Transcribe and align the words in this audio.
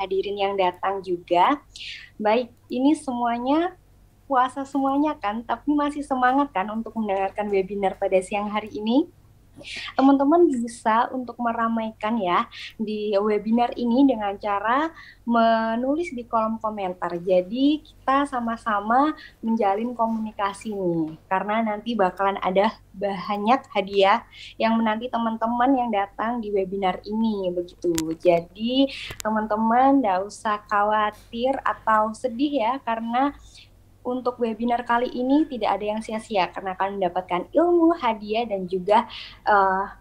hadirin 0.00 0.40
yang 0.40 0.56
datang 0.56 1.04
juga. 1.04 1.60
Baik, 2.16 2.48
ini 2.72 2.96
semuanya 2.96 3.76
puasa 4.24 4.64
semuanya 4.64 5.18
kan, 5.20 5.44
tapi 5.44 5.76
masih 5.76 6.00
semangat 6.00 6.48
kan 6.56 6.70
untuk 6.72 6.96
mendengarkan 6.96 7.52
webinar 7.52 8.00
pada 8.00 8.16
siang 8.24 8.48
hari 8.48 8.72
ini? 8.72 9.10
Teman-teman 9.94 10.48
bisa 10.48 11.08
untuk 11.12 11.36
meramaikan 11.38 12.16
ya 12.18 12.48
di 12.76 13.14
webinar 13.16 13.72
ini 13.76 14.08
dengan 14.08 14.36
cara 14.40 14.90
menulis 15.24 16.10
di 16.12 16.26
kolom 16.26 16.58
komentar. 16.58 17.14
Jadi 17.20 17.84
kita 17.84 18.26
sama-sama 18.26 19.14
menjalin 19.44 19.94
komunikasi 19.94 20.74
nih 20.74 21.16
karena 21.30 21.62
nanti 21.62 21.94
bakalan 21.94 22.40
ada 22.42 22.74
banyak 22.90 23.60
hadiah 23.70 24.26
yang 24.58 24.74
menanti 24.74 25.06
teman-teman 25.06 25.70
yang 25.78 25.90
datang 25.94 26.42
di 26.42 26.50
webinar 26.50 26.98
ini 27.06 27.54
begitu. 27.54 27.94
Jadi 28.18 28.90
teman-teman 29.22 30.02
tidak 30.02 30.26
usah 30.26 30.58
khawatir 30.66 31.54
atau 31.62 32.10
sedih 32.10 32.52
ya 32.60 32.72
karena 32.82 33.32
untuk 34.00 34.40
webinar 34.40 34.82
kali 34.88 35.08
ini 35.12 35.44
tidak 35.48 35.80
ada 35.80 35.84
yang 35.96 36.00
sia-sia 36.00 36.48
karena 36.48 36.72
akan 36.76 36.96
mendapatkan 36.96 37.42
ilmu, 37.52 37.96
hadiah 38.00 38.48
dan 38.48 38.64
juga 38.64 39.04
uh, 39.44 39.92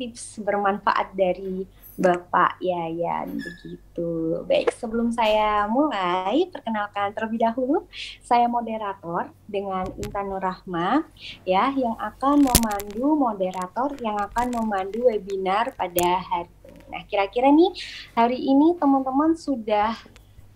tips 0.00 0.40
bermanfaat 0.40 1.12
dari 1.12 1.68
Bapak 2.00 2.56
Yayan 2.64 3.36
begitu. 3.36 4.40
Baik, 4.48 4.72
sebelum 4.72 5.12
saya 5.12 5.68
mulai, 5.68 6.48
perkenalkan 6.48 7.12
terlebih 7.12 7.44
dahulu 7.44 7.84
saya 8.24 8.48
moderator 8.48 9.28
dengan 9.44 9.84
Intan 10.00 10.32
Nurrahma 10.32 11.04
ya 11.44 11.68
yang 11.76 12.00
akan 12.00 12.40
memandu 12.40 13.04
moderator 13.20 13.92
yang 14.00 14.16
akan 14.16 14.48
memandu 14.48 15.12
webinar 15.12 15.76
pada 15.76 16.24
hari 16.24 16.48
ini. 16.72 16.80
Nah, 16.88 17.02
kira-kira 17.04 17.52
nih 17.52 17.76
hari 18.16 18.40
ini 18.48 18.80
teman-teman 18.80 19.36
sudah 19.36 19.92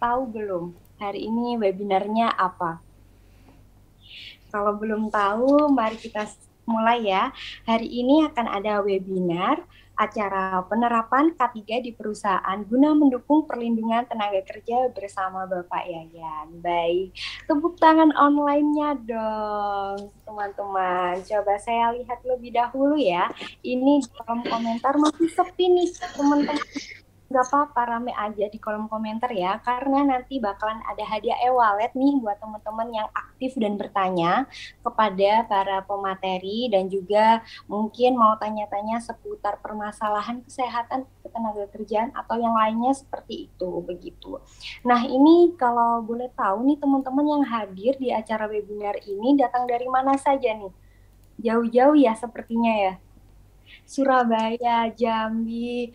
tahu 0.00 0.24
belum 0.24 0.83
hari 1.04 1.28
ini 1.28 1.60
webinarnya 1.60 2.32
apa. 2.32 2.80
Kalau 4.48 4.78
belum 4.78 5.12
tahu, 5.12 5.68
mari 5.68 6.00
kita 6.00 6.24
mulai 6.64 7.04
ya. 7.04 7.28
Hari 7.68 7.84
ini 7.84 8.24
akan 8.24 8.46
ada 8.48 8.80
webinar 8.80 9.60
acara 9.94 10.58
penerapan 10.66 11.30
K3 11.38 11.78
di 11.78 11.94
perusahaan 11.94 12.58
guna 12.66 12.98
mendukung 12.98 13.46
perlindungan 13.46 14.02
tenaga 14.10 14.42
kerja 14.42 14.90
bersama 14.90 15.46
Bapak 15.46 15.86
Yayan. 15.86 16.50
Baik, 16.58 17.14
tepuk 17.46 17.78
tangan 17.78 18.10
online-nya 18.10 18.98
dong, 19.06 20.10
teman-teman. 20.26 21.22
Coba 21.22 21.54
saya 21.62 21.94
lihat 21.94 22.18
lebih 22.26 22.50
dahulu 22.54 22.98
ya. 22.98 23.30
Ini 23.62 24.02
kolom 24.18 24.42
komentar 24.42 24.98
masih 24.98 25.30
sepi 25.30 25.66
nih, 25.70 25.88
teman-teman 26.18 26.58
nggak 27.34 27.50
apa-apa 27.50 27.82
rame 27.98 28.14
aja 28.14 28.46
di 28.46 28.62
kolom 28.62 28.86
komentar 28.86 29.26
ya 29.34 29.58
karena 29.58 30.06
nanti 30.06 30.38
bakalan 30.38 30.78
ada 30.86 31.02
hadiah 31.02 31.34
e-wallet 31.50 31.90
nih 31.98 32.22
buat 32.22 32.38
teman-teman 32.38 32.94
yang 32.94 33.08
aktif 33.10 33.58
dan 33.58 33.74
bertanya 33.74 34.46
kepada 34.86 35.42
para 35.50 35.82
pemateri 35.82 36.70
dan 36.70 36.86
juga 36.86 37.42
mungkin 37.66 38.14
mau 38.14 38.38
tanya-tanya 38.38 39.02
seputar 39.02 39.58
permasalahan 39.58 40.46
kesehatan 40.46 41.10
ketenaga 41.26 41.66
kerjaan 41.74 42.14
atau 42.14 42.38
yang 42.38 42.54
lainnya 42.54 42.94
seperti 42.94 43.50
itu 43.50 43.70
begitu. 43.82 44.38
Nah 44.86 45.02
ini 45.02 45.58
kalau 45.58 46.06
boleh 46.06 46.30
tahu 46.38 46.62
nih 46.70 46.78
teman-teman 46.78 47.26
yang 47.26 47.42
hadir 47.42 47.98
di 47.98 48.14
acara 48.14 48.46
webinar 48.46 48.94
ini 49.02 49.34
datang 49.34 49.66
dari 49.66 49.90
mana 49.90 50.14
saja 50.14 50.54
nih? 50.54 50.70
Jauh-jauh 51.42 51.98
ya 51.98 52.14
sepertinya 52.14 52.70
ya. 52.70 52.94
Surabaya, 53.82 54.92
Jambi, 54.94 55.90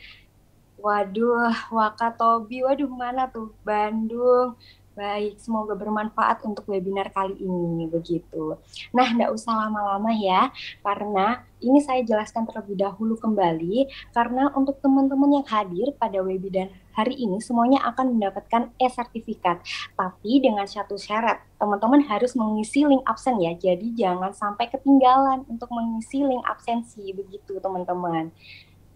Waduh, 0.80 1.52
Wakatobi, 1.76 2.64
waduh 2.64 2.88
mana 2.88 3.28
tuh? 3.28 3.52
Bandung. 3.68 4.56
Baik, 4.96 5.40
semoga 5.40 5.80
bermanfaat 5.80 6.44
untuk 6.44 6.68
webinar 6.68 7.08
kali 7.16 7.36
ini 7.40 7.88
begitu. 7.88 8.60
Nah, 8.92 9.08
tidak 9.08 9.32
usah 9.32 9.56
lama-lama 9.56 10.12
ya, 10.12 10.52
karena 10.84 11.40
ini 11.64 11.80
saya 11.80 12.04
jelaskan 12.04 12.44
terlebih 12.44 12.76
dahulu 12.76 13.16
kembali, 13.16 13.88
karena 14.12 14.52
untuk 14.52 14.84
teman-teman 14.84 15.40
yang 15.40 15.48
hadir 15.48 15.96
pada 15.96 16.20
webinar 16.20 16.68
hari 16.92 17.16
ini 17.16 17.40
semuanya 17.40 17.80
akan 17.88 18.20
mendapatkan 18.20 18.76
e-sertifikat. 18.76 19.64
Tapi 19.96 20.44
dengan 20.44 20.68
satu 20.68 21.00
syarat, 21.00 21.48
teman-teman 21.56 22.04
harus 22.04 22.36
mengisi 22.36 22.84
link 22.84 23.04
absen 23.08 23.40
ya, 23.40 23.56
jadi 23.56 23.88
jangan 23.96 24.36
sampai 24.36 24.68
ketinggalan 24.68 25.48
untuk 25.48 25.72
mengisi 25.72 26.28
link 26.28 26.44
absensi 26.44 27.08
begitu 27.16 27.56
teman-teman 27.64 28.36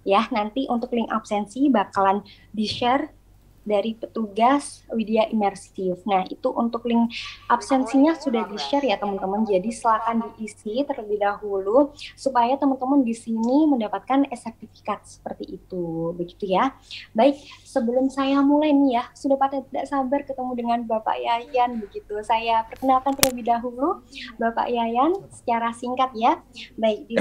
ya 0.04 0.28
nanti 0.32 0.68
untuk 0.68 0.92
link 0.96 1.10
absensi 1.12 1.68
bakalan 1.68 2.24
di 2.52 2.68
share 2.68 3.12
dari 3.64 3.96
petugas 3.96 4.84
Widya 4.92 5.32
Imersif. 5.32 6.04
Nah, 6.04 6.28
itu 6.28 6.52
untuk 6.52 6.84
link 6.86 7.12
absensinya 7.48 8.14
sudah 8.20 8.46
di-share 8.48 8.84
ya 8.84 9.00
teman-teman. 9.00 9.48
Jadi 9.48 9.72
silakan 9.72 10.36
diisi 10.36 10.84
terlebih 10.84 11.24
dahulu 11.24 11.96
supaya 12.20 12.60
teman-teman 12.60 13.02
di 13.08 13.16
sini 13.16 13.66
mendapatkan 13.68 14.28
sertifikat 14.36 15.08
seperti 15.08 15.60
itu. 15.60 16.12
Begitu 16.14 16.54
ya. 16.54 16.76
Baik, 17.16 17.40
sebelum 17.64 18.12
saya 18.12 18.44
mulai 18.44 18.76
nih 18.76 19.00
ya, 19.00 19.04
sudah 19.16 19.40
pada 19.40 19.64
tidak 19.64 19.88
sabar 19.88 20.22
ketemu 20.28 20.52
dengan 20.54 20.80
Bapak 20.86 21.18
Yayan 21.18 21.80
begitu. 21.80 22.20
Saya 22.22 22.68
perkenalkan 22.68 23.16
terlebih 23.16 23.48
dahulu 23.48 24.04
Bapak 24.38 24.68
Yayan 24.68 25.16
secara 25.32 25.72
singkat 25.72 26.12
ya. 26.14 26.44
Baik, 26.76 27.08
di 27.08 27.16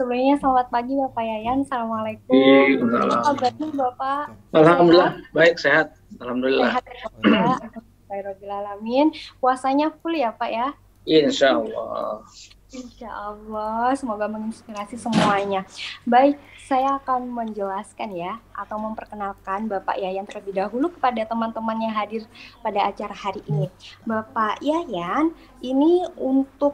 Sebelumnya 0.00 0.40
selamat 0.40 0.72
pagi 0.72 0.96
Bapak 0.96 1.20
Yayan. 1.20 1.60
Assalamualaikum. 1.60 2.32
Iya, 2.32 2.80
kabarnya 3.20 3.68
Bapak? 3.76 4.24
Alhamdulillah 4.56 5.12
baik 5.36 5.60
sehat. 5.60 5.92
Alhamdulillah. 6.24 6.80
Sehat 6.80 8.40
ya 8.40 8.54
Alamin. 8.64 9.12
Puasanya 9.44 9.92
full 10.00 10.16
ya 10.16 10.32
Pak 10.32 10.48
ya? 10.48 10.72
Insya 11.04 11.60
Allah. 11.60 12.24
Insya 12.72 13.12
Allah, 13.12 13.92
semoga 13.92 14.24
menginspirasi 14.24 14.96
semuanya. 14.96 15.68
Baik, 16.08 16.40
saya 16.64 16.96
akan 16.96 17.28
menjelaskan 17.28 18.16
ya, 18.16 18.40
atau 18.56 18.80
memperkenalkan 18.80 19.68
Bapak 19.68 20.00
Yayan 20.00 20.24
terlebih 20.24 20.64
dahulu 20.64 20.88
kepada 20.96 21.28
teman-teman 21.28 21.76
yang 21.76 21.92
hadir 21.92 22.24
pada 22.64 22.88
acara 22.88 23.12
hari 23.12 23.44
ini. 23.52 23.68
Bapak 24.08 24.64
Yayan, 24.64 25.36
ini 25.60 26.08
untuk 26.16 26.72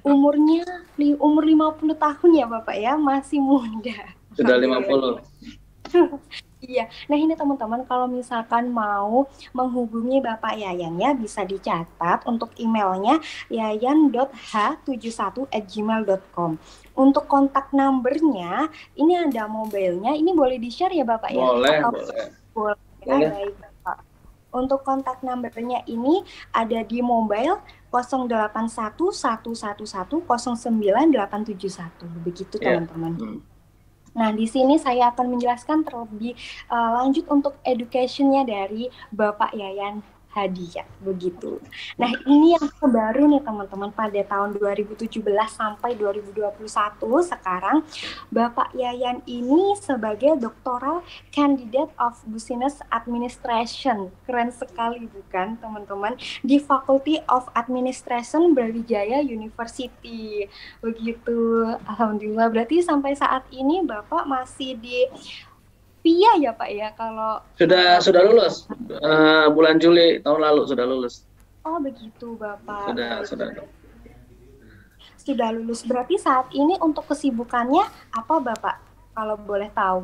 umurnya 0.00 0.64
li, 0.96 1.12
umur 1.20 1.44
50 1.44 2.00
tahun 2.00 2.30
ya 2.32 2.48
Bapak 2.48 2.76
ya, 2.80 2.96
masih 2.96 3.44
muda. 3.44 4.16
Sudah 4.32 4.56
50. 4.56 5.20
Iya, 6.62 6.86
nah 7.10 7.18
ini 7.18 7.34
teman-teman 7.34 7.82
kalau 7.90 8.06
misalkan 8.06 8.70
mau 8.70 9.26
menghubungi 9.50 10.22
Bapak 10.22 10.54
Yayan 10.54 10.94
ya 10.94 11.10
bisa 11.10 11.42
dicatat 11.42 12.22
untuk 12.22 12.54
emailnya 12.54 13.18
yayan.h71@gmail.com. 13.50 16.50
Untuk 16.94 17.26
kontak 17.26 17.74
numbernya 17.74 18.70
ini 18.94 19.18
ada 19.18 19.50
mobilenya, 19.50 20.14
ini 20.14 20.30
boleh 20.30 20.62
di 20.62 20.70
share 20.70 20.94
ya 20.94 21.02
Bapak 21.02 21.34
ya? 21.34 21.42
Boleh, 21.42 21.82
Atau, 21.82 21.98
boleh. 21.98 22.30
Boleh. 22.54 22.78
boleh. 23.02 23.26
Baik, 23.26 23.58
Bapak. 23.58 23.71
Untuk 24.52 24.84
kontak 24.84 25.24
numbernya 25.24 25.80
ini 25.88 26.20
ada 26.52 26.84
di 26.84 27.00
mobile 27.00 27.56
081111097871 27.88 30.28
begitu 32.24 32.56
iya. 32.60 32.80
teman-teman. 32.80 33.12
Yeah. 33.16 33.40
Hmm. 33.40 33.50
Nah, 34.12 34.28
di 34.28 34.44
sini 34.44 34.76
saya 34.76 35.08
akan 35.08 35.32
menjelaskan 35.36 35.88
terlebih 35.88 36.36
uh, 36.68 37.00
lanjut 37.00 37.24
untuk 37.32 37.56
educationnya 37.64 38.44
dari 38.44 38.92
Bapak 39.08 39.56
Yayan 39.56 40.04
hadiah 40.32 40.88
begitu. 41.04 41.60
Nah 42.00 42.10
ini 42.24 42.56
yang 42.56 42.66
terbaru 42.80 43.28
nih 43.28 43.42
teman-teman 43.44 43.92
pada 43.92 44.20
tahun 44.24 44.56
2017 44.56 45.20
sampai 45.52 45.92
2021 45.94 46.56
sekarang 47.28 47.84
Bapak 48.32 48.72
Yayan 48.72 49.20
ini 49.28 49.76
sebagai 49.76 50.40
doktoral 50.40 51.04
candidate 51.30 51.92
of 52.00 52.16
business 52.28 52.80
administration 52.88 54.08
keren 54.24 54.48
sekali 54.48 55.04
bukan 55.12 55.60
teman-teman 55.60 56.16
di 56.40 56.56
Faculty 56.56 57.20
of 57.28 57.46
Administration 57.52 58.56
Brawijaya 58.56 59.20
University 59.20 60.48
begitu. 60.80 61.68
Alhamdulillah 61.84 62.48
berarti 62.48 62.80
sampai 62.80 63.12
saat 63.12 63.44
ini 63.52 63.84
Bapak 63.84 64.24
masih 64.24 64.80
di 64.80 65.04
Pia 66.02 66.34
ya 66.42 66.50
Pak 66.50 66.70
ya 66.74 66.90
kalau 66.98 67.38
sudah 67.54 68.02
sudah 68.02 68.26
lulus 68.26 68.66
uh, 69.06 69.46
bulan 69.54 69.78
Juli 69.78 70.18
tahun 70.18 70.42
lalu 70.42 70.66
sudah 70.66 70.82
lulus. 70.82 71.22
Oh 71.62 71.78
begitu 71.78 72.34
Bapak. 72.34 72.90
Sudah 72.90 73.22
sudah. 73.22 73.48
Sudah 75.14 75.48
lulus 75.54 75.86
berarti 75.86 76.18
saat 76.18 76.50
ini 76.50 76.74
untuk 76.82 77.06
kesibukannya 77.06 77.86
apa 78.18 78.34
Bapak 78.42 78.76
kalau 79.14 79.38
boleh 79.38 79.70
tahu? 79.70 80.02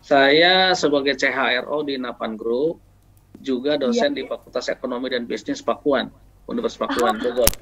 Saya 0.00 0.72
sebagai 0.72 1.12
CHRO 1.20 1.84
di 1.84 2.00
Napan 2.00 2.40
Group 2.40 2.80
juga 3.44 3.76
dosen 3.76 4.16
ya. 4.16 4.16
di 4.16 4.22
Fakultas 4.24 4.72
Ekonomi 4.72 5.12
dan 5.12 5.28
Bisnis 5.28 5.60
Pakuan 5.60 6.08
Universitas 6.48 6.88
Pakuan 6.88 7.20
Bogor. 7.20 7.52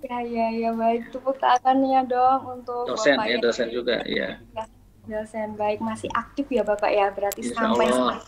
Ya 0.00 0.24
ya 0.24 0.48
ya 0.48 0.70
baik 0.72 1.12
tepuk 1.12 1.36
tangannya 1.36 2.08
dong 2.08 2.64
untuk 2.64 2.88
dosen 2.88 3.20
Bapak 3.20 3.28
ya 3.28 3.36
dosen 3.44 3.68
juga 3.68 4.00
ya. 4.08 4.40
ya 4.56 4.64
dosen 5.10 5.58
baik 5.58 5.82
masih 5.82 6.06
aktif 6.14 6.46
ya 6.46 6.62
Bapak 6.62 6.90
ya 6.94 7.10
berarti 7.10 7.42
Insya 7.42 7.58
sampai 7.58 7.86
Allah. 7.90 8.18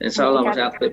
Insya 0.00 0.22
Allah 0.24 0.42
masih 0.48 0.64
aktif. 0.64 0.92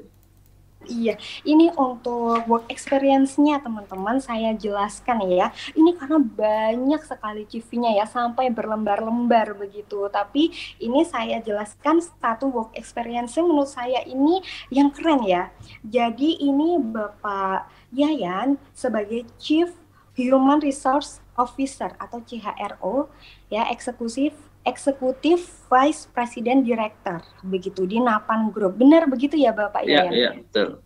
Iya, 0.83 1.15
ini 1.47 1.71
untuk 1.79 2.43
work 2.43 2.67
experience-nya 2.67 3.63
teman-teman 3.63 4.19
saya 4.19 4.51
jelaskan 4.51 5.23
ya. 5.31 5.55
Ini 5.71 5.95
karena 5.95 6.19
banyak 6.19 7.01
sekali 7.07 7.47
CV-nya 7.47 8.03
ya 8.03 8.03
sampai 8.03 8.51
berlembar-lembar 8.51 9.55
begitu. 9.55 10.11
Tapi 10.11 10.51
ini 10.83 11.07
saya 11.07 11.39
jelaskan 11.39 12.03
satu 12.03 12.51
work 12.51 12.75
experience 12.75 13.39
menurut 13.39 13.71
saya 13.71 14.03
ini 14.03 14.43
yang 14.75 14.91
keren 14.91 15.23
ya. 15.23 15.55
Jadi 15.87 16.43
ini 16.43 16.75
Bapak 16.75 17.71
Yayan 17.95 18.59
sebagai 18.75 19.23
Chief 19.39 19.71
Human 20.19 20.59
Resource 20.59 21.23
Officer 21.39 21.95
atau 21.95 22.19
CHRO 22.21 23.07
ya 23.47 23.71
eksekutif 23.71 24.35
eksekutif 24.63 25.67
vice 25.67 26.07
president 26.11 26.63
director 26.63 27.19
begitu 27.43 27.83
di 27.83 27.99
Napan 27.99 28.49
Group. 28.49 28.79
Benar 28.79 29.07
begitu 29.11 29.35
ya 29.35 29.51
Bapak 29.51 29.83
Iya, 29.83 30.07
ya? 30.07 30.11
iya, 30.11 30.29
betul. 30.39 30.79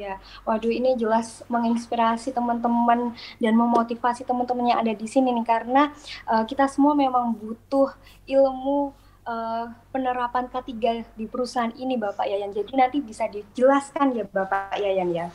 Ya, 0.00 0.16
waduh 0.48 0.72
ini 0.72 0.96
jelas 0.96 1.44
menginspirasi 1.52 2.32
teman-teman 2.32 3.12
dan 3.36 3.52
memotivasi 3.52 4.24
teman-teman 4.24 4.72
yang 4.72 4.80
ada 4.80 4.96
di 4.96 5.04
sini 5.04 5.28
nih 5.28 5.44
karena 5.44 5.92
uh, 6.24 6.40
kita 6.48 6.64
semua 6.72 6.96
memang 6.96 7.36
butuh 7.36 7.92
ilmu 8.24 8.96
uh, 9.28 9.68
penerapan 9.92 10.48
K3 10.48 11.04
di 11.20 11.28
perusahaan 11.28 11.74
ini 11.76 12.00
Bapak 12.00 12.24
Yayan. 12.24 12.48
Jadi 12.56 12.72
nanti 12.80 12.98
bisa 13.04 13.28
dijelaskan 13.28 14.16
ya 14.16 14.24
Bapak 14.24 14.80
Yayan 14.80 15.12
ya. 15.12 15.28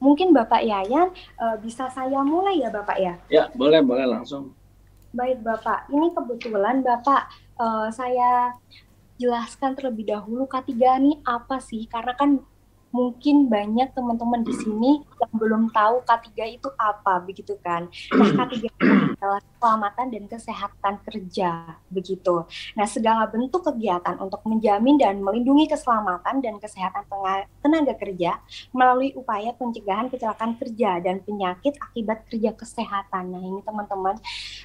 Mungkin 0.00 0.32
Bapak 0.32 0.64
Yayan 0.64 1.12
uh, 1.36 1.56
bisa 1.60 1.92
saya 1.92 2.24
mulai 2.24 2.64
ya 2.64 2.72
Bapak 2.72 2.96
ya? 2.96 3.14
Ya, 3.28 3.44
boleh, 3.52 3.84
boleh 3.84 4.08
langsung. 4.08 4.55
Baik 5.16 5.40
Bapak, 5.40 5.88
ini 5.88 6.12
kebetulan 6.12 6.84
Bapak 6.84 7.32
uh, 7.56 7.88
saya 7.88 8.52
jelaskan 9.16 9.72
terlebih 9.72 10.12
dahulu 10.12 10.44
K3 10.44 10.76
ini 10.76 11.12
apa 11.24 11.56
sih? 11.56 11.88
Karena 11.88 12.12
kan 12.12 12.36
mungkin 12.96 13.52
banyak 13.52 13.92
teman-teman 13.92 14.40
di 14.40 14.56
sini 14.56 15.04
yang 15.20 15.32
belum 15.36 15.62
tahu 15.68 16.00
K3 16.08 16.56
itu 16.56 16.68
apa 16.80 17.20
begitu 17.20 17.52
kan. 17.60 17.92
Nah, 18.16 18.28
K3 18.32 18.52
itu 18.64 18.72
adalah 19.20 19.40
keselamatan 19.44 20.06
dan 20.08 20.24
kesehatan 20.24 20.94
kerja 21.04 21.50
begitu. 21.92 22.48
Nah, 22.72 22.88
segala 22.88 23.28
bentuk 23.28 23.68
kegiatan 23.68 24.16
untuk 24.16 24.40
menjamin 24.48 24.96
dan 24.96 25.20
melindungi 25.20 25.68
keselamatan 25.68 26.40
dan 26.40 26.56
kesehatan 26.56 27.04
tenaga 27.60 27.94
kerja 28.00 28.40
melalui 28.72 29.12
upaya 29.12 29.52
pencegahan 29.52 30.08
kecelakaan 30.08 30.56
kerja 30.56 30.96
dan 31.04 31.20
penyakit 31.20 31.76
akibat 31.92 32.24
kerja 32.32 32.56
kesehatan. 32.56 33.36
Nah, 33.36 33.42
ini 33.44 33.60
teman-teman 33.60 34.16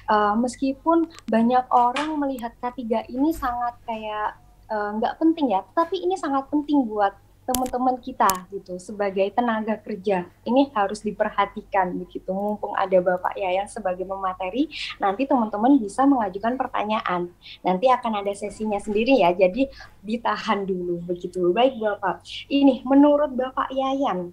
uh, 0.08 0.32
meskipun 0.40 1.04
banyak 1.28 1.68
orang 1.68 2.16
melihat 2.16 2.56
K3 2.64 3.12
ini 3.12 3.36
sangat 3.36 3.76
kayak 3.84 4.40
nggak 4.72 5.14
uh, 5.14 5.18
penting 5.20 5.52
ya, 5.52 5.60
tapi 5.76 6.00
ini 6.00 6.16
sangat 6.16 6.48
penting 6.48 6.88
buat 6.88 7.12
teman-teman 7.52 8.00
kita 8.00 8.48
gitu 8.48 8.80
sebagai 8.80 9.28
tenaga 9.36 9.76
kerja 9.76 10.24
ini 10.48 10.72
harus 10.72 11.04
diperhatikan 11.04 11.92
begitu 12.00 12.32
mumpung 12.32 12.72
ada 12.72 12.96
Bapak 13.04 13.36
Yayan 13.36 13.68
sebagai 13.68 14.08
pemateri 14.08 14.72
nanti 14.96 15.28
teman-teman 15.28 15.76
bisa 15.76 16.08
mengajukan 16.08 16.56
pertanyaan 16.56 17.28
nanti 17.60 17.92
akan 17.92 18.24
ada 18.24 18.32
sesinya 18.32 18.80
sendiri 18.80 19.20
ya 19.20 19.36
jadi 19.36 19.68
ditahan 20.00 20.64
dulu 20.64 21.04
begitu 21.04 21.52
baik 21.52 21.76
Bapak 21.76 22.24
ini 22.48 22.80
menurut 22.88 23.36
Bapak 23.36 23.68
Yayan 23.68 24.32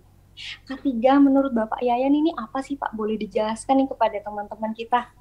ketiga 0.63 1.19
menurut 1.19 1.51
Bapak 1.51 1.83
Yayan 1.83 2.15
ini 2.15 2.31
apa 2.39 2.63
sih 2.63 2.79
Pak 2.79 2.95
boleh 2.95 3.19
dijelaskan 3.19 3.83
nih 3.83 3.87
kepada 3.91 4.17
teman-teman 4.23 4.71
kita 4.71 5.11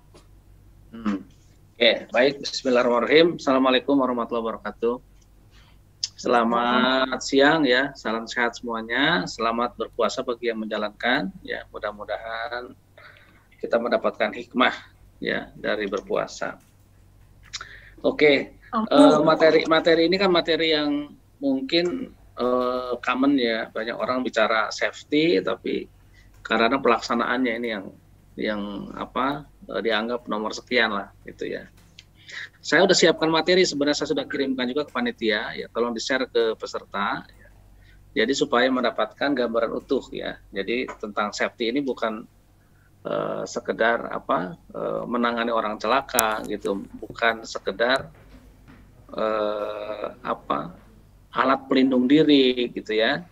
hmm. 0.95 1.35
Oke, 1.79 2.11
baik. 2.11 2.43
Bismillahirrahmanirrahim. 2.43 3.39
Assalamualaikum 3.39 3.95
warahmatullahi 4.03 4.51
wabarakatuh. 4.51 4.99
Selamat 6.19 7.23
siang 7.23 7.63
ya, 7.63 7.95
salam 7.95 8.27
sehat 8.27 8.59
semuanya. 8.59 9.23
Selamat 9.31 9.79
berpuasa 9.79 10.27
bagi 10.27 10.51
yang 10.51 10.59
menjalankan. 10.59 11.31
Ya, 11.47 11.63
mudah-mudahan 11.71 12.75
kita 13.63 13.79
mendapatkan 13.79 14.35
hikmah 14.35 14.75
ya 15.23 15.55
dari 15.55 15.87
berpuasa. 15.87 16.59
Oke, 18.03 18.51
uh, 18.75 19.23
materi 19.23 19.63
materi 19.71 20.11
ini 20.11 20.19
kan 20.19 20.35
materi 20.35 20.75
yang 20.75 21.15
mungkin 21.39 22.11
uh, 22.35 22.99
common 22.99 23.39
ya. 23.39 23.71
Banyak 23.71 23.95
orang 23.95 24.27
bicara 24.27 24.75
safety, 24.75 25.39
tapi 25.39 25.87
karena 26.43 26.83
pelaksanaannya 26.83 27.53
ini 27.63 27.69
yang 27.71 27.87
yang 28.35 28.63
apa 28.99 29.47
uh, 29.71 29.79
dianggap 29.79 30.27
nomor 30.27 30.51
sekian 30.51 30.99
lah, 30.99 31.15
gitu 31.23 31.47
ya 31.47 31.71
saya 32.59 32.85
sudah 32.85 32.97
siapkan 32.97 33.31
materi 33.31 33.63
sebenarnya 33.63 34.03
saya 34.03 34.11
sudah 34.15 34.27
kirimkan 34.27 34.67
juga 34.67 34.83
ke 34.87 34.93
panitia 34.93 35.55
ya. 35.55 35.67
Tolong 35.71 35.95
di 35.95 36.03
share 36.03 36.27
ke 36.27 36.59
peserta 36.59 37.23
ya. 37.31 37.49
jadi 38.25 38.33
supaya 38.35 38.67
mendapatkan 38.67 39.31
gambaran 39.31 39.73
utuh 39.79 40.03
ya. 40.11 40.43
Jadi 40.51 40.91
tentang 40.99 41.31
safety 41.31 41.71
ini 41.71 41.81
bukan 41.87 42.27
uh, 43.07 43.47
sekedar 43.47 44.11
apa 44.11 44.59
uh, 44.75 45.03
menangani 45.07 45.55
orang 45.55 45.79
celaka 45.79 46.43
gitu. 46.51 46.83
Bukan 46.99 47.47
sekedar 47.47 48.11
uh, 49.15 50.19
apa 50.27 50.75
alat 51.31 51.61
pelindung 51.71 52.11
diri 52.11 52.75
gitu 52.75 52.91
ya. 52.99 53.23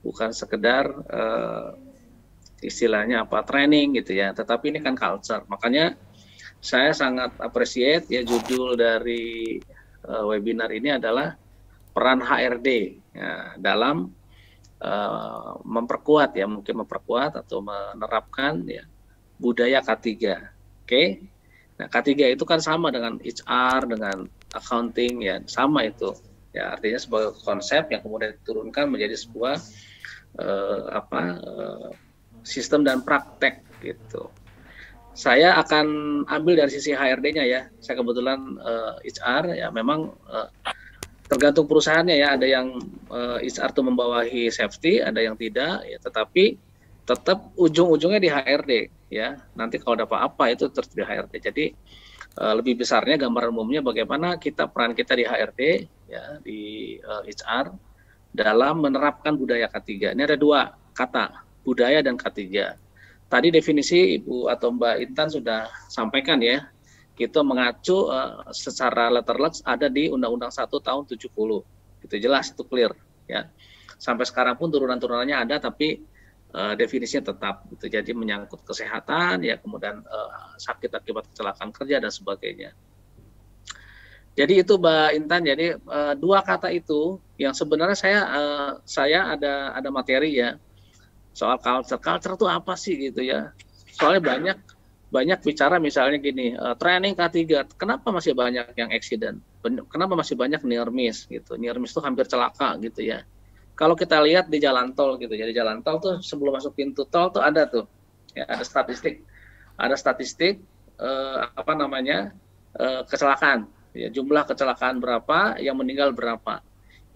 Bukan 0.00 0.32
sekedar 0.32 0.88
uh, 1.04 1.76
istilahnya 2.64 3.28
apa 3.28 3.44
training 3.44 4.00
gitu 4.00 4.16
ya. 4.16 4.32
Tetapi 4.32 4.72
ini 4.72 4.80
kan 4.80 4.96
culture. 4.96 5.44
Makanya 5.52 6.07
saya 6.58 6.90
sangat 6.90 7.38
appreciate 7.38 8.10
ya 8.10 8.26
judul 8.26 8.74
dari 8.74 9.58
uh, 10.06 10.26
webinar 10.26 10.70
ini 10.74 10.98
adalah 10.98 11.34
peran 11.94 12.22
HRD 12.22 12.68
ya, 13.14 13.54
dalam 13.58 14.10
uh, 14.82 15.52
memperkuat 15.62 16.34
ya 16.34 16.46
mungkin 16.50 16.82
memperkuat 16.82 17.38
atau 17.46 17.62
menerapkan 17.62 18.62
ya 18.66 18.86
budaya 19.38 19.82
K3. 19.82 20.06
Oke. 20.06 20.34
Okay? 20.84 21.06
Nah, 21.78 21.86
K3 21.86 22.34
itu 22.34 22.42
kan 22.42 22.58
sama 22.58 22.90
dengan 22.90 23.22
HR, 23.22 23.86
dengan 23.86 24.26
accounting 24.50 25.22
ya, 25.22 25.38
sama 25.46 25.86
itu. 25.86 26.10
Ya, 26.50 26.74
artinya 26.74 26.98
sebuah 26.98 27.38
konsep 27.46 27.86
yang 27.94 28.02
kemudian 28.02 28.34
diturunkan 28.34 28.90
menjadi 28.90 29.14
sebuah 29.14 29.62
uh, 30.42 30.82
apa 30.90 31.22
uh, 31.38 31.88
sistem 32.42 32.82
dan 32.82 33.06
praktek 33.06 33.62
gitu 33.78 34.26
saya 35.14 35.58
akan 35.58 35.86
ambil 36.30 36.64
dari 36.64 36.70
sisi 36.70 36.94
HRD-nya 36.94 37.44
ya. 37.44 37.60
Saya 37.82 37.98
kebetulan 37.98 38.38
uh, 38.62 38.98
eh, 39.02 39.10
HR 39.10 39.44
ya 39.56 39.68
memang 39.74 40.14
uh, 40.30 40.48
tergantung 41.26 41.66
perusahaannya 41.66 42.16
ya. 42.16 42.38
Ada 42.38 42.46
yang 42.46 42.66
uh, 43.10 43.38
HR 43.42 43.70
itu 43.74 43.82
membawahi 43.82 44.42
safety, 44.48 45.02
ada 45.02 45.18
yang 45.18 45.34
tidak 45.34 45.82
ya. 45.84 45.98
Tetapi 45.98 46.44
tetap 47.02 47.50
ujung-ujungnya 47.58 48.20
di 48.22 48.30
HRD 48.30 48.72
ya. 49.10 49.38
Nanti 49.58 49.82
kalau 49.82 49.98
ada 49.98 50.06
apa-apa 50.06 50.54
itu 50.54 50.70
terus 50.70 50.90
di 50.94 51.02
HRD. 51.02 51.34
Jadi 51.42 51.64
uh, 52.38 52.54
lebih 52.54 52.78
besarnya 52.78 53.18
gambaran 53.18 53.50
umumnya 53.50 53.82
bagaimana 53.82 54.38
kita 54.38 54.70
peran 54.70 54.94
kita 54.94 55.18
di 55.18 55.24
HRD 55.26 55.60
ya 56.08 56.24
di 56.40 56.60
uh, 57.02 57.26
HR 57.26 57.74
dalam 58.30 58.86
menerapkan 58.86 59.34
budaya 59.34 59.66
K3. 59.66 60.14
Ini 60.14 60.22
ada 60.22 60.38
dua 60.38 60.70
kata, 60.94 61.42
budaya 61.66 62.04
dan 62.06 62.14
K3 62.14 62.40
tadi 63.28 63.52
definisi 63.52 64.16
Ibu 64.18 64.48
atau 64.48 64.72
Mbak 64.72 64.96
Intan 65.04 65.28
sudah 65.28 65.68
sampaikan 65.92 66.40
ya. 66.40 66.64
Kita 67.12 67.42
mengacu 67.42 68.08
uh, 68.08 68.46
secara 68.54 69.10
letterless 69.10 69.60
ada 69.66 69.90
di 69.90 70.06
Undang-Undang 70.08 70.54
1 70.54 70.70
tahun 70.70 71.02
70. 71.04 71.26
Itu 72.06 72.14
jelas, 72.16 72.54
itu 72.54 72.62
clear 72.64 72.94
ya. 73.26 73.50
Sampai 73.98 74.24
sekarang 74.24 74.54
pun 74.54 74.70
turunan-turunannya 74.70 75.34
ada 75.34 75.58
tapi 75.58 75.98
uh, 76.54 76.78
definisinya 76.78 77.34
tetap 77.34 77.66
gitu. 77.74 77.90
Jadi 77.90 78.14
menyangkut 78.14 78.62
kesehatan 78.62 79.42
ya 79.42 79.58
kemudian 79.58 79.98
uh, 80.06 80.54
sakit 80.56 80.94
akibat 80.94 81.26
kecelakaan 81.34 81.74
kerja 81.74 81.98
dan 81.98 82.12
sebagainya. 82.14 82.70
Jadi 84.38 84.62
itu 84.62 84.78
Mbak 84.78 85.10
Intan. 85.18 85.42
Jadi 85.42 85.66
uh, 85.74 86.14
dua 86.14 86.46
kata 86.46 86.70
itu 86.70 87.18
yang 87.34 87.50
sebenarnya 87.50 87.98
saya 87.98 88.20
uh, 88.30 88.72
saya 88.86 89.34
ada 89.34 89.74
ada 89.74 89.90
materi 89.90 90.38
ya 90.38 90.54
soal 91.38 91.62
culture. 91.62 92.02
Culture 92.02 92.34
itu 92.34 92.46
apa 92.50 92.74
sih 92.74 92.98
gitu 92.98 93.22
ya? 93.22 93.54
Soalnya 93.94 94.22
banyak 94.26 94.58
banyak 95.08 95.40
bicara 95.40 95.80
misalnya 95.80 96.20
gini, 96.20 96.52
uh, 96.52 96.76
training 96.76 97.16
K3, 97.16 97.64
kenapa 97.80 98.12
masih 98.12 98.36
banyak 98.36 98.76
yang 98.76 98.90
accident? 98.92 99.40
Kenapa 99.64 100.12
masih 100.12 100.36
banyak 100.36 100.60
near 100.68 100.92
miss 100.92 101.24
gitu? 101.24 101.56
Near 101.56 101.80
miss 101.80 101.96
itu 101.96 102.04
hampir 102.04 102.28
celaka 102.28 102.76
gitu 102.76 103.00
ya. 103.08 103.24
Kalau 103.72 103.96
kita 103.96 104.20
lihat 104.20 104.52
di 104.52 104.60
jalan 104.60 104.92
tol 104.92 105.16
gitu 105.16 105.32
ya, 105.32 105.48
di 105.48 105.54
jalan 105.56 105.80
tol 105.80 106.02
tuh 106.02 106.14
sebelum 106.20 106.60
masuk 106.60 106.76
pintu 106.76 107.08
tol 107.08 107.32
tuh 107.32 107.40
ada 107.40 107.64
tuh, 107.64 107.88
ya 108.36 108.44
ada 108.44 108.66
statistik, 108.66 109.24
ada 109.80 109.94
statistik 109.96 110.60
uh, 111.00 111.46
apa 111.56 111.72
namanya 111.78 112.34
uh, 112.76 113.06
kecelakaan, 113.08 113.70
ya 113.96 114.10
jumlah 114.12 114.44
kecelakaan 114.44 115.00
berapa, 115.00 115.56
yang 115.62 115.78
meninggal 115.78 116.12
berapa. 116.12 116.60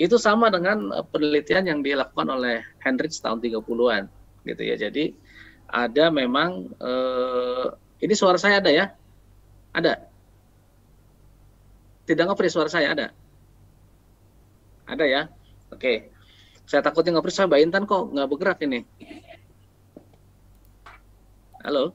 Itu 0.03 0.19
sama 0.19 0.51
dengan 0.51 0.91
eh, 0.91 1.07
penelitian 1.07 1.71
yang 1.71 1.79
dilakukan 1.87 2.27
oleh 2.27 2.67
Hendricks 2.83 3.23
tahun 3.23 3.39
30-an 3.39 4.11
gitu 4.43 4.63
ya. 4.67 4.75
Jadi 4.75 5.15
ada 5.71 6.11
memang 6.11 6.75
eh, 6.83 7.67
ini 8.03 8.15
suara 8.19 8.35
saya 8.35 8.59
ada 8.59 8.71
ya? 8.75 8.91
Ada. 9.73 10.11
tidak 12.03 12.35
nge 12.35 12.51
suara 12.51 12.67
saya 12.67 12.93
ada? 12.99 13.07
Ada 14.91 15.05
ya? 15.07 15.23
Oke. 15.71 16.11
Saya 16.67 16.83
takutnya 16.83 17.15
nge 17.15 17.31
saya 17.31 17.47
Mbak 17.47 17.87
kok 17.87 18.03
nggak 18.11 18.29
bergerak 18.29 18.59
ini. 18.67 18.83
Halo? 21.63 21.95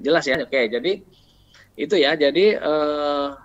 Jelas 0.00 0.24
ya? 0.24 0.40
Oke, 0.40 0.64
jadi 0.72 1.04
itu 1.76 1.94
ya. 2.00 2.16
Jadi 2.16 2.56
uh, 2.56 3.36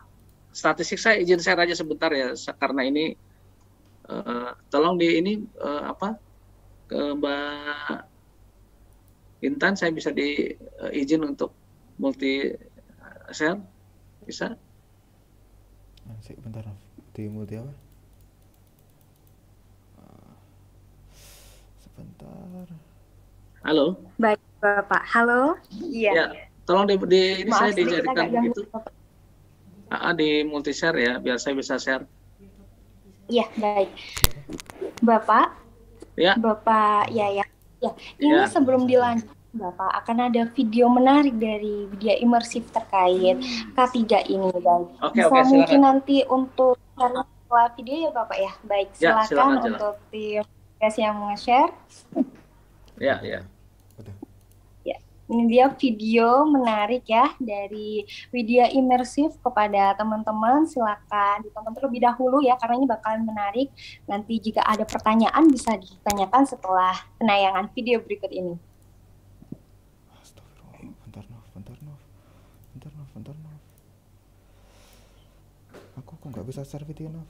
statistik 0.54 1.02
saya 1.02 1.20
izin 1.20 1.42
saya 1.42 1.58
aja 1.66 1.76
sebentar 1.76 2.14
ya 2.14 2.32
karena 2.62 2.86
ini 2.86 3.18
uh, 4.08 4.54
tolong 4.70 5.02
di 5.02 5.20
ini 5.20 5.34
uh, 5.60 5.92
apa 5.92 6.16
ke 6.88 7.00
Mbak 7.18 8.00
Intan 9.44 9.76
saya 9.76 9.92
bisa 9.92 10.14
di 10.14 10.54
uh, 10.80 10.94
izin 10.94 11.26
untuk 11.26 11.52
multi 12.00 12.54
share 13.34 13.60
bisa? 14.24 14.56
Nah, 16.08 16.16
bentar 16.22 16.64
di 17.12 17.28
multi 17.28 17.60
apa? 17.60 17.74
sebentar. 21.94 22.68
Halo. 23.64 23.86
Baik 24.18 24.42
Bapak. 24.60 25.04
Halo. 25.06 25.56
Iya. 25.70 26.12
Ya, 26.12 26.26
tolong 26.66 26.90
di, 26.90 26.98
di 27.06 27.46
ini 27.46 27.52
Maaf, 27.54 27.62
saya 27.62 27.72
dijadikan 27.78 28.28
begitu. 28.34 28.62
Ah, 29.94 30.14
di 30.18 30.42
multi 30.42 30.74
share 30.74 30.98
ya, 30.98 31.14
biar 31.22 31.38
saya 31.38 31.54
bisa 31.54 31.78
share. 31.78 32.02
Iya, 33.30 33.46
baik. 33.54 33.94
Bapak. 35.06 35.54
Ya. 36.18 36.34
Bapak 36.34 37.14
ya 37.14 37.30
ya. 37.30 37.46
Ya, 37.84 37.92
ini 38.18 38.40
ya. 38.40 38.48
sebelum 38.48 38.88
dilanjut 38.88 39.28
Bapak 39.54 40.02
akan 40.02 40.34
ada 40.34 40.50
video 40.56 40.90
menarik 40.90 41.36
dari 41.38 41.86
media 41.92 42.18
imersif 42.18 42.66
terkait 42.74 43.38
K3 43.78 44.26
ini 44.32 44.50
dan 44.64 44.90
Oke, 45.04 45.20
bisa 45.20 45.30
oke, 45.30 45.52
mungkin 45.52 45.80
nanti 45.84 46.26
untuk 46.26 46.80
setelah 46.96 47.68
video 47.78 48.10
ya 48.10 48.12
Bapak 48.16 48.38
ya. 48.40 48.52
Baik, 48.66 48.90
silakan, 48.98 49.20
ya, 49.20 49.28
silakan 49.30 49.58
untuk 49.78 49.96
tim 50.10 50.42
yang 50.98 51.16
mau 51.22 51.36
share. 51.38 51.70
Ya, 52.98 53.22
ya 53.22 53.46
ini 55.32 55.44
dia 55.48 55.72
video 55.72 56.44
menarik 56.44 57.08
ya 57.08 57.32
dari 57.40 58.04
media 58.36 58.68
imersif 58.68 59.40
kepada 59.40 59.96
teman-teman. 59.96 60.68
Silakan 60.68 61.48
ditonton 61.48 61.74
terlebih 61.76 62.04
dahulu 62.04 62.44
ya 62.44 62.60
karena 62.60 62.76
ini 62.84 62.88
bakalan 62.88 63.24
menarik. 63.24 63.72
Nanti 64.04 64.38
jika 64.44 64.62
ada 64.68 64.84
pertanyaan 64.84 65.48
bisa 65.48 65.80
ditanyakan 65.80 66.44
setelah 66.44 66.96
penayangan 67.20 67.72
video 67.72 68.04
berikut 68.04 68.30
ini. 68.30 68.60
Bentar 71.08 71.24
bentar 71.56 71.76
bentar 72.76 72.98
bentar 73.16 73.36
aku 75.94 76.18
kok 76.18 76.28
nggak 76.34 76.46
bisa 76.50 76.62
share 76.66 76.86
video 76.86 77.10
Nov? 77.10 77.30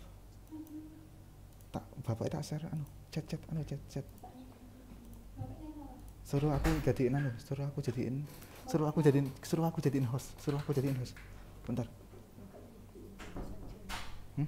Tak 1.74 1.84
bapak 2.06 2.32
tak 2.32 2.44
share 2.46 2.66
anu 2.72 2.86
chat 3.12 3.26
chat 3.28 3.42
anu 3.52 3.62
chat 3.68 3.82
chat 3.92 4.06
suruh 6.24 6.56
aku 6.56 6.72
jadiin 6.88 7.20
anu 7.20 7.32
suruh 7.36 7.68
aku 7.68 7.84
jadiin 7.84 8.24
suruh 8.64 8.88
aku 8.88 9.04
jadiin 9.04 9.28
suruh 9.44 9.68
aku 9.68 9.80
jadiin 9.84 10.08
host 10.08 10.32
suruh 10.40 10.60
aku 10.60 10.72
jadiin 10.72 10.96
host. 10.96 11.16
Bentar. 11.68 11.88
Hmm? 14.36 14.48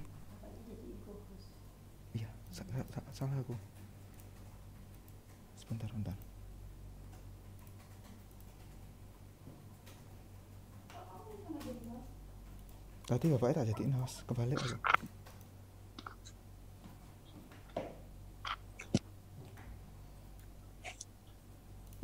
iya 2.16 2.28
salah 3.12 3.36
aku. 3.40 3.56
Sebentar 5.60 5.88
bentar. 5.92 6.16
Tadi 13.06 13.26
bapaknya 13.30 13.62
tak 13.62 13.66
jadiin 13.70 13.94
host 14.00 14.24
kebalik 14.26 14.58
aku 14.58 15.15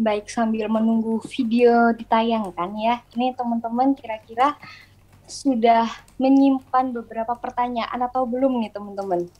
baik 0.02 0.26
sambil 0.26 0.66
menunggu 0.66 1.22
video 1.30 1.94
ditayangkan 1.94 2.70
ya. 2.76 2.94
Ini 3.14 3.38
teman-teman 3.38 3.94
kira-kira 3.94 4.58
sudah 5.30 5.86
menyimpan 6.18 6.90
beberapa 6.90 7.38
pertanyaan 7.38 8.02
atau 8.04 8.26
belum 8.26 8.60
nih 8.60 8.74
teman-teman? 8.74 9.30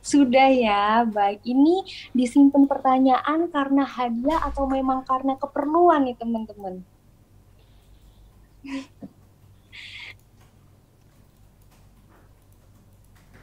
Sudah 0.00 0.48
ya, 0.48 1.04
baik. 1.04 1.44
Ini 1.44 1.84
disimpan 2.16 2.64
pertanyaan 2.64 3.52
karena 3.52 3.84
hadiah 3.84 4.40
atau 4.40 4.64
memang 4.64 5.04
karena 5.04 5.36
keperluan 5.36 6.08
nih 6.08 6.16
teman-teman? 6.16 6.80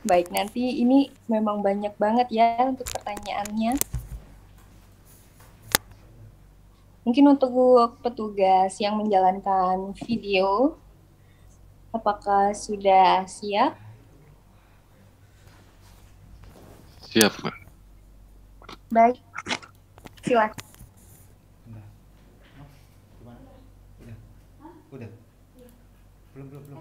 Baik, 0.05 0.29
nanti 0.29 0.85
ini 0.85 1.09
memang 1.25 1.65
banyak 1.65 1.97
banget 1.97 2.29
ya 2.29 2.61
untuk 2.61 2.85
pertanyaannya. 2.93 3.73
Mungkin 7.01 7.25
untuk 7.33 7.49
petugas 8.05 8.77
yang 8.77 9.01
menjalankan 9.01 9.97
video, 9.97 10.77
apakah 11.89 12.53
sudah 12.53 13.25
siap? 13.25 13.73
Siap, 17.09 17.33
Mbak. 17.41 17.57
Baik, 18.93 19.17
silakan. 20.21 20.65
Udah. 24.93 25.09
Belum, 26.37 26.45
belum, 26.45 26.61
belum, 26.61 26.74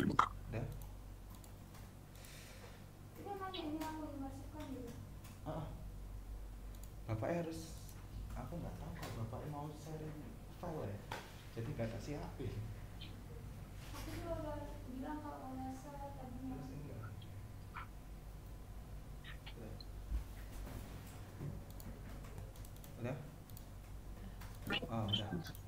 belum. 0.00 0.16
bapaknya 7.10 7.42
harus 7.42 7.60
aku 8.38 8.52
nggak 8.54 8.74
tahu 8.80 8.92
kalau 8.96 9.14
bapaknya 9.26 9.48
mau 9.50 9.66
sharing 9.82 10.18
file 10.62 10.88
ya? 10.88 10.98
Jadi 11.58 11.68
nggak 11.74 11.90
kasih 11.98 12.16
HP 12.16 12.38
aku 13.90 14.08
juga 14.16 14.56
bilang 14.88 15.18
kalau 15.20 15.52
mau 15.52 15.74
share 15.76 16.16
tadi 16.16 16.38
udah? 23.00 23.16
Oh 24.90 25.04
udah 25.10 25.59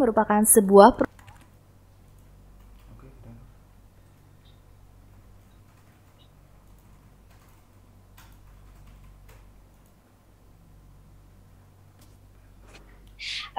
merupakan 0.00 0.40
sebuah 0.40 0.96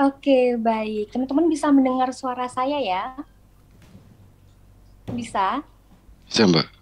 Oke, 0.01 0.57
baik. 0.57 1.13
Teman-teman 1.13 1.45
bisa 1.45 1.69
mendengar 1.69 2.09
suara 2.09 2.49
saya 2.49 2.81
ya? 2.81 3.13
Bisa? 5.13 5.61
Bisa, 6.25 6.49
Mbak. 6.49 6.80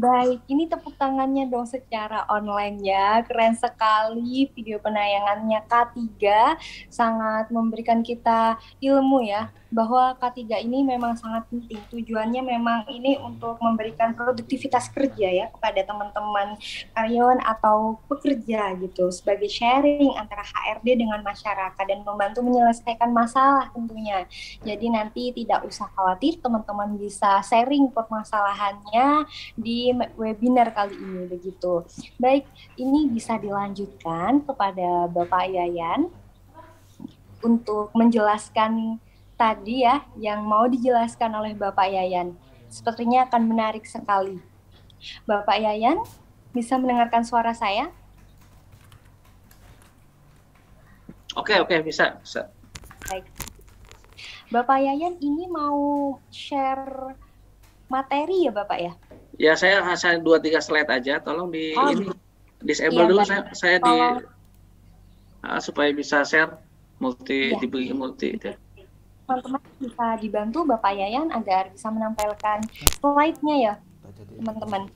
Baik, 0.00 0.40
ini 0.48 0.64
tepuk 0.64 0.96
tangannya 0.96 1.44
dong 1.52 1.68
secara 1.68 2.24
online 2.32 2.80
ya. 2.80 3.20
Keren 3.20 3.52
sekali 3.52 4.48
video 4.56 4.80
penayangannya 4.80 5.60
K3. 5.68 6.24
Sangat 6.88 7.52
memberikan 7.52 8.00
kita 8.00 8.56
ilmu 8.80 9.20
ya 9.28 9.52
bahwa 9.70 10.18
K3 10.18 10.66
ini 10.66 10.82
memang 10.82 11.14
sangat 11.14 11.46
penting. 11.46 11.78
Tujuannya 11.90 12.42
memang 12.42 12.90
ini 12.90 13.16
untuk 13.22 13.56
memberikan 13.62 14.12
produktivitas 14.18 14.90
kerja 14.90 15.28
ya 15.30 15.46
kepada 15.54 15.86
teman-teman 15.86 16.58
karyawan 16.94 17.38
atau 17.46 18.02
pekerja 18.10 18.74
gitu 18.82 19.08
sebagai 19.14 19.46
sharing 19.46 20.18
antara 20.18 20.42
HRD 20.42 21.06
dengan 21.06 21.22
masyarakat 21.22 21.84
dan 21.86 22.02
membantu 22.02 22.42
menyelesaikan 22.42 23.14
masalah 23.14 23.70
tentunya. 23.70 24.26
Jadi 24.66 24.86
nanti 24.90 25.30
tidak 25.30 25.64
usah 25.64 25.86
khawatir 25.94 26.42
teman-teman 26.42 26.98
bisa 26.98 27.38
sharing 27.46 27.88
permasalahannya 27.94 29.24
di 29.54 29.94
webinar 30.18 30.74
kali 30.74 30.98
ini 30.98 31.30
begitu. 31.30 31.86
Baik, 32.18 32.44
ini 32.74 33.06
bisa 33.06 33.38
dilanjutkan 33.38 34.42
kepada 34.42 35.06
Bapak 35.06 35.46
Yayan 35.46 36.10
untuk 37.40 37.88
menjelaskan 37.96 39.00
tadi 39.40 39.88
ya 39.88 40.04
yang 40.20 40.44
mau 40.44 40.68
dijelaskan 40.68 41.32
oleh 41.32 41.56
Bapak 41.56 41.88
Yayan. 41.88 42.36
Sepertinya 42.68 43.24
akan 43.24 43.48
menarik 43.48 43.88
sekali. 43.88 44.36
Bapak 45.24 45.56
Yayan, 45.56 46.04
bisa 46.52 46.76
mendengarkan 46.76 47.24
suara 47.24 47.56
saya? 47.56 47.88
Oke, 51.32 51.56
oke, 51.56 51.72
bisa, 51.80 52.20
bisa. 52.20 52.52
Baik. 53.08 53.24
Bapak 54.52 54.84
Yayan 54.84 55.16
ini 55.24 55.48
mau 55.48 56.20
share 56.28 57.16
materi 57.88 58.44
ya 58.44 58.52
Bapak 58.52 58.78
ya? 58.78 58.92
Ya, 59.40 59.52
saya 59.56 59.80
hanya 59.80 60.20
dua 60.20 60.36
tiga 60.36 60.60
slide 60.60 60.92
aja. 60.92 61.16
Tolong 61.24 61.48
di 61.48 61.72
oh, 61.72 61.88
ini 61.88 62.12
disable 62.60 63.08
iya, 63.08 63.08
dulu 63.08 63.22
saya 63.24 63.42
saya 63.56 63.76
di 63.80 63.96
uh, 65.48 65.60
supaya 65.64 65.88
bisa 65.96 66.28
share 66.28 66.60
multi 67.00 67.56
iya. 67.56 67.56
dibagi 67.56 67.94
multi. 67.96 68.36
Ya 68.36 68.52
teman-teman 69.30 69.62
bisa 69.78 70.06
dibantu 70.18 70.66
Bapak 70.66 70.90
Yayan 70.98 71.30
agar 71.30 71.70
bisa 71.70 71.86
menampilkan 71.86 72.66
slide-nya 72.98 73.56
ya, 73.62 73.74
teman-teman. 74.42 74.90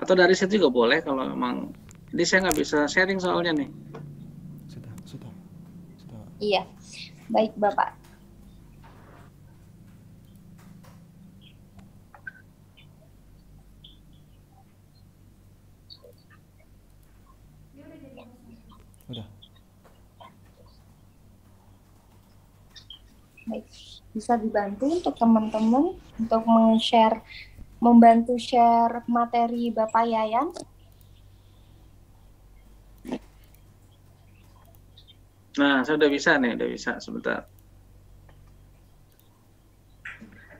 Atau 0.00 0.16
dari 0.16 0.32
situ 0.32 0.56
juga 0.56 0.72
boleh 0.72 1.04
kalau 1.04 1.28
memang 1.28 1.76
ini 2.16 2.24
saya 2.24 2.48
nggak 2.48 2.56
bisa 2.56 2.88
sharing 2.88 3.20
soalnya 3.20 3.52
nih. 3.52 3.68
Sudah, 4.72 4.92
sudah, 5.04 5.32
sudah. 6.00 6.20
Iya, 6.40 6.64
baik 7.28 7.52
Bapak. 7.60 8.01
Baik, 23.42 23.66
bisa 24.14 24.38
dibantu 24.38 24.86
untuk 24.86 25.18
teman-teman 25.18 25.98
untuk 26.14 26.42
meng-share, 26.46 27.26
membantu 27.82 28.38
share 28.38 29.02
materi 29.10 29.74
Bapak 29.74 30.06
Yayan. 30.06 30.54
Nah, 35.58 35.84
saya 35.84 35.98
udah 35.98 36.10
bisa 36.10 36.38
nih, 36.38 36.54
udah 36.54 36.68
bisa 36.70 36.96
sebentar. 37.02 37.44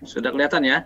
Sudah 0.03 0.35
kelihatan 0.35 0.67
ya? 0.67 0.79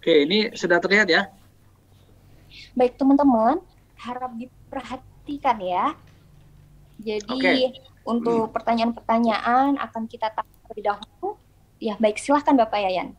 Oke, 0.00 0.26
ini 0.26 0.50
sudah 0.58 0.82
terlihat 0.82 1.06
ya? 1.06 1.39
Baik 2.74 2.96
teman-teman, 2.96 3.58
harap 3.98 4.32
diperhatikan 4.38 5.56
ya. 5.60 5.94
Jadi 7.00 7.32
okay. 7.32 7.80
untuk 8.04 8.52
pertanyaan-pertanyaan 8.52 9.80
akan 9.80 10.04
kita 10.04 10.32
tanya 10.32 10.54
terlebih 10.68 10.84
dahulu. 10.92 11.36
Ya 11.80 11.96
baik, 11.96 12.20
silahkan 12.20 12.52
Bapak 12.54 12.80
Yayan. 12.84 13.16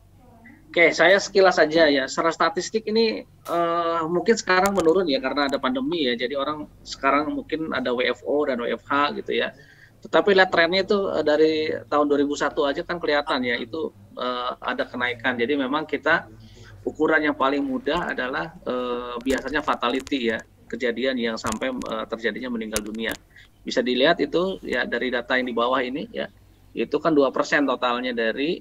Oke, 0.72 0.88
okay, 0.88 0.90
saya 0.96 1.20
sekilas 1.20 1.60
saja 1.60 1.84
ya. 1.84 2.08
Secara 2.08 2.32
statistik 2.32 2.88
ini 2.88 3.28
uh, 3.44 4.08
mungkin 4.08 4.32
sekarang 4.32 4.72
menurun 4.72 5.04
ya 5.04 5.20
karena 5.20 5.44
ada 5.44 5.60
pandemi 5.60 6.08
ya. 6.08 6.16
Jadi 6.16 6.32
orang 6.32 6.64
sekarang 6.80 7.36
mungkin 7.36 7.76
ada 7.76 7.92
WFO 7.92 8.48
dan 8.48 8.56
WFH 8.56 9.20
gitu 9.20 9.36
ya. 9.36 9.52
Tetapi 10.00 10.32
lihat 10.32 10.48
trennya 10.48 10.80
itu 10.80 10.96
uh, 11.12 11.20
dari 11.20 11.76
tahun 11.92 12.08
2001 12.08 12.56
aja 12.56 12.82
kan 12.88 12.96
kelihatan 12.96 13.44
ya 13.44 13.60
itu 13.60 13.92
uh, 14.16 14.56
ada 14.64 14.88
kenaikan. 14.88 15.36
Jadi 15.36 15.60
memang 15.60 15.84
kita 15.84 16.32
ukuran 16.82 17.30
yang 17.30 17.36
paling 17.38 17.62
mudah 17.62 18.10
adalah 18.10 18.50
uh, 18.66 19.14
biasanya 19.22 19.62
fatality 19.62 20.34
ya 20.34 20.38
kejadian 20.66 21.18
yang 21.18 21.36
sampai 21.38 21.70
uh, 21.70 22.04
terjadinya 22.10 22.50
meninggal 22.50 22.82
dunia. 22.82 23.14
Bisa 23.62 23.78
dilihat 23.84 24.18
itu 24.18 24.58
ya 24.66 24.82
dari 24.88 25.14
data 25.14 25.38
yang 25.38 25.46
di 25.46 25.54
bawah 25.54 25.78
ini 25.78 26.10
ya 26.10 26.26
itu 26.72 26.96
kan 26.98 27.12
dua 27.12 27.28
persen 27.30 27.68
totalnya 27.68 28.10
dari 28.16 28.58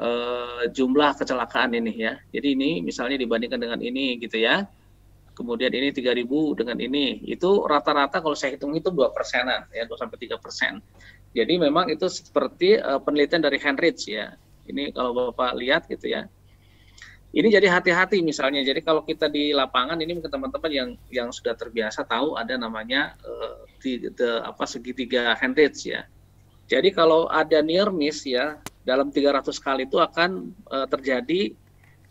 uh, 0.00 0.66
jumlah 0.72 1.14
kecelakaan 1.14 1.76
ini 1.78 1.92
ya. 1.94 2.18
Jadi 2.34 2.56
ini 2.58 2.70
misalnya 2.82 3.20
dibandingkan 3.20 3.60
dengan 3.60 3.80
ini 3.84 4.18
gitu 4.18 4.42
ya. 4.42 4.66
Kemudian 5.36 5.68
ini 5.68 5.92
3000 5.92 6.24
dengan 6.56 6.80
ini. 6.80 7.20
Itu 7.28 7.68
rata-rata 7.68 8.24
kalau 8.24 8.32
saya 8.32 8.56
hitung 8.56 8.72
itu 8.72 8.88
dua 8.88 9.12
persenan 9.12 9.68
ya 9.68 9.84
dua 9.84 10.00
sampai 10.00 10.16
tiga 10.16 10.40
persen. 10.40 10.80
Jadi 11.36 11.60
memang 11.60 11.92
itu 11.92 12.08
seperti 12.08 12.80
uh, 12.80 12.96
penelitian 13.04 13.44
dari 13.44 13.60
Henrich 13.60 14.08
ya. 14.08 14.32
Ini 14.66 14.96
kalau 14.96 15.30
bapak 15.30 15.54
lihat 15.60 15.86
gitu 15.86 16.10
ya 16.10 16.26
ini 17.36 17.52
jadi 17.52 17.68
hati-hati 17.68 18.24
misalnya. 18.24 18.64
Jadi 18.64 18.80
kalau 18.80 19.04
kita 19.04 19.28
di 19.28 19.52
lapangan 19.52 20.00
ini 20.00 20.16
mungkin 20.16 20.32
teman-teman 20.32 20.72
yang 20.72 20.88
yang 21.12 21.28
sudah 21.28 21.52
terbiasa 21.52 22.08
tahu 22.08 22.32
ada 22.40 22.56
namanya 22.56 23.12
uh, 23.28 23.68
di, 23.76 24.08
the, 24.08 24.40
apa 24.40 24.64
segitiga 24.64 25.36
Hendrich 25.36 25.84
ya. 25.84 26.08
Jadi 26.64 26.96
kalau 26.96 27.28
ada 27.28 27.60
near 27.60 27.92
miss 27.92 28.24
ya 28.24 28.56
dalam 28.88 29.12
300 29.12 29.52
kali 29.60 29.84
itu 29.84 30.00
akan 30.00 30.56
uh, 30.72 30.88
terjadi 30.88 31.52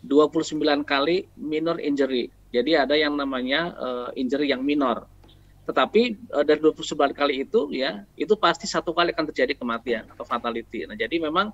29 0.06 0.62
kali 0.86 1.26
minor 1.42 1.82
injury. 1.82 2.30
Jadi 2.54 2.78
ada 2.78 2.94
yang 2.94 3.18
namanya 3.18 3.74
uh, 3.82 4.10
injury 4.14 4.54
yang 4.54 4.62
minor. 4.62 5.10
Tetapi 5.66 6.30
uh, 6.38 6.46
dari 6.46 6.62
29 6.62 6.94
kali 7.18 7.42
itu 7.42 7.74
ya 7.74 8.06
itu 8.14 8.38
pasti 8.38 8.70
satu 8.70 8.94
kali 8.94 9.10
akan 9.10 9.26
terjadi 9.34 9.58
kematian 9.58 10.06
atau 10.06 10.22
fatality. 10.22 10.86
Nah, 10.86 10.94
jadi 10.94 11.18
memang 11.18 11.50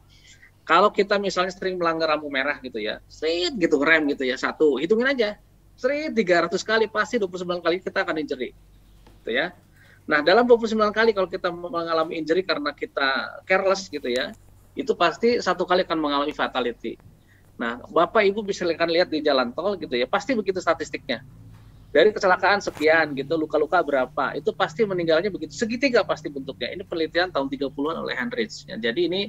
kalau 0.64 0.94
kita 0.94 1.18
misalnya 1.18 1.52
sering 1.52 1.76
melanggar 1.82 2.14
lampu 2.14 2.30
merah 2.30 2.58
gitu 2.62 2.78
ya, 2.78 3.02
street 3.10 3.58
gitu 3.58 3.82
rem 3.82 4.06
gitu 4.14 4.24
ya 4.26 4.38
satu, 4.38 4.78
hitungin 4.78 5.10
aja. 5.10 5.38
Street 5.76 6.14
300 6.14 6.54
kali 6.62 6.86
pasti 6.86 7.18
29 7.18 7.58
kali 7.58 7.82
kita 7.82 8.06
akan 8.06 8.22
injury. 8.22 8.54
Gitu 9.22 9.32
ya. 9.34 9.50
Nah, 10.06 10.22
dalam 10.22 10.46
29 10.46 10.78
kali 10.94 11.14
kalau 11.14 11.30
kita 11.30 11.50
mengalami 11.50 12.22
injury 12.22 12.46
karena 12.46 12.74
kita 12.74 13.42
careless 13.50 13.90
gitu 13.90 14.06
ya, 14.06 14.34
itu 14.78 14.94
pasti 14.94 15.42
satu 15.42 15.66
kali 15.66 15.82
akan 15.86 15.98
mengalami 15.98 16.34
fatality. 16.34 16.98
Nah, 17.58 17.82
Bapak 17.90 18.26
Ibu 18.26 18.42
bisa 18.42 18.66
lihat 18.66 19.10
di 19.10 19.22
jalan 19.22 19.54
tol 19.54 19.78
gitu 19.78 19.94
ya, 19.94 20.10
pasti 20.10 20.34
begitu 20.34 20.58
statistiknya. 20.58 21.22
Dari 21.92 22.16
kecelakaan 22.16 22.64
sekian 22.64 23.12
gitu, 23.20 23.36
luka-luka 23.36 23.84
berapa, 23.84 24.32
itu 24.40 24.56
pasti 24.56 24.88
meninggalnya 24.88 25.28
begitu. 25.28 25.52
Segitiga 25.52 26.08
pasti 26.08 26.32
bentuknya. 26.32 26.72
Ini 26.72 26.88
penelitian 26.88 27.36
tahun 27.36 27.52
30-an 27.52 28.00
oleh 28.00 28.16
Hendricks. 28.16 28.64
Ya. 28.64 28.80
Jadi 28.80 29.12
ini 29.12 29.22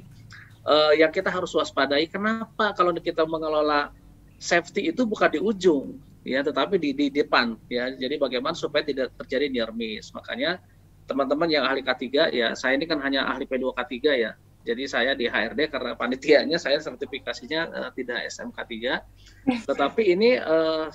uh, 0.66 0.92
yang 0.94 1.10
kita 1.10 1.28
harus 1.30 1.52
waspadai. 1.54 2.06
Kenapa 2.10 2.74
kalau 2.74 2.94
kita 2.96 3.26
mengelola 3.26 3.90
safety 4.42 4.90
itu 4.90 5.06
bukan 5.06 5.30
di 5.30 5.40
ujung, 5.42 5.98
ya, 6.26 6.42
tetapi 6.42 6.78
di, 6.78 6.90
di 6.94 7.06
depan, 7.10 7.54
ya. 7.70 7.90
Jadi 7.94 8.18
bagaimana 8.18 8.54
supaya 8.54 8.82
tidak 8.82 9.14
terjadi 9.22 9.46
near 9.50 9.70
miss. 9.74 10.10
Makanya 10.14 10.58
teman-teman 11.06 11.50
yang 11.50 11.66
ahli 11.66 11.82
K3 11.82 12.34
ya, 12.34 12.54
saya 12.54 12.78
ini 12.78 12.86
kan 12.86 13.02
hanya 13.02 13.26
ahli 13.26 13.46
P2 13.46 13.74
K3 13.74 13.94
ya. 14.18 14.32
Jadi 14.62 14.86
saya 14.86 15.18
di 15.18 15.26
HRD 15.26 15.74
karena 15.74 15.98
panitianya 15.98 16.54
saya 16.54 16.78
sertifikasinya 16.78 17.60
uh, 17.74 17.90
tidak 17.98 18.22
SMK 18.30 18.54
3. 18.54 19.02
Tetapi 19.68 20.02
ini 20.06 20.38
uh, 20.38 20.86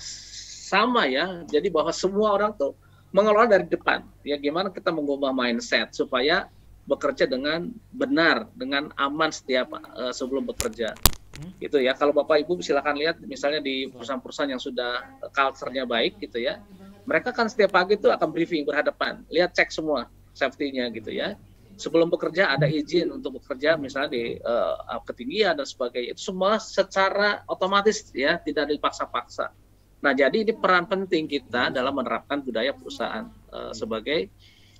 sama 0.68 1.04
ya. 1.04 1.44
Jadi 1.44 1.68
bahwa 1.68 1.92
semua 1.92 2.32
orang 2.32 2.56
tuh 2.56 2.72
mengelola 3.12 3.44
dari 3.44 3.68
depan. 3.68 4.04
Ya 4.24 4.40
gimana 4.40 4.72
kita 4.72 4.88
mengubah 4.88 5.36
mindset 5.36 5.92
supaya 5.92 6.48
bekerja 6.88 7.28
dengan 7.28 7.68
benar, 7.92 8.48
dengan 8.56 8.88
aman 8.96 9.28
setiap 9.28 9.76
uh, 9.76 10.08
sebelum 10.08 10.48
bekerja. 10.48 10.96
Hmm? 11.36 11.52
Gitu 11.60 11.84
ya. 11.84 11.92
Kalau 11.92 12.16
Bapak 12.16 12.40
Ibu 12.40 12.64
silakan 12.64 12.96
lihat 12.96 13.20
misalnya 13.20 13.60
di 13.60 13.92
perusahaan-perusahaan 13.92 14.56
yang 14.56 14.62
sudah 14.62 15.20
culture-nya 15.30 15.84
baik 15.84 16.16
gitu 16.24 16.40
ya. 16.40 16.64
Mereka 17.04 17.36
kan 17.36 17.48
setiap 17.52 17.76
pagi 17.76 18.00
itu 18.00 18.08
akan 18.08 18.28
briefing 18.32 18.64
berhadapan, 18.68 19.24
lihat 19.32 19.52
cek 19.56 19.68
semua 19.72 20.08
safety-nya 20.32 20.88
gitu 20.92 21.12
ya. 21.12 21.36
Sebelum 21.78 22.10
bekerja 22.10 22.52
ada 22.52 22.66
izin 22.66 23.14
untuk 23.14 23.38
bekerja 23.38 23.78
misalnya 23.78 24.10
di 24.10 24.34
uh, 24.42 24.98
ketinggian 25.06 25.54
dan 25.54 25.64
sebagainya. 25.64 26.18
Itu 26.18 26.34
semua 26.34 26.58
secara 26.58 27.46
otomatis 27.46 28.10
ya, 28.10 28.36
tidak 28.42 28.74
dipaksa-paksa. 28.74 29.54
Nah, 29.98 30.12
jadi 30.14 30.42
ini 30.42 30.52
peran 30.58 30.90
penting 30.90 31.30
kita 31.30 31.70
dalam 31.70 31.94
menerapkan 31.94 32.42
budaya 32.42 32.74
perusahaan 32.74 33.30
uh, 33.54 33.70
sebagai 33.70 34.30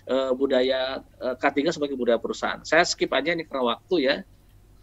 uh, 0.09 0.33
budaya 0.33 1.05
uh, 1.21 1.37
K3 1.37 1.77
sebagai 1.77 1.95
budaya 1.95 2.19
perusahaan. 2.19 2.65
Saya 2.65 2.83
skip 2.89 3.13
aja 3.13 3.37
ini 3.37 3.45
karena 3.45 3.77
waktu 3.77 3.97
ya. 4.01 4.17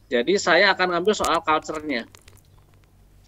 Jadi 0.05 0.37
saya 0.37 0.71
akan 0.77 0.95
ngambil 0.95 1.13
soal 1.17 1.41
culture-nya. 1.41 2.05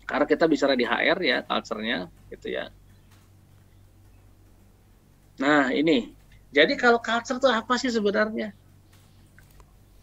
Karena 0.07 0.25
kita 0.29 0.45
bicara 0.45 0.77
di 0.77 0.85
HR 0.85 1.19
ya, 1.19 1.37
culture-nya 1.43 2.07
gitu 2.29 2.47
ya. 2.53 2.69
Nah, 5.41 5.73
ini. 5.73 6.13
Jadi 6.53 6.79
kalau 6.79 7.01
culture 7.01 7.41
itu 7.41 7.49
apa 7.49 7.73
sih 7.81 7.91
sebenarnya? 7.91 8.53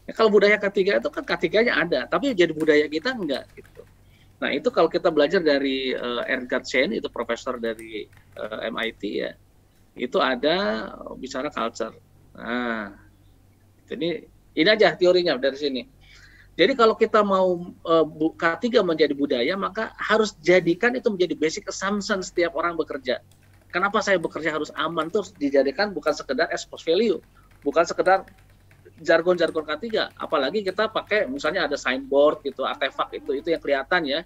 Ya, 0.05 0.13
kalau 0.13 0.29
budaya 0.29 0.61
ketiga 0.61 1.01
itu 1.01 1.09
kan 1.09 1.25
ketiganya 1.25 1.81
ada, 1.81 2.05
tapi 2.05 2.37
jadi 2.37 2.53
budaya 2.53 2.85
kita 2.85 3.17
enggak 3.17 3.49
gitu. 3.57 3.81
Nah, 4.37 4.53
itu 4.53 4.69
kalau 4.69 4.93
kita 4.93 5.09
belajar 5.09 5.41
dari 5.41 5.97
uh, 5.97 6.21
Ernst 6.29 6.69
Chen, 6.69 6.93
itu 6.93 7.09
profesor 7.09 7.57
dari 7.57 8.05
uh, 8.37 8.61
eh, 8.61 8.69
MIT 8.69 9.03
ya. 9.25 9.33
Itu 9.95 10.19
ada 10.19 10.91
bicara 11.17 11.49
culture. 11.51 11.95
Nah, 12.35 12.95
ini 13.91 14.27
ini 14.55 14.69
aja 14.69 14.95
teorinya 14.95 15.39
dari 15.39 15.59
sini. 15.59 15.83
Jadi 16.55 16.79
kalau 16.79 16.95
kita 16.95 17.27
mau 17.27 17.75
uh, 17.83 18.07
K3 18.39 18.87
menjadi 18.87 19.11
budaya, 19.11 19.59
maka 19.59 19.91
harus 19.99 20.39
jadikan 20.39 20.95
itu 20.95 21.11
menjadi 21.11 21.35
basic 21.35 21.67
assumption 21.67 22.23
setiap 22.23 22.55
orang 22.55 22.79
bekerja. 22.79 23.19
Kenapa 23.75 23.99
saya 23.99 24.23
bekerja 24.23 24.55
harus 24.55 24.71
aman 24.79 25.11
tuh 25.11 25.27
dijadikan 25.35 25.91
bukan 25.91 26.15
sekedar 26.15 26.47
expose 26.55 26.87
value, 26.87 27.19
bukan 27.67 27.83
sekedar 27.83 28.23
jargon-jargon 29.03 29.67
K3 29.67 30.15
apalagi 30.15 30.63
kita 30.63 30.87
pakai 30.87 31.27
misalnya 31.27 31.67
ada 31.67 31.75
signboard 31.75 32.47
gitu 32.47 32.63
artefak 32.63 33.11
itu 33.19 33.43
itu 33.43 33.49
yang 33.51 33.59
kelihatan 33.59 34.03
ya 34.07 34.21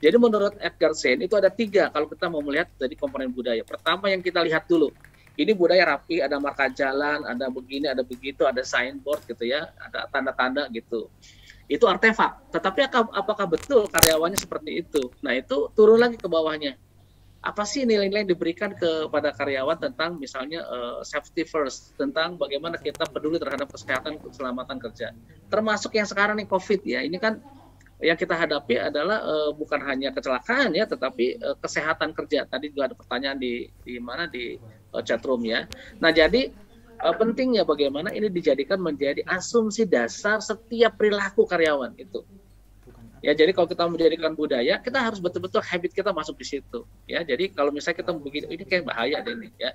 jadi 0.00 0.16
menurut 0.16 0.56
Edgar 0.64 0.96
Sen 0.96 1.20
itu 1.20 1.36
ada 1.36 1.52
tiga 1.52 1.92
kalau 1.92 2.08
kita 2.08 2.32
mau 2.32 2.40
melihat 2.40 2.72
dari 2.80 2.96
komponen 2.96 3.28
budaya 3.28 3.60
pertama 3.68 4.08
yang 4.08 4.24
kita 4.24 4.40
lihat 4.40 4.64
dulu 4.64 4.88
ini 5.34 5.52
budaya 5.52 5.96
rapi 5.96 6.22
ada 6.22 6.38
marka 6.38 6.70
jalan 6.70 7.26
ada 7.26 7.50
begini 7.50 7.90
ada 7.90 8.06
begitu 8.06 8.46
ada 8.46 8.62
signboard 8.62 9.22
gitu 9.26 9.44
ya 9.46 9.70
ada 9.82 10.06
tanda-tanda 10.10 10.70
gitu 10.70 11.10
itu 11.66 11.84
artefak 11.88 12.44
tetapi 12.52 12.86
apakah 12.92 13.46
betul 13.48 13.88
karyawannya 13.88 14.38
seperti 14.38 14.84
itu 14.84 15.10
nah 15.24 15.32
itu 15.34 15.72
turun 15.74 15.98
lagi 15.98 16.20
ke 16.20 16.28
bawahnya 16.28 16.78
apa 17.44 17.62
sih 17.68 17.84
nilai-nilai 17.84 18.24
yang 18.24 18.32
diberikan 18.32 18.72
kepada 18.72 19.28
karyawan 19.36 19.76
tentang 19.76 20.16
misalnya 20.16 20.64
uh, 20.64 21.04
safety 21.04 21.44
first, 21.44 21.92
tentang 22.00 22.40
bagaimana 22.40 22.80
kita 22.80 23.04
peduli 23.04 23.36
terhadap 23.36 23.68
kesehatan 23.68 24.16
keselamatan 24.16 24.80
kerja. 24.80 25.12
Termasuk 25.52 25.92
yang 25.92 26.08
sekarang 26.08 26.40
nih 26.40 26.48
COVID 26.48 26.80
ya, 26.88 27.04
ini 27.04 27.20
kan 27.20 27.44
yang 28.00 28.16
kita 28.16 28.32
hadapi 28.32 28.80
adalah 28.80 29.20
uh, 29.20 29.52
bukan 29.52 29.76
hanya 29.84 30.08
kecelakaan 30.16 30.72
ya, 30.72 30.88
tetapi 30.88 31.36
uh, 31.36 31.56
kesehatan 31.60 32.16
kerja. 32.16 32.48
Tadi 32.48 32.72
juga 32.72 32.88
ada 32.88 32.96
pertanyaan 32.96 33.36
di 33.36 33.68
di 33.84 34.00
mana 34.00 34.24
di 34.24 34.56
uh, 34.94 35.02
chat 35.02 35.20
room 35.26 35.42
ya. 35.42 35.66
Nah 35.98 36.14
jadi 36.14 36.54
uh, 37.02 37.14
pentingnya 37.18 37.66
bagaimana 37.66 38.14
ini 38.14 38.30
dijadikan 38.30 38.78
menjadi 38.78 39.26
asumsi 39.26 39.84
dasar 39.84 40.38
setiap 40.38 40.94
perilaku 40.94 41.44
karyawan 41.44 41.92
itu 41.98 42.22
Ya, 43.24 43.32
jadi 43.32 43.56
kalau 43.56 43.64
kita 43.64 43.88
menjadikan 43.88 44.36
budaya, 44.36 44.76
kita 44.84 45.00
harus 45.00 45.16
betul-betul 45.16 45.64
habit 45.64 45.96
kita 45.96 46.12
masuk 46.12 46.36
di 46.36 46.44
situ. 46.44 46.84
Ya, 47.08 47.24
jadi 47.24 47.48
kalau 47.56 47.72
misalnya 47.72 48.04
kita 48.04 48.12
begini, 48.12 48.52
ini 48.52 48.68
kayak 48.68 48.84
bahaya 48.84 49.24
deh 49.24 49.32
ini 49.32 49.48
ya. 49.56 49.72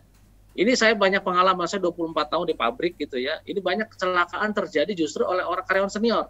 Ini 0.53 0.77
saya 0.77 0.93
banyak 0.93 1.25
pengalaman, 1.25 1.65
saya 1.65 1.81
24 1.81 2.29
tahun 2.29 2.45
di 2.45 2.53
pabrik 2.53 2.93
gitu 3.01 3.17
ya. 3.17 3.41
Ini 3.41 3.57
banyak 3.57 3.89
kecelakaan 3.89 4.53
terjadi 4.53 4.93
justru 4.93 5.25
oleh 5.25 5.41
orang 5.41 5.65
karyawan 5.65 5.89
senior. 5.89 6.29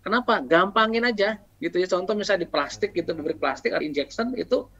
Kenapa? 0.00 0.40
Gampangin 0.40 1.04
aja 1.04 1.36
gitu 1.60 1.76
ya. 1.76 1.84
Contoh 1.84 2.16
misalnya 2.16 2.48
di 2.48 2.50
plastik 2.50 2.96
gitu, 2.96 3.12
pabrik 3.12 3.36
plastik 3.36 3.76
ada 3.76 3.84
injection 3.84 4.32
itu 4.32 4.72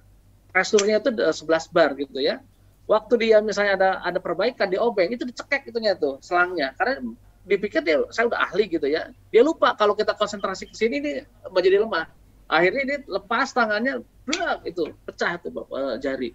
pressure-nya 0.56 1.04
itu 1.04 1.12
11 1.12 1.68
bar 1.68 1.92
gitu 2.00 2.16
ya. 2.16 2.40
Waktu 2.90 3.14
dia 3.22 3.38
misalnya 3.38 3.78
ada 3.78 3.90
ada 4.02 4.18
perbaikan 4.18 4.66
di 4.66 4.76
obeng 4.76 5.14
itu 5.14 5.22
dicekek 5.22 5.70
itunya 5.70 5.94
tuh 5.94 6.18
selangnya. 6.18 6.74
Karena 6.74 6.98
dipikir 7.46 7.82
dia 7.82 8.02
saya 8.10 8.30
udah 8.30 8.40
ahli 8.50 8.66
gitu 8.66 8.86
ya. 8.90 9.10
Dia 9.30 9.42
lupa 9.42 9.74
kalau 9.78 9.94
kita 9.94 10.14
konsentrasi 10.18 10.70
ke 10.70 10.74
sini 10.74 10.98
ini 10.98 11.12
menjadi 11.50 11.82
lemah. 11.82 12.10
Akhirnya 12.50 12.82
dia 12.84 12.98
lepas 13.06 13.54
tangannya 13.54 14.02
blak 14.26 14.66
itu 14.66 14.90
pecah 15.06 15.38
tuh 15.40 15.50
bapak 15.54 15.72
uh, 15.72 15.96
jari. 16.02 16.34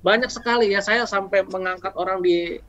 Banyak 0.00 0.30
sekali 0.30 0.70
ya 0.70 0.80
saya 0.80 1.04
sampai 1.04 1.44
mengangkat 1.48 1.92
orang 1.96 2.22
di 2.22 2.60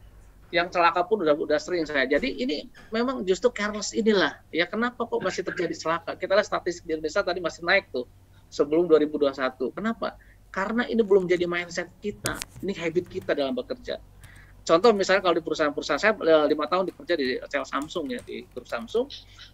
yang 0.53 0.69
celaka 0.71 1.03
pun 1.03 1.21
udah 1.21 1.35
udah 1.35 1.59
sering 1.61 1.85
saya. 1.85 2.05
Jadi 2.09 2.41
ini 2.41 2.65
memang 2.89 3.25
justru 3.27 3.53
careless 3.53 3.93
inilah. 3.93 4.39
Ya 4.49 4.65
kenapa 4.65 5.05
kok 5.05 5.21
masih 5.21 5.45
terjadi 5.45 5.75
celaka? 5.75 6.17
Kita 6.17 6.33
lihat 6.33 6.47
statistik 6.47 6.85
di 6.89 6.97
Indonesia 6.97 7.21
tadi 7.21 7.39
masih 7.43 7.61
naik 7.65 7.91
tuh 7.93 8.09
sebelum 8.49 8.87
2021 8.87 9.75
kenapa 9.75 10.15
karena 10.55 10.87
ini 10.87 11.03
belum 11.03 11.27
jadi 11.27 11.43
mindset 11.43 11.91
kita 11.99 12.39
ini 12.63 12.71
habit 12.71 13.11
kita 13.11 13.35
dalam 13.35 13.51
bekerja. 13.51 13.99
Contoh 14.65 14.89
misalnya 14.97 15.21
kalau 15.21 15.35
di 15.37 15.43
perusahaan-perusahaan 15.45 16.01
saya 16.01 16.13
eh, 16.15 16.45
lima 16.49 16.65
tahun 16.65 16.89
bekerja 16.89 17.13
di 17.19 17.37
sel 17.51 17.67
Samsung 17.67 18.09
ya 18.09 18.23
di 18.23 18.47
grup 18.49 18.65
Samsung. 18.65 19.05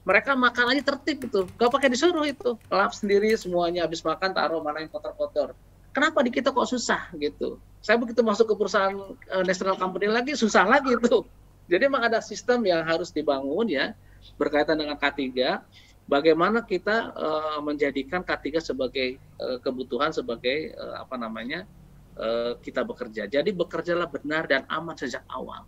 Mereka 0.08 0.38
makan 0.40 0.72
aja 0.72 0.94
tertib 0.94 1.28
itu. 1.28 1.44
Gak 1.60 1.68
pakai 1.68 1.92
disuruh 1.92 2.24
itu. 2.24 2.56
Lap 2.72 2.96
sendiri 2.96 3.34
semuanya 3.36 3.84
habis 3.84 4.06
makan 4.08 4.32
taruh 4.32 4.64
mana 4.64 4.80
yang 4.80 4.94
kotor-kotor. 4.94 5.52
Kenapa 5.92 6.24
di 6.24 6.32
kita 6.32 6.56
kok 6.56 6.64
susah 6.64 7.12
gitu? 7.20 7.60
Saya 7.84 8.00
begitu 8.00 8.24
masuk 8.24 8.48
ke 8.48 8.56
perusahaan 8.56 8.96
uh, 9.12 9.44
national 9.44 9.76
company 9.76 10.08
lagi 10.08 10.38
susah 10.38 10.64
lagi 10.64 10.96
itu 10.96 11.28
jadi 11.72 11.88
memang 11.88 12.12
ada 12.12 12.20
sistem 12.20 12.68
yang 12.68 12.84
harus 12.84 13.16
dibangun 13.16 13.72
ya 13.72 13.96
berkaitan 14.36 14.76
dengan 14.76 15.00
K3 15.00 15.32
bagaimana 16.12 16.68
kita 16.68 17.16
uh, 17.16 17.60
menjadikan 17.64 18.20
K3 18.28 18.60
sebagai 18.60 19.16
uh, 19.40 19.64
kebutuhan 19.64 20.12
sebagai 20.12 20.76
uh, 20.76 21.08
apa 21.08 21.16
namanya 21.16 21.64
Eh, 22.12 22.54
kita 22.60 22.84
bekerja. 22.84 23.24
Jadi 23.24 23.56
bekerjalah 23.56 24.06
benar 24.12 24.44
dan 24.44 24.68
aman 24.68 25.00
sejak 25.00 25.24
awal. 25.32 25.64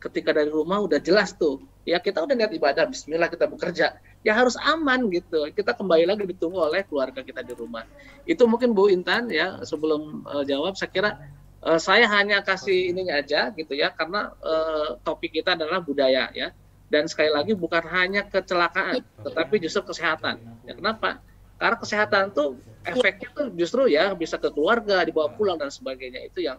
Ketika 0.00 0.32
dari 0.32 0.48
rumah 0.48 0.80
udah 0.80 0.96
jelas 0.96 1.36
tuh, 1.36 1.62
ya 1.84 2.00
kita 2.00 2.24
udah 2.24 2.32
niat 2.32 2.50
ibadah, 2.50 2.88
Bismillah 2.88 3.28
kita 3.28 3.44
bekerja. 3.44 4.00
Ya 4.24 4.32
harus 4.32 4.56
aman 4.58 5.12
gitu. 5.12 5.46
Kita 5.52 5.76
kembali 5.76 6.08
lagi 6.08 6.24
ditunggu 6.24 6.58
oleh 6.58 6.82
keluarga 6.88 7.20
kita 7.20 7.44
di 7.44 7.52
rumah. 7.52 7.84
Itu 8.24 8.48
mungkin 8.48 8.72
Bu 8.72 8.88
Intan 8.88 9.28
ya 9.28 9.60
sebelum 9.62 10.24
uh, 10.24 10.42
jawab, 10.42 10.74
saya 10.80 10.90
kira 10.90 11.10
uh, 11.60 11.78
saya 11.78 12.08
hanya 12.08 12.40
kasih 12.40 12.90
ininya 12.90 13.20
aja 13.20 13.52
gitu 13.52 13.76
ya, 13.76 13.92
karena 13.92 14.32
uh, 14.40 14.96
topik 15.04 15.30
kita 15.38 15.54
adalah 15.54 15.84
budaya 15.84 16.32
ya. 16.32 16.56
Dan 16.92 17.08
sekali 17.08 17.32
lagi 17.32 17.56
bukan 17.56 17.88
hanya 17.88 18.28
kecelakaan, 18.28 19.00
tetapi 19.24 19.56
justru 19.64 19.80
kesehatan. 19.88 20.44
Ya, 20.68 20.76
kenapa? 20.76 21.24
Karena 21.56 21.76
kesehatan 21.80 22.36
tuh 22.36 22.60
efeknya 22.82 23.28
tuh 23.32 23.46
justru 23.54 23.86
ya 23.86 24.12
bisa 24.18 24.34
ke 24.36 24.50
keluarga 24.50 25.06
dibawa 25.06 25.30
pulang 25.32 25.54
dan 25.54 25.70
sebagainya 25.70 26.26
itu 26.26 26.42
yang 26.42 26.58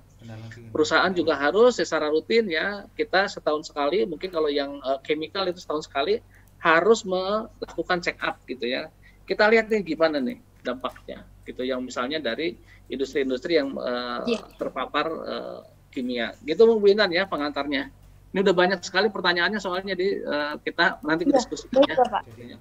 perusahaan 0.72 1.12
juga 1.12 1.36
harus 1.36 1.76
secara 1.76 2.08
rutin 2.08 2.48
ya 2.48 2.88
kita 2.96 3.28
setahun 3.28 3.68
sekali 3.68 4.08
mungkin 4.08 4.32
kalau 4.32 4.48
yang 4.48 4.80
uh, 4.80 5.04
chemical 5.04 5.44
itu 5.52 5.60
setahun 5.60 5.92
sekali 5.92 6.24
harus 6.64 7.04
melakukan 7.04 8.00
check 8.00 8.16
up 8.24 8.40
gitu 8.48 8.64
ya 8.64 8.88
kita 9.28 9.52
lihat 9.52 9.68
nih 9.68 9.84
gimana 9.84 10.24
nih 10.24 10.40
dampaknya 10.64 11.28
gitu 11.44 11.68
yang 11.68 11.84
misalnya 11.84 12.24
dari 12.24 12.56
industri-industri 12.88 13.60
yang 13.60 13.76
uh, 13.76 14.24
yeah. 14.24 14.48
terpapar 14.56 15.06
uh, 15.12 15.60
kimia 15.92 16.32
gitu 16.48 16.64
Intan 16.88 17.12
ya 17.12 17.28
pengantarnya 17.28 17.92
ini 18.34 18.42
udah 18.42 18.56
banyak 18.58 18.82
sekali 18.82 19.14
pertanyaannya 19.14 19.62
soalnya 19.62 19.94
di 19.94 20.18
uh, 20.26 20.58
kita 20.58 20.98
nanti 21.06 21.30
ya, 21.30 21.38
diskusikan 21.38 21.86
ya. 21.86 22.58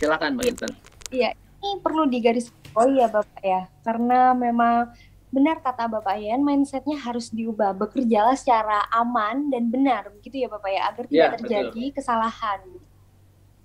Silakan 0.00 0.40
Mbak 0.40 0.46
Intan. 0.48 0.72
Iya, 1.12 1.36
ini 1.36 1.70
perlu 1.84 2.08
digarisbawahi 2.08 2.94
ya 2.96 3.08
Bapak 3.12 3.42
ya, 3.44 3.68
karena 3.84 4.32
memang 4.32 4.96
benar 5.28 5.60
kata 5.60 5.92
Bapak 5.92 6.16
Yan, 6.16 6.40
mindsetnya 6.40 6.96
harus 6.96 7.28
diubah, 7.28 7.76
bekerjalah 7.76 8.32
secara 8.32 8.88
aman 8.88 9.52
dan 9.52 9.68
benar, 9.68 10.08
begitu 10.16 10.44
ya 10.44 10.48
Bapak 10.48 10.70
ya, 10.72 10.82
agar 10.88 11.04
tidak 11.04 11.20
ya, 11.20 11.36
terjadi 11.36 11.84
betul. 11.92 11.96
kesalahan. 12.00 12.60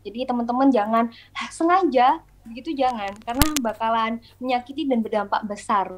Jadi 0.01 0.19
teman-teman 0.27 0.67
jangan 0.73 1.05
sengaja 1.53 2.19
begitu 2.41 2.73
jangan, 2.73 3.13
karena 3.21 3.45
bakalan 3.61 4.17
menyakiti 4.41 4.89
dan 4.89 5.05
berdampak 5.05 5.45
besar 5.45 5.93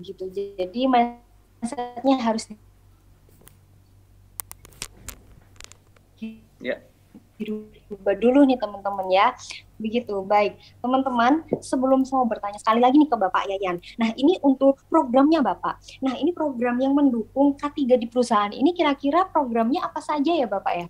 gitu. 0.00 0.30
Jadi 0.30 0.86
mindsetnya 0.86 2.16
harus 2.22 2.46
ya 6.60 6.76
dirubah 7.40 8.14
dulu 8.20 8.44
nih 8.44 8.58
teman-teman 8.60 9.06
ya. 9.08 9.32
Begitu, 9.80 10.20
baik. 10.28 10.60
Teman-teman, 10.84 11.48
sebelum 11.64 12.04
saya 12.04 12.20
mau 12.20 12.28
bertanya 12.28 12.60
sekali 12.60 12.84
lagi 12.84 13.00
nih 13.00 13.08
ke 13.08 13.16
Bapak 13.16 13.48
Yayan. 13.48 13.80
Nah, 13.96 14.12
ini 14.20 14.36
untuk 14.44 14.76
programnya 14.92 15.40
Bapak. 15.40 15.80
Nah, 16.04 16.14
ini 16.20 16.36
program 16.36 16.76
yang 16.76 16.92
mendukung 16.92 17.56
K3 17.56 17.96
di 17.96 18.06
perusahaan 18.06 18.52
ini 18.52 18.76
kira-kira 18.76 19.24
programnya 19.32 19.80
apa 19.80 20.04
saja 20.04 20.36
ya 20.36 20.44
Bapak 20.44 20.74
ya? 20.76 20.86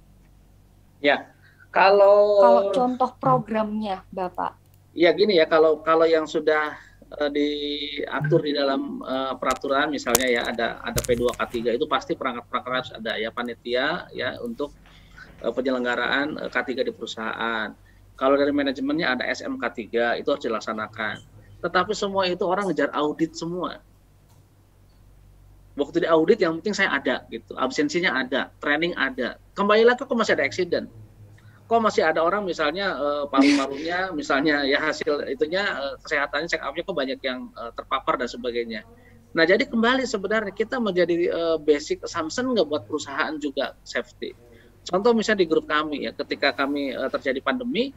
Ya, 1.01 1.17
kalau... 1.71 2.43
Kalau 2.43 2.63
contoh 2.75 3.11
programnya 3.23 4.03
Bapak. 4.11 4.59
Ya 4.91 5.15
gini 5.15 5.39
ya, 5.39 5.47
kalau 5.47 5.87
kalau 5.87 6.03
yang 6.03 6.27
sudah 6.27 6.75
uh, 7.15 7.31
diatur 7.31 8.43
di 8.43 8.59
dalam 8.59 8.99
uh, 9.07 9.39
peraturan 9.39 9.87
misalnya 9.87 10.27
ya 10.27 10.43
ada 10.51 10.83
ada 10.83 10.99
P2 10.99 11.31
K3 11.39 11.79
itu 11.79 11.87
pasti 11.87 12.19
perangkat-perangkat 12.19 12.73
harus 12.75 12.91
ada 12.99 13.15
ya 13.15 13.31
panitia 13.31 14.11
ya 14.11 14.35
untuk 14.43 14.75
penyelenggaraan 15.49 16.37
uh, 16.37 16.49
K3 16.53 16.85
di 16.85 16.93
perusahaan. 16.93 17.73
Kalau 18.21 18.37
dari 18.37 18.53
manajemennya 18.53 19.17
ada 19.17 19.25
SMK 19.25 19.65
3 19.89 20.21
itu 20.21 20.29
harus 20.29 20.45
dilaksanakan. 20.45 21.25
Tetapi 21.65 21.93
semua 21.97 22.29
itu 22.29 22.45
orang 22.45 22.69
ngejar 22.69 22.93
audit 22.93 23.33
semua. 23.33 23.81
waktu 25.81 26.05
di 26.05 26.09
audit 26.13 26.37
yang 26.45 26.61
penting 26.61 26.77
saya 26.77 26.93
ada 26.93 27.25
gitu. 27.33 27.57
Absensinya 27.57 28.13
ada 28.13 28.53
training 28.61 28.93
ada. 29.01 29.41
Kembali 29.57 29.89
lagi 29.89 30.05
kok 30.05 30.13
masih 30.13 30.37
ada 30.37 30.45
accident? 30.45 30.93
Kok 31.65 31.81
masih 31.81 32.05
ada 32.05 32.21
orang 32.21 32.45
misalnya 32.45 32.93
uh, 33.01 33.25
paru-parunya 33.33 34.11
misalnya 34.19 34.61
ya 34.69 34.77
hasil 34.77 35.25
itunya 35.33 35.65
uh, 35.65 35.97
kesehatannya 36.05 36.53
check 36.53 36.61
upnya 36.61 36.85
kok 36.85 36.93
banyak 36.93 37.21
yang 37.25 37.49
uh, 37.57 37.73
terpapar 37.73 38.21
dan 38.21 38.29
sebagainya. 38.29 38.85
Nah 39.33 39.49
jadi 39.49 39.65
kembali 39.65 40.05
sebenarnya 40.05 40.53
kita 40.53 40.77
menjadi 40.77 41.33
uh, 41.33 41.57
basic 41.57 42.05
assumption 42.05 42.53
nggak 42.53 42.69
buat 42.69 42.85
perusahaan 42.85 43.41
juga 43.41 43.73
safety 43.81 44.37
contoh 44.87 45.13
misalnya 45.13 45.45
di 45.45 45.49
grup 45.51 45.69
kami 45.69 46.09
ya 46.09 46.13
ketika 46.15 46.57
kami 46.57 46.97
uh, 46.97 47.11
terjadi 47.13 47.41
pandemi 47.45 47.93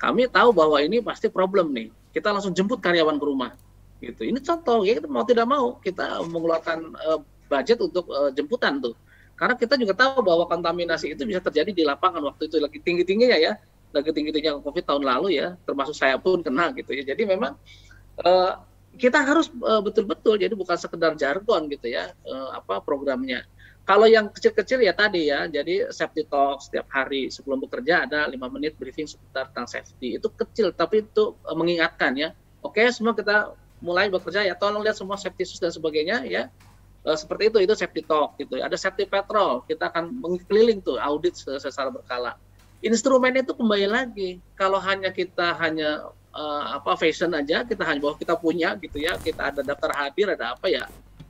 kami 0.00 0.26
tahu 0.28 0.50
bahwa 0.52 0.80
ini 0.82 1.00
pasti 1.00 1.28
problem 1.30 1.72
nih 1.72 1.88
kita 2.14 2.30
langsung 2.30 2.54
jemput 2.54 2.78
karyawan 2.78 3.18
ke 3.18 3.26
rumah 3.26 3.52
gitu. 4.04 4.22
Ini 4.26 4.38
contoh 4.44 4.84
ya 4.84 5.00
kita 5.00 5.08
mau 5.08 5.24
tidak 5.24 5.46
mau 5.48 5.66
kita 5.80 6.22
mengeluarkan 6.28 6.78
uh, 6.94 7.20
budget 7.48 7.78
untuk 7.80 8.06
uh, 8.12 8.30
jemputan 8.34 8.78
tuh. 8.78 8.94
Karena 9.34 9.58
kita 9.58 9.74
juga 9.74 9.98
tahu 9.98 10.22
bahwa 10.22 10.46
kontaminasi 10.46 11.10
itu 11.10 11.26
bisa 11.26 11.42
terjadi 11.42 11.74
di 11.74 11.82
lapangan 11.82 12.22
waktu 12.22 12.46
itu 12.46 12.62
lagi 12.62 12.78
tinggi-tingginya 12.78 13.34
ya, 13.34 13.52
lagi 13.90 14.14
tinggi-tingginya 14.14 14.62
Covid 14.62 14.84
tahun 14.86 15.02
lalu 15.02 15.42
ya, 15.42 15.58
termasuk 15.66 15.98
saya 15.98 16.14
pun 16.22 16.38
kena 16.38 16.70
gitu 16.78 16.94
ya. 16.94 17.02
Jadi 17.02 17.26
memang 17.26 17.58
uh, 18.22 18.52
kita 18.94 19.26
harus 19.26 19.50
betul-betul 19.82 20.38
uh, 20.38 20.40
jadi 20.46 20.54
bukan 20.54 20.78
sekedar 20.78 21.18
jargon 21.18 21.66
gitu 21.66 21.90
ya 21.90 22.14
uh, 22.30 22.54
apa 22.54 22.78
programnya. 22.78 23.42
Kalau 23.84 24.08
yang 24.08 24.32
kecil-kecil 24.32 24.80
ya 24.80 24.96
tadi 24.96 25.28
ya, 25.28 25.44
jadi 25.44 25.92
safety 25.92 26.24
talk 26.24 26.64
setiap 26.64 26.88
hari 26.88 27.28
sebelum 27.28 27.60
bekerja 27.60 28.08
ada 28.08 28.24
lima 28.32 28.48
menit 28.48 28.80
briefing 28.80 29.04
seputar 29.04 29.52
tentang 29.52 29.68
safety. 29.68 30.16
Itu 30.16 30.32
kecil 30.32 30.72
tapi 30.72 31.04
itu 31.04 31.36
uh, 31.44 31.52
mengingatkan 31.52 32.16
ya. 32.16 32.32
Oke, 32.64 32.80
semua 32.88 33.12
kita 33.12 33.52
mulai 33.84 34.08
bekerja 34.08 34.48
ya 34.48 34.56
tolong 34.56 34.80
lihat 34.80 34.96
semua 34.96 35.20
safety 35.20 35.44
sus 35.44 35.60
dan 35.60 35.68
sebagainya 35.68 36.24
ya 36.24 36.48
e, 37.04 37.10
seperti 37.12 37.52
itu 37.52 37.58
itu 37.68 37.74
safety 37.76 38.00
talk 38.00 38.40
gitu 38.40 38.56
ada 38.56 38.74
safety 38.80 39.04
patrol 39.04 39.60
kita 39.68 39.92
akan 39.92 40.08
mengkeliling 40.24 40.80
tuh 40.80 40.96
audit 40.96 41.36
secara 41.36 41.92
berkala 41.92 42.40
instrumen 42.80 43.36
itu 43.36 43.52
kembali 43.52 43.86
lagi 43.92 44.40
kalau 44.56 44.80
hanya 44.80 45.12
kita 45.12 45.56
hanya 45.60 46.08
uh, 46.36 46.76
apa 46.80 46.96
fashion 47.00 47.32
aja 47.32 47.64
kita 47.64 47.80
hanya 47.80 48.00
bahwa 48.04 48.16
kita 48.20 48.36
punya 48.36 48.76
gitu 48.80 49.00
ya 49.00 49.16
kita 49.20 49.52
ada 49.52 49.60
daftar 49.64 49.92
hadir 49.96 50.32
ada 50.32 50.52
apa 50.52 50.68
ya 50.68 50.84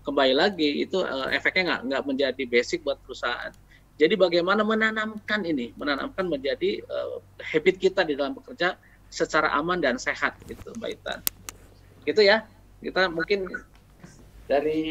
kembali 0.05 0.35
lagi 0.37 0.85
itu 0.85 1.01
uh, 1.01 1.33
efeknya 1.33 1.62
nggak 1.75 1.81
nggak 1.88 2.03
menjadi 2.05 2.43
basic 2.45 2.85
buat 2.85 3.01
perusahaan. 3.01 3.51
Jadi 3.97 4.14
bagaimana 4.21 4.61
menanamkan 4.61 5.40
ini? 5.49 5.73
Menanamkan 5.75 6.29
menjadi 6.29 6.85
uh, 6.85 7.25
habit 7.40 7.81
kita 7.81 8.05
di 8.05 8.14
dalam 8.14 8.37
bekerja 8.37 8.77
secara 9.09 9.55
aman 9.57 9.81
dan 9.81 9.97
sehat 9.97 10.37
gitu 10.45 10.75
Mbak 10.77 10.90
Itan. 11.01 11.19
Gitu 12.05 12.21
ya. 12.21 12.45
Kita 12.85 13.09
mungkin 13.09 13.49
dari 14.45 14.83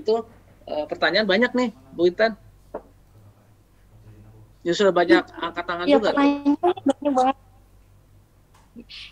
itu 0.00 0.24
uh, 0.64 0.84
pertanyaan 0.88 1.28
banyak 1.28 1.52
nih 1.52 1.70
Bu 1.92 2.08
Intan 2.08 2.32
ya 4.62 4.72
sudah 4.72 4.94
banyak 4.94 5.26
angkat 5.42 5.64
tangan 5.66 5.86
ya, 5.90 5.98
juga. 5.98 6.10
banyak 6.14 7.10
banget. 7.12 7.36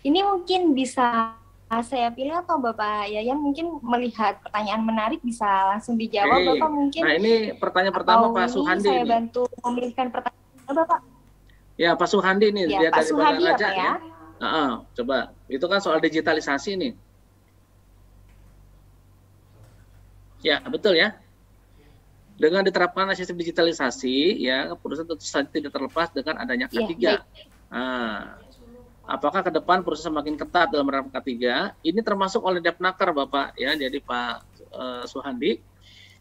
Ini 0.01 0.19
mungkin 0.25 0.73
bisa 0.73 1.37
saya 1.79 2.11
pilih 2.11 2.35
atau 2.35 2.59
Bapak 2.59 3.07
Yayan 3.07 3.39
mungkin 3.39 3.79
melihat 3.79 4.43
pertanyaan 4.43 4.83
menarik 4.83 5.23
bisa 5.23 5.47
langsung 5.71 5.95
dijawab 5.95 6.43
hey, 6.43 6.47
Bapak 6.51 6.69
mungkin. 6.75 7.01
Nah 7.07 7.13
ini 7.15 7.33
pertanyaan 7.55 7.95
pertama 7.95 8.25
Pak 8.35 8.51
Suhandi. 8.51 8.91
Saya 8.91 9.07
bantu 9.07 9.47
memilihkan 9.63 10.11
pertanyaan 10.11 10.75
Bapak. 10.75 10.99
Ya 11.79 11.95
Pak 11.95 12.09
Suhandi 12.11 12.51
nih 12.51 12.65
ya, 12.67 12.91
Pak 12.91 12.99
dari 12.99 13.07
Suhandi 13.07 13.43
ya, 13.47 13.55
Pak 13.55 13.71
ya. 13.71 13.91
Uh 14.41 14.45
-uh, 14.45 14.71
coba 14.99 15.31
itu 15.47 15.63
kan 15.63 15.79
soal 15.79 16.03
digitalisasi 16.03 16.75
nih. 16.75 16.93
Ya, 20.43 20.59
betul 20.67 20.99
ya. 20.99 21.15
Dengan 22.35 22.65
diterapkan 22.65 23.13
sistem 23.13 23.37
digitalisasi, 23.37 24.41
ya 24.41 24.73
perusahaan 24.75 25.05
tentu 25.05 25.23
saja 25.23 25.47
tidak 25.47 25.71
terlepas 25.71 26.09
dengan 26.09 26.41
adanya 26.41 26.65
K3. 26.67 26.91
Ya, 26.97 27.21
nah, 27.69 28.41
apakah 29.05 29.41
ke 29.45 29.51
depan 29.53 29.81
perusahaan 29.81 30.13
semakin 30.13 30.35
ketat 30.37 30.73
dalam 30.73 30.89
menerapkan 30.89 31.21
K3? 31.21 31.35
Ini 31.81 31.99
termasuk 32.01 32.41
oleh 32.41 32.59
Depnaker, 32.59 33.13
Bapak, 33.13 33.57
ya. 33.57 33.73
Jadi 33.73 33.97
Pak 34.01 34.33
uh, 34.73 35.03
Suhandi, 35.05 35.57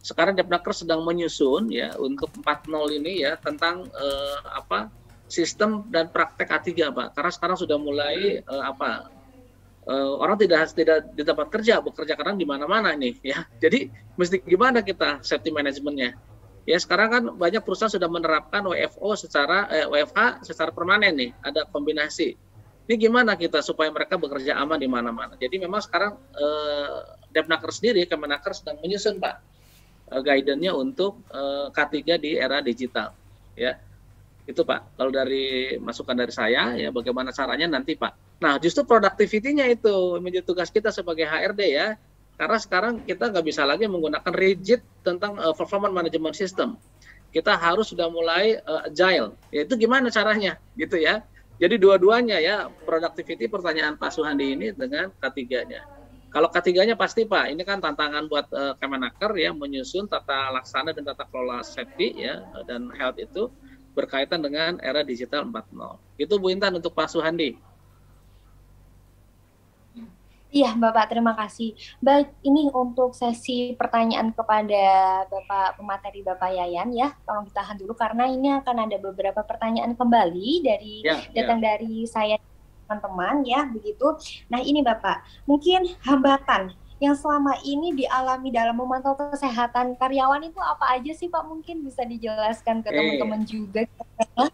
sekarang 0.01 0.37
Depnaker 0.37 0.73
sedang 0.73 1.05
menyusun 1.05 1.69
ya 1.69 1.93
untuk 2.01 2.33
4.0 2.41 2.71
ini 2.97 3.25
ya 3.25 3.37
tentang 3.37 3.85
uh, 3.89 4.41
apa 4.57 4.89
sistem 5.31 5.87
dan 5.93 6.09
praktek 6.09 6.49
K3, 6.49 6.91
Pak. 6.93 7.09
Karena 7.17 7.31
sekarang 7.33 7.57
sudah 7.61 7.77
mulai 7.77 8.41
uh, 8.45 8.65
apa 8.69 9.21
uh, 9.87 10.15
orang 10.21 10.37
tidak 10.37 10.71
tidak 10.75 11.11
di 11.15 11.23
tempat 11.25 11.47
kerja 11.49 11.81
bekerja 11.81 12.15
kadang 12.19 12.37
di 12.37 12.45
mana-mana 12.45 12.93
nih 12.93 13.17
ya 13.25 13.47
jadi 13.63 13.89
mesti 14.19 14.43
gimana 14.45 14.85
kita 14.85 15.25
safety 15.25 15.55
manajemennya 15.55 16.19
ya 16.69 16.77
sekarang 16.77 17.09
kan 17.09 17.23
banyak 17.35 17.63
perusahaan 17.65 17.93
sudah 17.93 18.09
menerapkan 18.11 18.63
WFO 18.63 19.17
secara 19.17 19.67
eh, 19.73 19.87
WFH 19.89 20.45
secara 20.45 20.71
permanen 20.71 21.17
nih 21.17 21.31
ada 21.41 21.65
kombinasi 21.67 22.37
ini 22.91 22.99
gimana 22.99 23.39
kita 23.39 23.63
supaya 23.63 23.87
mereka 23.95 24.19
bekerja 24.19 24.59
aman 24.59 24.83
di 24.83 24.91
mana-mana 24.91 25.39
jadi 25.39 25.63
memang 25.63 25.79
sekarang 25.79 26.19
eh, 26.35 26.99
Depnaker 27.31 27.71
sendiri 27.71 28.03
Kemenaker 28.11 28.51
sedang 28.51 28.83
menyusun 28.83 29.23
pak 29.23 29.39
eh, 30.11 30.19
guidance-nya 30.19 30.75
untuk 30.75 31.23
eh, 31.31 31.71
K3 31.71 32.19
di 32.19 32.35
era 32.35 32.59
digital 32.59 33.15
ya 33.55 33.79
itu 34.51 34.67
Pak. 34.67 34.99
Kalau 34.99 35.11
dari 35.15 35.79
masukan 35.79 36.17
dari 36.19 36.35
saya 36.35 36.75
ya 36.75 36.91
bagaimana 36.91 37.31
caranya 37.31 37.79
nanti 37.79 37.95
Pak. 37.95 38.43
Nah 38.43 38.59
justru 38.59 38.83
productivity-nya 38.83 39.71
itu 39.71 40.19
menjadi 40.19 40.43
tugas 40.43 40.69
kita 40.75 40.91
sebagai 40.91 41.25
HRD 41.25 41.61
ya. 41.71 41.95
Karena 42.35 42.57
sekarang 42.57 43.05
kita 43.05 43.29
nggak 43.31 43.45
bisa 43.45 43.63
lagi 43.69 43.85
menggunakan 43.85 44.33
rigid 44.33 44.81
tentang 45.05 45.37
uh, 45.37 45.53
performance 45.53 45.93
management 45.93 46.37
system. 46.37 46.81
Kita 47.31 47.55
harus 47.55 47.93
sudah 47.93 48.09
mulai 48.09 48.59
uh, 48.65 48.89
agile. 48.89 49.37
Yaitu 49.53 49.77
gimana 49.77 50.09
caranya 50.09 50.57
gitu 50.75 50.97
ya. 50.97 51.21
Jadi 51.61 51.77
dua-duanya 51.77 52.41
ya 52.41 52.73
productivity 52.89 53.45
pertanyaan 53.45 54.01
Pak 54.01 54.17
Suhandi 54.17 54.57
ini 54.57 54.73
dengan 54.73 55.13
ketiganya. 55.21 55.85
Kalau 56.33 56.49
ketiganya 56.49 56.97
pasti 56.97 57.29
Pak, 57.29 57.53
ini 57.53 57.61
kan 57.69 57.85
tantangan 57.85 58.31
buat 58.33 58.49
uh, 58.55 58.75
Kemenaker 58.81 59.37
ya 59.37 59.53
menyusun 59.53 60.09
tata 60.09 60.49
laksana 60.57 60.97
dan 60.97 61.05
tata 61.05 61.29
kelola 61.29 61.61
safety 61.61 62.17
ya 62.17 62.41
dan 62.65 62.89
health 62.97 63.21
itu 63.21 63.53
berkaitan 63.93 64.41
dengan 64.41 64.81
era 64.81 65.05
digital 65.05 65.45
4.0. 65.45 66.01
Itu 66.17 66.41
Bu 66.41 66.49
Intan 66.49 66.81
untuk 66.81 66.97
Pak 66.97 67.13
Suhandi. 67.13 67.61
Iya, 70.51 70.75
Bapak, 70.75 71.15
terima 71.15 71.39
kasih. 71.39 71.79
Baik, 72.03 72.35
ini 72.43 72.67
untuk 72.75 73.15
sesi 73.15 73.79
pertanyaan 73.79 74.35
kepada 74.35 74.83
Bapak 75.31 75.79
pemateri 75.79 76.27
Bapak 76.27 76.51
Yayan 76.51 76.91
ya. 76.91 77.15
Tolong 77.23 77.47
ditahan 77.47 77.79
dulu 77.79 77.95
karena 77.95 78.27
ini 78.27 78.51
akan 78.59 78.91
ada 78.91 78.99
beberapa 78.99 79.47
pertanyaan 79.47 79.95
kembali 79.95 80.51
dari 80.67 81.07
ya, 81.07 81.23
datang 81.31 81.63
ya. 81.63 81.79
dari 81.79 82.03
saya 82.11 82.35
teman-teman 82.91 83.47
ya, 83.47 83.63
begitu. 83.71 84.19
Nah, 84.51 84.59
ini 84.59 84.83
Bapak, 84.83 85.23
mungkin 85.47 85.87
hambatan 86.03 86.75
yang 86.99 87.15
selama 87.15 87.55
ini 87.63 87.95
dialami 87.95 88.51
dalam 88.51 88.75
memantau 88.75 89.15
kesehatan 89.15 89.95
karyawan 89.97 90.51
itu 90.51 90.59
apa 90.59 90.99
aja 90.99 91.15
sih 91.15 91.31
Pak? 91.31 91.47
Mungkin 91.47 91.87
bisa 91.87 92.03
dijelaskan 92.03 92.83
ke 92.83 92.91
teman-teman 92.91 93.47
juga. 93.47 93.87
Oke, 94.35 94.51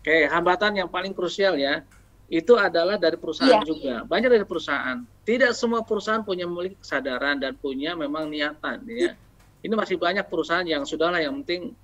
okay, 0.00 0.24
hambatan 0.24 0.80
yang 0.80 0.88
paling 0.88 1.12
krusial 1.12 1.60
ya, 1.60 1.84
itu 2.26 2.58
adalah 2.58 2.98
dari 2.98 3.14
perusahaan 3.14 3.62
ya. 3.62 3.66
juga. 3.66 3.94
Banyak 4.02 4.30
dari 4.30 4.46
perusahaan. 4.46 4.98
Tidak 5.22 5.54
semua 5.54 5.86
perusahaan 5.86 6.26
punya 6.26 6.46
memiliki 6.50 6.82
kesadaran 6.82 7.38
dan 7.38 7.54
punya 7.54 7.94
memang 7.94 8.26
niatan 8.26 8.82
ya. 8.90 9.14
Ini 9.62 9.74
masih 9.74 9.98
banyak 9.98 10.26
perusahaan 10.26 10.66
yang 10.66 10.82
sudahlah 10.86 11.22
yang 11.22 11.42
penting 11.42 11.74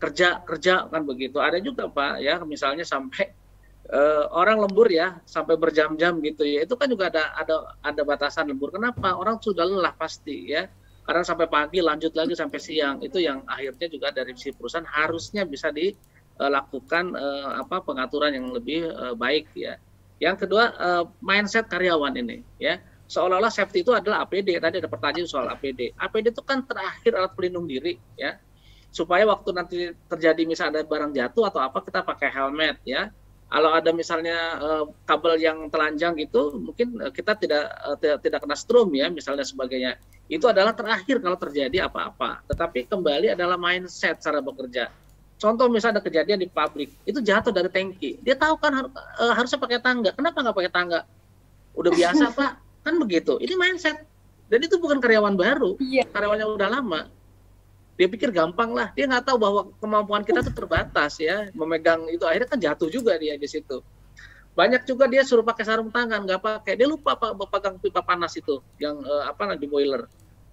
kerja 0.00 0.44
kerja 0.44 0.88
kan 0.88 1.04
begitu. 1.04 1.40
Ada 1.40 1.60
juga 1.60 1.88
Pak 1.88 2.20
ya, 2.20 2.40
misalnya 2.44 2.84
sampai 2.84 3.32
uh, 3.88 4.24
orang 4.36 4.62
lembur 4.62 4.88
ya 4.88 5.18
sampai 5.26 5.58
berjam-jam 5.58 6.20
gitu 6.22 6.46
ya 6.46 6.64
itu 6.64 6.74
kan 6.78 6.86
juga 6.86 7.10
ada 7.10 7.34
ada 7.36 7.56
ada 7.82 8.02
batasan 8.06 8.48
lembur 8.50 8.70
kenapa 8.70 9.18
orang 9.18 9.42
sudah 9.42 9.66
lelah 9.66 9.94
pasti 9.94 10.54
ya 10.54 10.70
karena 11.04 11.26
sampai 11.26 11.50
pagi 11.50 11.82
lanjut 11.82 12.14
lagi 12.14 12.38
sampai 12.38 12.58
siang 12.62 13.02
itu 13.02 13.18
yang 13.18 13.42
akhirnya 13.48 13.90
juga 13.90 14.14
dari 14.14 14.36
si 14.38 14.54
perusahaan 14.54 14.86
harusnya 14.86 15.42
bisa 15.42 15.74
dilakukan 15.74 15.98
uh, 16.40 17.60
apa 17.60 17.84
pengaturan 17.84 18.32
yang 18.32 18.48
lebih 18.48 18.88
uh, 18.88 19.12
baik 19.12 19.52
ya. 19.52 19.76
Yang 20.20 20.48
kedua 20.48 20.72
uh, 20.80 21.04
mindset 21.20 21.68
karyawan 21.68 22.16
ini 22.16 22.40
ya. 22.56 22.80
Seolah-olah 23.10 23.50
safety 23.50 23.82
itu 23.82 23.90
adalah 23.90 24.22
APD 24.22 24.54
tadi 24.62 24.78
ada 24.78 24.86
pertanyaan 24.86 25.26
soal 25.26 25.50
APD 25.50 25.92
APD 25.98 26.30
itu 26.30 26.42
kan 26.46 26.62
terakhir 26.64 27.12
alat 27.12 27.32
pelindung 27.36 27.68
diri 27.68 28.00
ya. 28.16 28.40
Supaya 28.90 29.22
waktu 29.28 29.50
nanti 29.52 29.78
terjadi 30.08 30.42
misalnya 30.48 30.82
ada 30.82 30.88
barang 30.88 31.12
jatuh 31.14 31.44
atau 31.52 31.60
apa 31.60 31.78
kita 31.84 32.00
pakai 32.06 32.28
helmet 32.32 32.80
ya. 32.88 33.12
Kalau 33.50 33.74
ada 33.74 33.90
misalnya 33.90 34.62
uh, 34.62 34.84
kabel 35.02 35.34
yang 35.42 35.66
telanjang 35.74 36.14
gitu 36.22 36.54
mungkin 36.54 37.02
uh, 37.02 37.10
kita 37.10 37.34
tidak 37.34 37.66
uh, 37.82 37.98
tidak, 37.98 38.22
tidak 38.22 38.38
kena 38.46 38.56
strom 38.56 38.88
ya 38.94 39.10
misalnya 39.10 39.42
sebagainya. 39.42 39.98
Itu 40.30 40.46
adalah 40.46 40.70
terakhir 40.70 41.18
kalau 41.18 41.34
terjadi 41.34 41.90
apa-apa. 41.90 42.46
Tetapi 42.46 42.86
kembali 42.86 43.34
adalah 43.34 43.58
mindset 43.58 44.22
cara 44.22 44.38
bekerja 44.38 44.86
contoh 45.40 45.66
misalnya 45.72 45.98
ada 45.98 46.04
kejadian 46.04 46.44
di 46.44 46.48
pabrik 46.52 46.92
itu 47.08 47.18
jatuh 47.24 47.50
dari 47.50 47.72
tangki. 47.72 48.20
Dia 48.20 48.36
tahu 48.36 48.60
kan 48.60 48.72
har 48.76 48.86
uh, 48.92 49.32
harusnya 49.32 49.56
pakai 49.56 49.80
tangga. 49.80 50.12
Kenapa 50.12 50.44
nggak 50.44 50.56
pakai 50.56 50.72
tangga? 50.72 51.00
Udah 51.72 51.90
biasa 51.90 52.30
pak. 52.38 52.52
Kan 52.84 53.00
begitu. 53.00 53.40
Ini 53.40 53.56
mindset. 53.56 54.04
Dan 54.52 54.60
itu 54.66 54.76
bukan 54.76 55.00
karyawan 55.00 55.34
baru. 55.34 55.80
Yeah. 55.80 56.04
karyawannya 56.12 56.46
udah 56.46 56.68
lama. 56.68 57.00
Dia 57.96 58.08
pikir 58.08 58.32
gampang 58.32 58.76
lah. 58.76 58.92
Dia 58.92 59.08
nggak 59.08 59.24
tahu 59.32 59.36
bahwa 59.40 59.60
kemampuan 59.80 60.22
kita 60.22 60.44
tuh 60.44 60.52
terbatas 60.52 61.16
ya. 61.16 61.48
Memegang 61.56 62.04
itu 62.12 62.22
akhirnya 62.28 62.48
kan 62.48 62.60
jatuh 62.60 62.88
juga 62.92 63.16
dia 63.16 63.40
di 63.40 63.48
situ. 63.48 63.80
Banyak 64.52 64.84
juga 64.84 65.08
dia 65.08 65.24
suruh 65.24 65.46
pakai 65.46 65.64
sarung 65.64 65.88
tangan 65.88 66.28
nggak 66.28 66.40
pakai. 66.40 66.76
Dia 66.76 66.84
lupa 66.84 67.16
pak 67.16 67.32
pegang 67.48 67.80
pipa 67.80 68.04
panas 68.04 68.36
itu 68.36 68.60
yang 68.76 69.00
uh, 69.00 69.24
apa 69.30 69.56
di 69.56 69.64
boiler. 69.64 70.04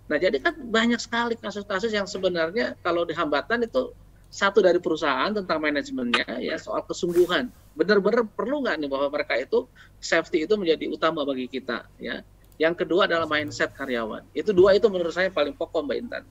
Nah 0.08 0.15
jadi 0.15 0.39
kan 0.39 0.56
banyak 0.56 1.00
sekali 1.02 1.36
kasus-kasus 1.36 1.91
yang 1.91 2.08
sebenarnya 2.08 2.80
kalau 2.80 3.04
di 3.04 3.12
hambatan 3.12 3.67
itu 3.67 3.91
satu 4.27 4.59
dari 4.59 4.77
perusahaan 4.77 5.31
tentang 5.31 5.59
manajemennya 5.63 6.43
ya 6.43 6.55
soal 6.59 6.83
kesungguhan 6.83 7.47
benar-benar 7.73 8.27
perlu 8.35 8.63
nggak 8.63 8.75
nih 8.83 8.89
bahwa 8.91 9.07
mereka 9.13 9.39
itu 9.39 9.65
safety 10.03 10.43
itu 10.43 10.53
menjadi 10.59 10.91
utama 10.91 11.23
bagi 11.23 11.47
kita 11.47 11.87
ya 11.97 12.21
yang 12.57 12.73
kedua 12.73 13.07
adalah 13.07 13.29
mindset 13.29 13.71
karyawan 13.71 14.25
itu 14.35 14.51
dua 14.51 14.75
itu 14.75 14.89
menurut 14.91 15.13
saya 15.15 15.31
paling 15.31 15.55
pokok 15.55 15.85
mbak 15.87 15.97
Intan 16.03 16.23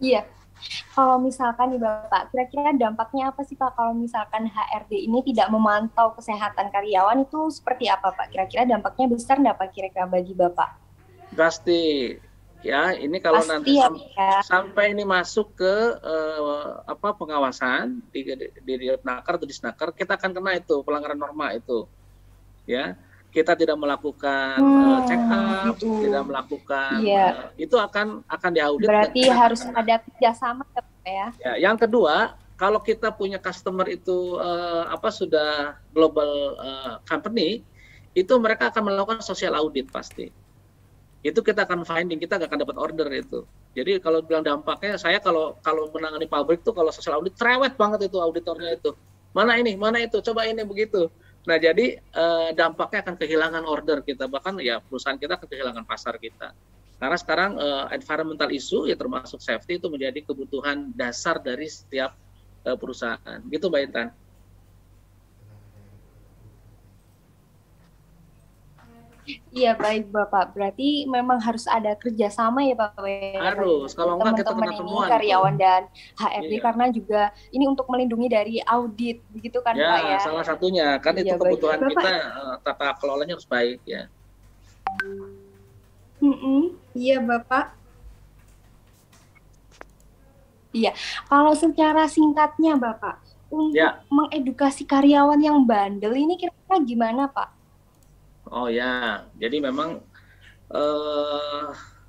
Iya. 0.00 0.24
Kalau 0.92 1.16
misalkan 1.16 1.72
nih 1.72 1.80
Bapak, 1.80 2.28
kira-kira 2.32 2.76
dampaknya 2.76 3.32
apa 3.32 3.40
sih 3.48 3.56
Pak 3.56 3.80
kalau 3.80 3.96
misalkan 3.96 4.44
HRD 4.44 5.08
ini 5.08 5.24
tidak 5.24 5.48
memantau 5.48 6.12
kesehatan 6.12 6.68
karyawan 6.68 7.24
itu 7.24 7.48
seperti 7.48 7.88
apa 7.88 8.12
Pak? 8.12 8.28
Kira-kira 8.28 8.68
dampaknya 8.68 9.08
besar 9.08 9.40
nggak 9.40 9.56
Pak 9.56 9.68
kira-kira 9.72 10.04
bagi 10.04 10.36
Bapak? 10.36 10.76
Pasti. 11.32 12.12
Ya, 12.60 12.92
ini 12.92 13.16
kalau 13.24 13.40
Pasti 13.40 13.52
nanti 13.56 13.70
ya, 13.72 13.88
sam 13.88 13.94
ya. 13.96 14.32
sampai 14.44 14.92
ini 14.92 15.08
masuk 15.08 15.56
ke 15.56 15.74
uh, 15.96 16.84
apa 16.84 17.16
pengawasan 17.16 18.04
di 18.12 18.20
di, 18.20 18.46
di, 18.52 18.72
di 18.76 18.86
nakar 19.00 19.40
atau 19.40 19.48
di 19.48 19.56
snaker, 19.56 19.96
kita 19.96 20.20
akan 20.20 20.30
kena 20.36 20.60
itu 20.60 20.84
pelanggaran 20.84 21.16
norma 21.16 21.56
itu. 21.56 21.88
Ya 22.68 23.00
kita 23.30 23.54
tidak 23.54 23.78
melakukan 23.78 24.58
hmm, 24.58 24.90
uh, 24.90 25.00
check 25.06 25.22
up, 25.30 25.74
gitu. 25.78 26.02
tidak 26.02 26.22
melakukan 26.26 26.98
yeah. 27.06 27.30
uh, 27.30 27.48
itu 27.54 27.78
akan 27.78 28.26
akan 28.26 28.50
diaudit. 28.50 28.90
Berarti 28.90 29.22
dan, 29.30 29.38
harus 29.38 29.62
ada 29.70 29.94
kerjasama 30.02 30.66
ya. 31.06 31.26
ya. 31.38 31.52
Yang 31.70 31.86
kedua, 31.86 32.34
kalau 32.58 32.82
kita 32.82 33.14
punya 33.14 33.38
customer 33.38 33.86
itu 33.86 34.36
uh, 34.36 34.90
apa 34.90 35.08
sudah 35.14 35.78
global 35.94 36.58
uh, 36.58 36.94
company, 37.06 37.62
itu 38.12 38.34
mereka 38.42 38.74
akan 38.74 38.90
melakukan 38.90 39.22
social 39.22 39.54
audit 39.54 39.86
pasti. 39.88 40.34
Itu 41.20 41.44
kita 41.44 41.68
akan 41.68 41.84
finding, 41.84 42.16
kita 42.16 42.40
gak 42.40 42.48
akan 42.48 42.60
dapat 42.64 42.76
order 42.80 43.08
itu. 43.12 43.44
Jadi 43.76 44.00
kalau 44.00 44.24
bilang 44.24 44.40
dampaknya, 44.40 44.96
saya 44.96 45.20
kalau 45.20 45.60
kalau 45.60 45.92
menangani 45.92 46.24
pabrik 46.26 46.64
tuh 46.64 46.72
kalau 46.72 46.88
social 46.88 47.20
audit 47.20 47.36
cerewet 47.36 47.76
banget 47.76 48.08
itu 48.08 48.16
auditornya 48.16 48.74
itu. 48.74 48.96
Mana 49.30 49.60
ini, 49.60 49.78
mana 49.78 50.02
itu, 50.02 50.18
coba 50.24 50.48
ini 50.48 50.64
begitu 50.66 51.06
Nah, 51.48 51.56
jadi 51.56 51.96
eh, 51.96 52.48
dampaknya 52.52 53.00
akan 53.00 53.16
kehilangan 53.16 53.64
order 53.64 54.04
kita, 54.04 54.28
bahkan 54.28 54.60
ya 54.60 54.76
perusahaan 54.84 55.16
kita 55.16 55.40
akan 55.40 55.48
kehilangan 55.48 55.84
pasar 55.88 56.20
kita. 56.20 56.52
Karena 57.00 57.16
sekarang 57.16 57.56
eh, 57.56 57.84
environmental 57.96 58.52
issue 58.52 58.84
ya 58.84 58.96
termasuk 58.96 59.40
safety 59.40 59.80
itu 59.80 59.88
menjadi 59.88 60.20
kebutuhan 60.20 60.92
dasar 60.92 61.40
dari 61.40 61.64
setiap 61.64 62.12
eh, 62.68 62.76
perusahaan. 62.76 63.40
Gitu 63.48 63.72
Mbak 63.72 63.80
Intan. 63.88 64.08
Iya 69.50 69.74
baik 69.74 70.14
Bapak, 70.14 70.54
berarti 70.54 71.04
memang 71.06 71.42
harus 71.42 71.66
ada 71.66 71.92
kerjasama 71.98 72.62
ya 72.64 72.74
Pak. 72.78 72.98
Harus, 73.38 73.92
kalau 73.92 74.16
enggak 74.16 74.42
kita 74.42 74.52
kena 74.54 74.72
semua. 74.78 75.04
karyawan 75.10 75.54
dan 75.58 75.82
HRD 76.16 76.52
iya. 76.54 76.62
karena 76.62 76.84
juga 76.94 77.22
ini 77.50 77.64
untuk 77.66 77.86
melindungi 77.90 78.28
dari 78.30 78.56
audit, 78.62 79.20
begitu 79.34 79.58
kan 79.60 79.74
ya, 79.74 79.90
Pak 79.90 80.00
ya? 80.06 80.18
salah 80.22 80.44
satunya, 80.46 80.86
kan 81.02 81.14
iya, 81.18 81.22
itu 81.26 81.34
kebutuhan 81.36 81.78
baik. 81.82 81.90
kita, 81.96 82.10
eh, 82.10 82.54
tata 82.62 82.88
kelolanya 82.98 83.34
harus 83.36 83.48
baik 83.48 83.80
ya. 83.84 84.06
Mm 86.20 86.36
-mm, 86.36 86.62
iya 86.94 87.16
Bapak. 87.20 87.76
Iya, 90.70 90.94
kalau 91.26 91.50
secara 91.58 92.06
singkatnya 92.06 92.78
Bapak, 92.78 93.18
untuk 93.50 93.74
ya. 93.74 93.98
mengedukasi 94.06 94.86
karyawan 94.86 95.42
yang 95.42 95.58
bandel 95.66 96.14
ini 96.14 96.38
kira-kira 96.38 96.78
gimana 96.86 97.26
Pak? 97.26 97.59
Oh 98.50 98.66
ya, 98.66 99.22
jadi 99.38 99.62
memang 99.62 100.02
eh, 100.74 101.66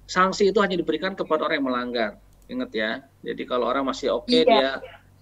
sanksi 0.10 0.49
itu 0.49 0.58
hanya 0.58 0.73
diberikan 0.75 1.13
kepada 1.13 1.45
orang 1.45 1.62
yang 1.62 1.67
melanggar. 1.69 2.12
Ingat 2.49 2.71
ya. 2.73 2.91
Jadi 3.21 3.43
kalau 3.45 3.69
orang 3.69 3.88
masih 3.88 4.12
oke 4.12 4.27
okay, 4.27 4.43
iya. 4.43 4.49
dia 4.49 4.71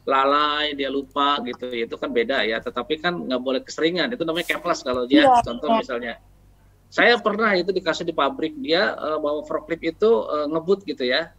lalai, 0.07 0.73
dia 0.73 0.89
lupa 0.89 1.37
gitu, 1.45 1.69
itu 1.69 1.95
kan 1.99 2.09
beda 2.09 2.41
ya. 2.47 2.57
Tetapi 2.63 3.03
kan 3.03 3.13
nggak 3.29 3.41
boleh 3.43 3.61
keseringan. 3.61 4.09
Itu 4.09 4.23
namanya 4.23 4.57
keplas 4.57 4.81
kalau 4.81 5.05
dia 5.05 5.27
iya, 5.27 5.43
contoh 5.45 5.69
iya. 5.69 5.77
misalnya. 5.83 6.13
Saya 6.89 7.21
pernah 7.21 7.53
itu 7.53 7.69
dikasih 7.69 8.01
di 8.01 8.17
pabrik 8.17 8.57
dia 8.57 8.97
uh, 8.97 9.21
bawa 9.21 9.45
forklift 9.45 9.85
itu 9.85 10.09
uh, 10.09 10.49
ngebut 10.49 10.87
gitu 10.89 11.05
ya. 11.05 11.29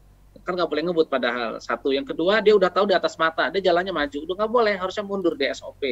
Kan 0.46 0.54
nggak 0.54 0.70
boleh 0.70 0.82
ngebut 0.86 1.10
padahal. 1.10 1.58
Satu, 1.58 1.90
yang 1.90 2.06
kedua 2.06 2.38
dia 2.38 2.54
udah 2.54 2.70
tahu 2.70 2.86
di 2.86 2.94
atas 2.94 3.18
mata, 3.18 3.50
dia 3.50 3.58
jalannya 3.58 3.90
maju, 3.90 4.18
udah 4.30 4.34
nggak 4.44 4.52
boleh, 4.52 4.74
harusnya 4.78 5.02
mundur 5.02 5.34
di 5.34 5.50
SOP. 5.50 5.82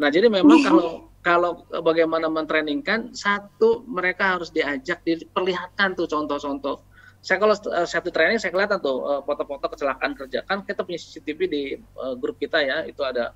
Nah, 0.00 0.08
jadi 0.08 0.32
memang 0.32 0.58
iya. 0.58 0.68
kalau 0.70 1.12
kalau 1.22 1.50
bagaimana 1.86 2.26
mentrainingkan 2.26 3.14
satu 3.14 3.86
mereka 3.86 4.38
harus 4.38 4.50
diajak 4.50 5.04
diperlihatkan 5.06 5.94
tuh 5.94 6.10
contoh-contoh. 6.10 6.82
Saya 7.22 7.38
kalau 7.38 7.54
uh, 7.54 7.86
safety 7.86 8.10
training 8.10 8.42
saya 8.42 8.50
kelihatan 8.50 8.82
tuh 8.82 8.98
uh, 9.06 9.20
foto-foto 9.22 9.70
kecelakaan 9.70 10.18
kerja. 10.18 10.42
Kan 10.42 10.66
kita 10.66 10.82
punya 10.82 10.98
CCTV 10.98 11.40
di 11.46 11.62
uh, 11.78 12.18
grup 12.18 12.42
kita 12.42 12.58
ya, 12.58 12.82
itu 12.82 12.98
ada 13.06 13.30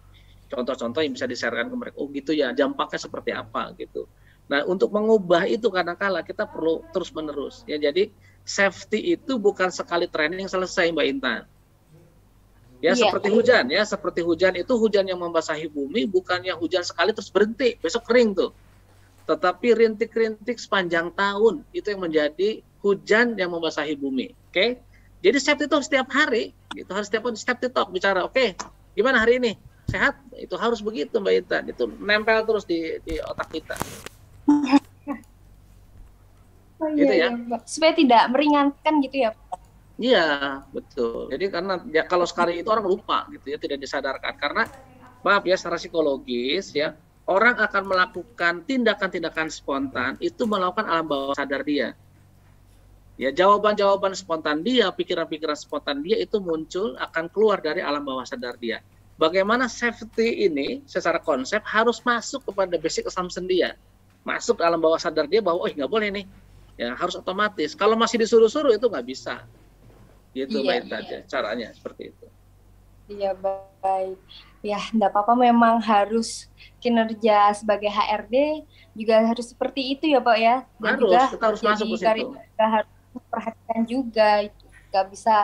contoh-contoh 0.50 1.06
yang 1.06 1.14
bisa 1.14 1.30
disarankan 1.30 1.70
ke 1.70 1.76
mereka. 1.78 1.96
Oh 2.02 2.10
gitu 2.10 2.34
ya, 2.34 2.50
dampaknya 2.50 2.98
seperti 2.98 3.30
apa 3.30 3.70
gitu. 3.78 4.10
Nah, 4.50 4.66
untuk 4.66 4.90
mengubah 4.90 5.46
itu 5.46 5.70
kadang-kala 5.70 6.26
kita 6.26 6.50
perlu 6.50 6.82
terus-menerus 6.90 7.62
ya. 7.70 7.78
Jadi 7.78 8.10
safety 8.42 9.14
itu 9.14 9.38
bukan 9.38 9.70
sekali 9.70 10.10
training 10.10 10.50
selesai 10.50 10.90
Mbak 10.90 11.06
Intan 11.06 11.42
Ya 12.84 12.92
iya. 12.92 13.08
seperti 13.08 13.28
hujan 13.32 13.64
ya, 13.72 13.82
seperti 13.88 14.20
hujan 14.20 14.52
itu 14.52 14.72
hujan 14.76 15.08
yang 15.08 15.16
membasahi 15.16 15.72
bumi 15.72 16.04
bukannya 16.04 16.52
hujan 16.52 16.84
sekali 16.84 17.16
terus 17.16 17.32
berhenti, 17.32 17.80
besok 17.80 18.04
kering 18.04 18.36
tuh. 18.36 18.52
Tetapi 19.24 19.74
rintik-rintik 19.74 20.60
sepanjang 20.60 21.10
tahun 21.16 21.64
itu 21.72 21.86
yang 21.88 22.04
menjadi 22.04 22.60
hujan 22.84 23.34
yang 23.40 23.50
membasahi 23.50 23.96
bumi. 23.96 24.36
Oke. 24.52 24.52
Okay? 24.52 24.70
Jadi 25.24 25.38
safety 25.40 25.66
talk 25.66 25.82
setiap 25.82 26.06
hari, 26.12 26.52
itu 26.76 26.90
harus 26.92 27.08
setiap 27.08 27.26
hari 27.26 27.40
safety 27.40 27.72
talk 27.72 27.88
bicara, 27.90 28.22
oke, 28.22 28.36
okay, 28.36 28.54
gimana 28.94 29.24
hari 29.24 29.40
ini? 29.42 29.52
Sehat? 29.88 30.20
Itu 30.36 30.54
harus 30.60 30.84
begitu 30.84 31.18
Mbak 31.18 31.34
Ita. 31.42 31.58
Itu 31.66 31.88
nempel 31.98 32.44
terus 32.46 32.68
di, 32.68 33.00
di 33.02 33.18
otak 33.18 33.48
kita. 33.50 33.74
Oh, 36.76 36.92
gitu 36.92 37.08
iya, 37.08 37.32
ya. 37.32 37.38
Iya, 37.40 37.58
Supaya 37.64 37.96
tidak 37.96 38.22
meringankan 38.30 38.94
gitu 39.00 39.16
ya 39.24 39.32
Iya, 39.96 40.20
betul. 40.74 41.32
Jadi 41.32 41.44
karena 41.48 41.80
ya 41.88 42.04
kalau 42.04 42.28
sekali 42.28 42.60
itu 42.60 42.68
orang 42.68 42.84
lupa 42.84 43.24
gitu 43.32 43.46
ya, 43.48 43.56
tidak 43.56 43.78
disadarkan 43.80 44.34
karena 44.36 44.62
maaf 45.24 45.42
ya 45.48 45.56
secara 45.56 45.80
psikologis 45.80 46.76
ya, 46.76 46.92
orang 47.24 47.56
akan 47.56 47.82
melakukan 47.88 48.54
tindakan-tindakan 48.68 49.48
spontan 49.48 50.12
itu 50.20 50.44
melakukan 50.44 50.84
alam 50.84 51.08
bawah 51.08 51.32
sadar 51.32 51.64
dia. 51.64 51.96
Ya, 53.16 53.32
jawaban-jawaban 53.32 54.12
spontan 54.12 54.60
dia, 54.60 54.92
pikiran-pikiran 54.92 55.56
spontan 55.56 56.04
dia 56.04 56.20
itu 56.20 56.36
muncul 56.44 56.92
akan 57.00 57.32
keluar 57.32 57.64
dari 57.64 57.80
alam 57.80 58.04
bawah 58.04 58.28
sadar 58.28 58.60
dia. 58.60 58.84
Bagaimana 59.16 59.64
safety 59.72 60.44
ini 60.44 60.84
secara 60.84 61.24
konsep 61.24 61.64
harus 61.64 62.04
masuk 62.04 62.44
kepada 62.44 62.76
basic 62.76 63.08
assumption 63.08 63.48
dia. 63.48 63.72
Masuk 64.20 64.60
alam 64.60 64.76
bawah 64.76 65.00
sadar 65.00 65.24
dia 65.24 65.40
bahwa 65.40 65.64
oh 65.64 65.70
nggak 65.72 65.88
boleh 65.88 66.12
nih. 66.12 66.26
Ya, 66.76 66.92
harus 66.92 67.16
otomatis. 67.16 67.72
Kalau 67.72 67.96
masih 67.96 68.20
disuruh-suruh 68.20 68.76
itu 68.76 68.84
nggak 68.92 69.06
bisa 69.08 69.40
gitu 70.36 70.60
iya, 70.60 70.84
Mbak 70.84 71.00
iya. 71.08 71.18
caranya 71.24 71.68
seperti 71.72 72.12
itu. 72.12 72.26
Iya 73.06 73.32
baik. 73.38 74.18
Ya 74.60 74.82
enggak 74.90 75.14
apa-apa. 75.14 75.32
Memang 75.38 75.78
harus 75.78 76.50
kinerja 76.82 77.54
sebagai 77.54 77.88
HRD 77.88 78.66
juga 78.98 79.22
harus 79.22 79.46
seperti 79.54 79.94
itu 79.96 80.10
ya 80.10 80.20
Pak 80.20 80.36
ya. 80.36 80.56
Dan 80.82 80.98
harus, 80.98 81.02
juga 81.06 81.20
kita 81.32 81.44
harus 81.48 81.62
masuk 81.62 81.86
ke 81.94 81.96
situ. 82.02 82.26
harus 82.58 82.92
perhatikan 83.30 83.82
juga. 83.86 84.28
Nggak 84.90 85.06
bisa 85.14 85.34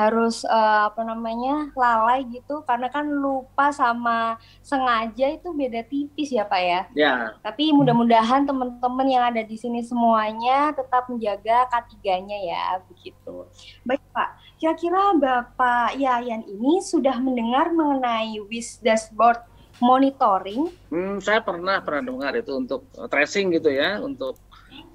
harus 0.00 0.42
uh, 0.48 0.88
apa 0.88 1.04
namanya 1.04 1.68
lalai 1.76 2.24
gitu 2.32 2.64
karena 2.64 2.88
kan 2.88 3.04
lupa 3.04 3.68
sama 3.70 4.40
sengaja 4.64 5.36
itu 5.36 5.52
beda 5.52 5.84
tipis 5.84 6.32
ya 6.32 6.48
pak 6.48 6.62
ya. 6.64 6.80
Ya. 6.96 7.14
Tapi 7.44 7.70
mudah-mudahan 7.76 8.48
teman-teman 8.48 9.06
yang 9.06 9.24
ada 9.28 9.44
di 9.44 9.54
sini 9.54 9.84
semuanya 9.84 10.72
tetap 10.72 11.12
menjaga 11.12 11.68
K3-nya 11.68 12.38
ya 12.40 12.64
begitu. 12.88 13.46
Baik 13.84 14.02
pak, 14.16 14.28
kira-kira 14.56 15.12
bapak 15.20 16.00
Yayan 16.00 16.42
ini 16.48 16.80
sudah 16.80 17.20
mendengar 17.20 17.68
mengenai 17.70 18.40
WIS 18.48 18.80
dashboard 18.80 19.44
monitoring? 19.76 20.72
Hmm, 20.88 21.20
saya 21.20 21.44
pernah 21.44 21.84
pernah 21.84 22.02
dengar 22.08 22.32
itu 22.38 22.52
untuk 22.56 22.88
tracing 23.12 23.52
gitu 23.60 23.68
ya 23.68 24.00
untuk 24.00 24.40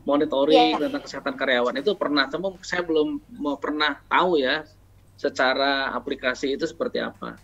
monitoring 0.07 0.80
yeah. 0.80 0.80
tentang 0.80 1.03
kesehatan 1.03 1.36
karyawan 1.36 1.76
itu 1.84 1.91
pernah, 1.99 2.32
tapi 2.32 2.47
saya 2.63 2.80
belum 2.80 3.19
mau 3.43 3.59
pernah 3.59 3.99
tahu 4.07 4.39
ya 4.39 4.63
secara 5.18 5.91
aplikasi 5.97 6.53
itu 6.53 6.70
seperti 6.70 7.01
apa? 7.01 7.36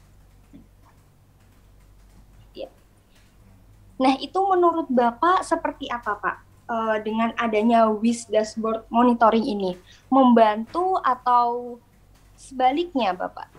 Ya. 2.54 2.70
Nah, 3.98 4.14
itu 4.22 4.38
menurut 4.46 4.88
Bapak 4.94 5.42
seperti 5.42 5.90
apa, 5.90 6.16
Pak? 6.22 6.38
E, 6.70 6.76
dengan 7.02 7.34
adanya 7.36 7.90
WIS 7.90 8.30
dashboard 8.30 8.86
monitoring 8.94 9.44
ini, 9.44 9.74
membantu 10.08 11.02
atau 11.02 11.82
sebaliknya, 12.38 13.18
Bapak? 13.18 13.50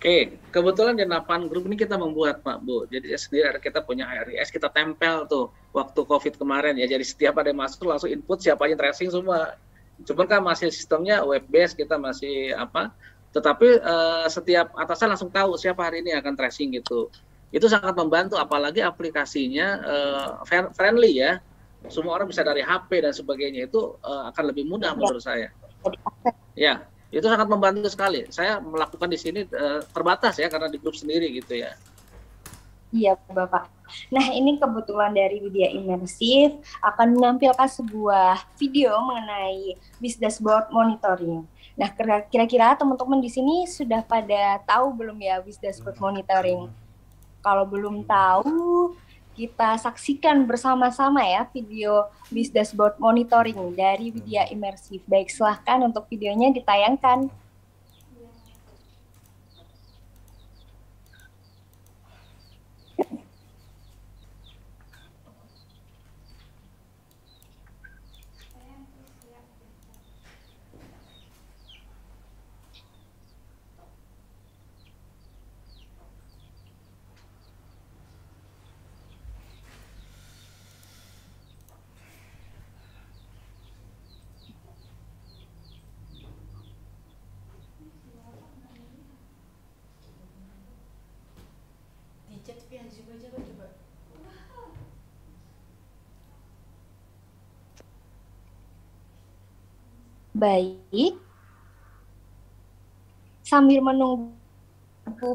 Oke, 0.00 0.40
kebetulan 0.48 0.96
di 0.96 1.04
8 1.04 1.44
grup 1.44 1.68
ini 1.68 1.76
kita 1.76 2.00
membuat 2.00 2.40
Pak 2.40 2.64
Bu. 2.64 2.88
Jadi 2.88 3.12
sendiri 3.20 3.52
ada 3.52 3.60
kita 3.60 3.84
punya 3.84 4.08
HRIS, 4.08 4.48
kita 4.48 4.72
tempel 4.72 5.28
tuh 5.28 5.52
waktu 5.76 6.00
COVID 6.08 6.40
kemarin 6.40 6.72
ya. 6.80 6.88
Jadi 6.88 7.04
setiap 7.04 7.36
ada 7.36 7.52
yang 7.52 7.60
masuk 7.60 7.84
langsung 7.84 8.08
input 8.08 8.40
siapa 8.40 8.64
yang 8.64 8.80
tracing 8.80 9.12
semua. 9.12 9.60
Cuman 10.08 10.24
kan 10.24 10.40
masih 10.40 10.72
sistemnya 10.72 11.20
web 11.20 11.44
based 11.52 11.76
kita 11.76 12.00
masih 12.00 12.56
apa? 12.56 12.96
Tetapi 13.30 13.68
uh, 13.80 14.26
setiap 14.26 14.74
atasan 14.74 15.14
langsung 15.14 15.30
tahu 15.30 15.54
siapa 15.54 15.86
hari 15.86 16.02
ini 16.02 16.14
akan 16.18 16.34
tracing 16.34 16.74
gitu. 16.74 17.10
Itu 17.50 17.66
sangat 17.66 17.94
membantu 17.94 18.38
apalagi 18.38 18.82
aplikasinya 18.82 19.66
uh, 19.82 20.28
friendly 20.74 21.18
ya. 21.22 21.38
Semua 21.88 22.20
orang 22.20 22.28
bisa 22.28 22.44
dari 22.44 22.60
HP 22.60 23.06
dan 23.06 23.12
sebagainya 23.14 23.70
itu 23.70 23.96
uh, 24.04 24.28
akan 24.28 24.44
lebih 24.52 24.68
mudah 24.68 24.92
menurut 24.92 25.22
saya. 25.22 25.48
Ya, 26.52 26.84
itu 27.08 27.24
sangat 27.24 27.48
membantu 27.48 27.88
sekali. 27.88 28.28
Saya 28.28 28.60
melakukan 28.60 29.08
di 29.08 29.18
sini 29.18 29.40
uh, 29.48 29.80
terbatas 29.94 30.36
ya 30.36 30.52
karena 30.52 30.68
di 30.68 30.76
grup 30.76 30.94
sendiri 30.94 31.30
gitu 31.32 31.56
ya. 31.56 31.72
Iya, 32.90 33.14
Bapak. 33.30 33.70
Nah, 34.10 34.26
ini 34.34 34.58
kebetulan 34.58 35.14
dari 35.14 35.38
Widya 35.38 35.70
Imersif 35.70 36.58
akan 36.82 37.14
menampilkan 37.14 37.70
sebuah 37.70 38.58
video 38.58 38.98
mengenai 39.06 39.78
bis 40.02 40.18
dashboard 40.18 40.74
monitoring. 40.74 41.46
Nah, 41.80 41.88
kira-kira 42.28 42.76
teman-teman 42.76 43.24
di 43.24 43.32
sini 43.32 43.64
sudah 43.64 44.04
pada 44.04 44.60
tahu 44.68 44.92
belum 44.92 45.16
ya 45.16 45.40
bis 45.40 45.56
dashboard 45.56 45.96
monitoring? 45.96 46.68
Kalau 47.40 47.64
belum 47.64 48.04
tahu, 48.04 48.92
kita 49.32 49.80
saksikan 49.80 50.44
bersama-sama 50.44 51.24
ya 51.24 51.48
video 51.48 52.04
bis 52.28 52.52
dashboard 52.52 53.00
monitoring 53.00 53.56
dari 53.72 54.12
Widya 54.12 54.44
Imersif. 54.52 55.00
Baik, 55.08 55.32
silahkan 55.32 55.80
untuk 55.80 56.04
videonya 56.12 56.52
ditayangkan. 56.52 57.32
Baik. 100.40 101.20
Sambil 103.44 103.84
menunggu 103.84 104.32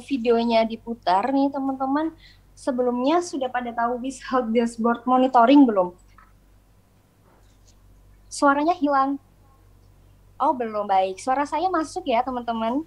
videonya 0.10 0.66
diputar 0.66 1.30
nih 1.30 1.54
teman-teman, 1.54 2.10
sebelumnya 2.58 3.22
sudah 3.22 3.46
pada 3.54 3.70
tahu 3.70 4.02
bis 4.02 4.18
help 4.26 4.50
dashboard 4.50 5.06
monitoring 5.06 5.62
belum? 5.70 5.94
Suaranya 8.26 8.74
hilang. 8.74 9.22
Oh, 10.42 10.58
belum 10.58 10.90
baik. 10.90 11.22
Suara 11.22 11.46
saya 11.46 11.70
masuk 11.70 12.10
ya, 12.10 12.26
teman-teman. 12.26 12.82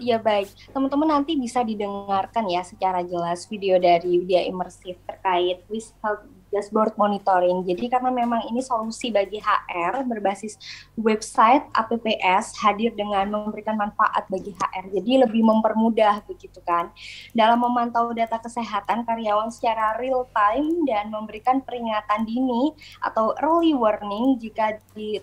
Iya 0.00 0.16
baik, 0.16 0.48
teman-teman 0.72 1.20
nanti 1.20 1.36
bisa 1.36 1.60
didengarkan 1.60 2.48
ya 2.48 2.64
secara 2.64 3.04
jelas 3.04 3.44
video 3.44 3.76
dari 3.76 4.16
Widya 4.16 4.48
Imersif 4.48 4.96
terkait 5.04 5.60
with 5.68 5.92
help 6.00 6.24
dashboard 6.50 6.94
monitoring. 6.98 7.62
Jadi 7.64 7.88
karena 7.88 8.10
memang 8.12 8.46
ini 8.50 8.60
solusi 8.60 9.08
bagi 9.08 9.38
HR 9.38 10.04
berbasis 10.04 10.58
website 10.98 11.64
APPS 11.72 12.58
hadir 12.60 12.92
dengan 12.94 13.30
memberikan 13.30 13.78
manfaat 13.78 14.26
bagi 14.28 14.52
HR. 14.54 14.90
Jadi 15.00 15.12
lebih 15.24 15.42
mempermudah 15.46 16.22
begitu 16.26 16.58
kan 16.66 16.90
dalam 17.32 17.62
memantau 17.62 18.10
data 18.12 18.36
kesehatan 18.42 19.06
karyawan 19.06 19.48
secara 19.48 19.96
real 19.96 20.26
time 20.34 20.84
dan 20.84 21.08
memberikan 21.08 21.62
peringatan 21.62 22.26
dini 22.26 22.74
atau 23.00 23.32
early 23.40 23.72
warning 23.72 24.36
jika 24.36 24.76
di 24.92 25.22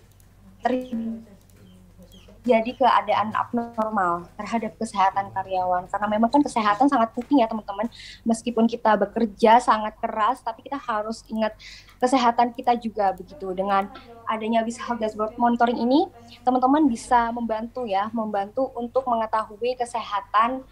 jadi 2.48 2.72
keadaan 2.72 3.36
abnormal 3.36 4.24
terhadap 4.40 4.80
kesehatan 4.80 5.36
karyawan. 5.36 5.92
Karena 5.92 6.08
memang 6.08 6.32
kan 6.32 6.40
kesehatan 6.40 6.88
sangat 6.88 7.12
penting 7.12 7.44
ya 7.44 7.52
teman-teman. 7.52 7.92
Meskipun 8.24 8.72
kita 8.72 8.96
bekerja 8.96 9.60
sangat 9.60 10.00
keras 10.00 10.40
tapi 10.40 10.64
kita 10.64 10.80
harus 10.80 11.28
ingat 11.28 11.52
kesehatan 12.00 12.56
kita 12.56 12.80
juga 12.80 13.12
begitu. 13.12 13.52
Dengan 13.52 13.92
adanya 14.24 14.64
bisa 14.64 14.88
dashboard 14.96 15.36
monitoring 15.36 15.76
ini 15.76 16.08
teman-teman 16.48 16.88
bisa 16.88 17.36
membantu 17.36 17.84
ya 17.84 18.08
membantu 18.16 18.72
untuk 18.80 19.04
mengetahui 19.04 19.76
kesehatan 19.76 20.64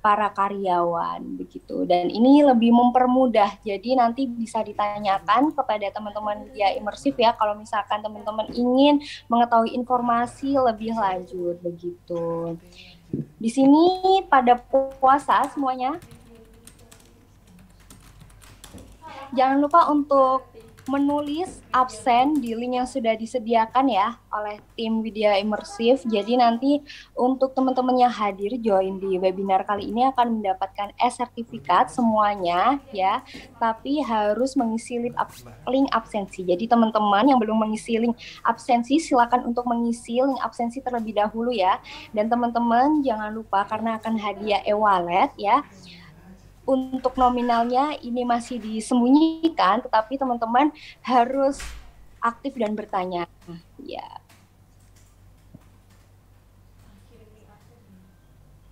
para 0.00 0.32
karyawan 0.32 1.20
begitu. 1.36 1.84
Dan 1.84 2.08
ini 2.08 2.42
lebih 2.42 2.72
mempermudah. 2.72 3.60
Jadi 3.62 3.94
nanti 3.96 4.26
bisa 4.26 4.64
ditanyakan 4.64 5.52
kepada 5.54 5.86
teman-teman 5.92 6.48
dia 6.52 6.72
imersif 6.74 7.14
ya 7.20 7.36
kalau 7.36 7.54
misalkan 7.54 8.00
teman-teman 8.00 8.48
ingin 8.52 8.98
mengetahui 9.28 9.76
informasi 9.76 10.56
lebih 10.56 10.96
lanjut 10.96 11.56
begitu. 11.60 12.56
Di 13.38 13.50
sini 13.52 14.24
pada 14.26 14.58
puasa 14.98 15.46
semuanya. 15.52 16.00
Jangan 19.30 19.62
lupa 19.62 19.86
untuk 19.94 20.49
menulis 20.88 21.60
absen 21.74 22.40
di 22.40 22.56
link 22.56 22.80
yang 22.80 22.88
sudah 22.88 23.12
disediakan 23.18 23.90
ya 23.90 24.16
oleh 24.30 24.62
tim 24.78 25.04
Widya 25.04 25.36
Imersif. 25.42 26.06
Jadi 26.06 26.38
nanti 26.38 26.80
untuk 27.18 27.52
teman-teman 27.52 27.98
yang 27.98 28.12
hadir 28.12 28.56
join 28.62 28.96
di 29.02 29.18
webinar 29.20 29.66
kali 29.66 29.90
ini 29.90 30.08
akan 30.08 30.40
mendapatkan 30.40 30.94
e-sertifikat 30.96 31.90
semuanya 31.92 32.78
ya, 32.94 33.20
tapi 33.58 34.00
harus 34.00 34.54
mengisi 34.54 35.02
link, 35.02 35.16
ab 35.18 35.28
link 35.68 35.90
absensi. 35.92 36.46
Jadi 36.46 36.70
teman-teman 36.70 37.28
yang 37.28 37.38
belum 37.42 37.60
mengisi 37.60 37.98
link 37.98 38.16
absensi 38.46 39.02
silakan 39.02 39.50
untuk 39.50 39.66
mengisi 39.68 40.22
link 40.22 40.38
absensi 40.40 40.80
terlebih 40.80 41.18
dahulu 41.18 41.52
ya. 41.52 41.82
Dan 42.14 42.30
teman-teman 42.30 43.02
jangan 43.04 43.34
lupa 43.34 43.66
karena 43.66 43.98
akan 43.98 44.14
hadiah 44.16 44.62
e-wallet 44.64 45.34
ya 45.36 45.60
untuk 46.64 47.16
nominalnya 47.16 47.98
ini 48.00 48.22
masih 48.22 48.60
disembunyikan, 48.60 49.82
tetapi 49.82 50.20
teman-teman 50.20 50.70
harus 51.02 51.58
aktif 52.20 52.54
dan 52.56 52.76
bertanya. 52.76 53.26
Ya. 53.80 54.20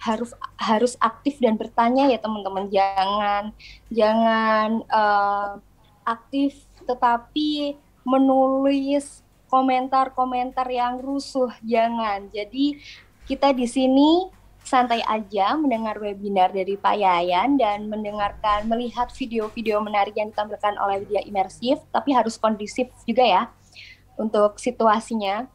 harus 0.09 0.32
harus 0.57 0.95
aktif 1.03 1.36
dan 1.36 1.61
bertanya 1.61 2.09
ya 2.09 2.16
teman-teman 2.16 2.72
jangan 2.72 3.53
jangan 3.93 4.80
uh, 4.89 5.61
aktif 6.09 6.57
tetapi 6.89 7.76
menulis 8.09 9.20
komentar-komentar 9.53 10.64
yang 10.72 10.97
rusuh 11.03 11.53
jangan 11.61 12.30
jadi 12.32 12.80
kita 13.28 13.53
di 13.53 13.68
sini 13.68 14.32
santai 14.69 15.01
aja 15.09 15.57
mendengar 15.57 15.97
webinar 15.97 16.53
dari 16.53 16.77
Pak 16.77 17.01
Yayan 17.01 17.57
dan 17.57 17.89
mendengarkan, 17.89 18.69
melihat 18.69 19.09
video-video 19.16 19.81
menarik 19.81 20.12
yang 20.12 20.29
ditampilkan 20.29 20.77
oleh 20.77 21.01
Widya 21.09 21.25
Imersif, 21.25 21.81
tapi 21.89 22.12
harus 22.12 22.37
kondusif 22.37 22.93
juga 23.09 23.25
ya 23.25 23.43
untuk 24.21 24.61
situasinya. 24.61 25.49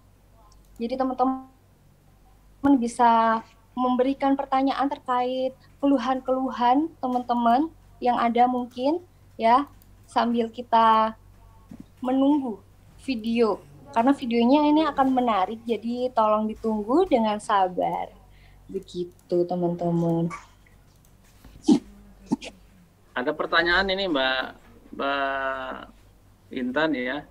Jadi 0.81 0.97
teman-teman 0.97 1.45
bisa 2.81 3.45
memberikan 3.77 4.33
pertanyaan 4.33 4.89
terkait 4.89 5.53
keluhan-keluhan 5.77 6.89
teman-teman 6.97 7.69
yang 8.01 8.17
ada 8.17 8.49
mungkin 8.49 9.05
ya 9.37 9.69
sambil 10.09 10.49
kita 10.49 11.13
menunggu 12.01 12.57
video 13.05 13.61
karena 13.93 14.11
videonya 14.17 14.61
ini 14.73 14.81
akan 14.89 15.07
menarik 15.13 15.61
jadi 15.69 16.09
tolong 16.17 16.49
ditunggu 16.49 17.05
dengan 17.05 17.37
sabar. 17.37 18.22
Begitu 18.73 19.37
teman-teman. 19.45 20.33
Ada 23.13 23.29
pertanyaan 23.29 23.85
ini 23.93 24.09
Mbak 24.09 24.43
Mbak 24.97 25.73
Intan 26.57 26.89
ya. 26.97 27.21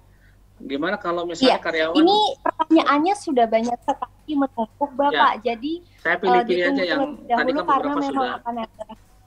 Gimana 0.62 0.94
kalau 0.94 1.26
misalnya 1.26 1.58
ya, 1.58 1.66
karyawan? 1.66 1.98
Ini 1.98 2.18
pertanyaannya 2.38 3.14
sudah 3.18 3.46
banyak 3.50 3.78
sekali 3.82 4.32
menumpuk 4.38 4.90
Bapak. 4.94 5.42
Ya. 5.42 5.52
Jadi 5.52 5.82
saya 5.98 6.16
pilih-pilih 6.22 6.62
uh, 6.62 6.70
aja 6.70 6.82
yang 6.86 7.02
tadi 7.26 7.50
kan 7.50 7.64
beberapa 7.66 8.00
sudah. 8.06 8.32
Akan 8.38 8.54
ada. 8.62 8.84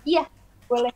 Iya, 0.07 0.23
boleh. 0.71 0.93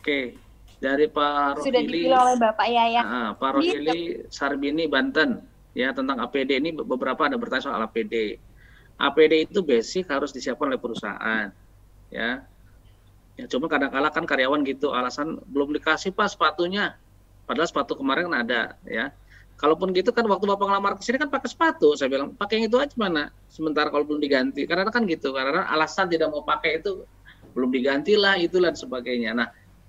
Oke. 0.00 0.40
Dari 0.80 1.06
Pak 1.12 1.60
Rohili. 1.60 1.64
Sudah 1.68 1.80
dipilih 1.84 2.16
oleh 2.16 2.36
Bapak 2.40 2.66
ya 2.72 2.84
ya. 2.88 3.02
Nah, 3.04 3.30
Pak 3.36 3.50
Rohili 3.60 4.24
Sarbini 4.32 4.88
Banten 4.88 5.44
ya 5.76 5.92
tentang 5.92 6.16
APD 6.24 6.64
ini 6.64 6.70
beberapa 6.72 7.28
ada 7.28 7.36
bertanya 7.36 7.68
soal 7.68 7.84
APD. 7.84 8.40
APD 8.98 9.50
itu 9.50 9.60
basic 9.60 10.06
harus 10.06 10.30
disiapkan 10.30 10.70
oleh 10.70 10.80
perusahaan 10.80 11.50
ya. 12.10 12.46
Ya 13.34 13.50
cuma 13.50 13.66
kadang-kala 13.66 14.14
kan 14.14 14.22
karyawan 14.22 14.62
gitu 14.62 14.94
alasan 14.94 15.42
belum 15.50 15.74
dikasih 15.74 16.14
pas 16.14 16.30
sepatunya. 16.30 16.94
Padahal 17.44 17.66
sepatu 17.66 17.98
kemarin 17.98 18.30
kan 18.30 18.46
ada 18.46 18.62
ya. 18.86 19.10
Kalaupun 19.58 19.94
gitu 19.94 20.10
kan 20.10 20.26
waktu 20.26 20.46
bapak 20.50 20.66
ngelamar 20.66 20.92
ke 20.98 21.02
sini 21.02 21.18
kan 21.18 21.30
pakai 21.30 21.50
sepatu. 21.50 21.98
Saya 21.98 22.10
bilang 22.10 22.34
pakai 22.34 22.62
yang 22.62 22.70
itu 22.70 22.78
aja 22.78 22.94
mana? 22.94 23.34
Sementara 23.50 23.90
kalau 23.90 24.06
belum 24.06 24.22
diganti. 24.22 24.66
Karena 24.66 24.86
kan 24.90 25.02
gitu 25.10 25.34
karena 25.34 25.66
alasan 25.66 26.06
tidak 26.06 26.30
mau 26.30 26.46
pakai 26.46 26.78
itu 26.78 27.02
belum 27.54 27.70
diganti 27.70 28.14
lah 28.14 28.38
itulah 28.38 28.70
dan 28.70 28.78
sebagainya. 28.78 29.30
Nah 29.34 29.48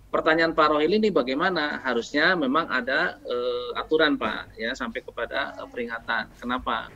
pertanyaan 0.10 0.58
Pak 0.58 0.68
Rohil 0.74 0.98
ini 0.98 1.14
bagaimana? 1.14 1.82
Harusnya 1.86 2.34
memang 2.34 2.66
ada 2.70 3.22
uh, 3.22 3.78
aturan 3.78 4.18
Pak 4.18 4.58
ya 4.58 4.74
sampai 4.74 5.06
kepada 5.06 5.54
uh, 5.62 5.70
peringatan. 5.70 6.34
Kenapa 6.42 6.90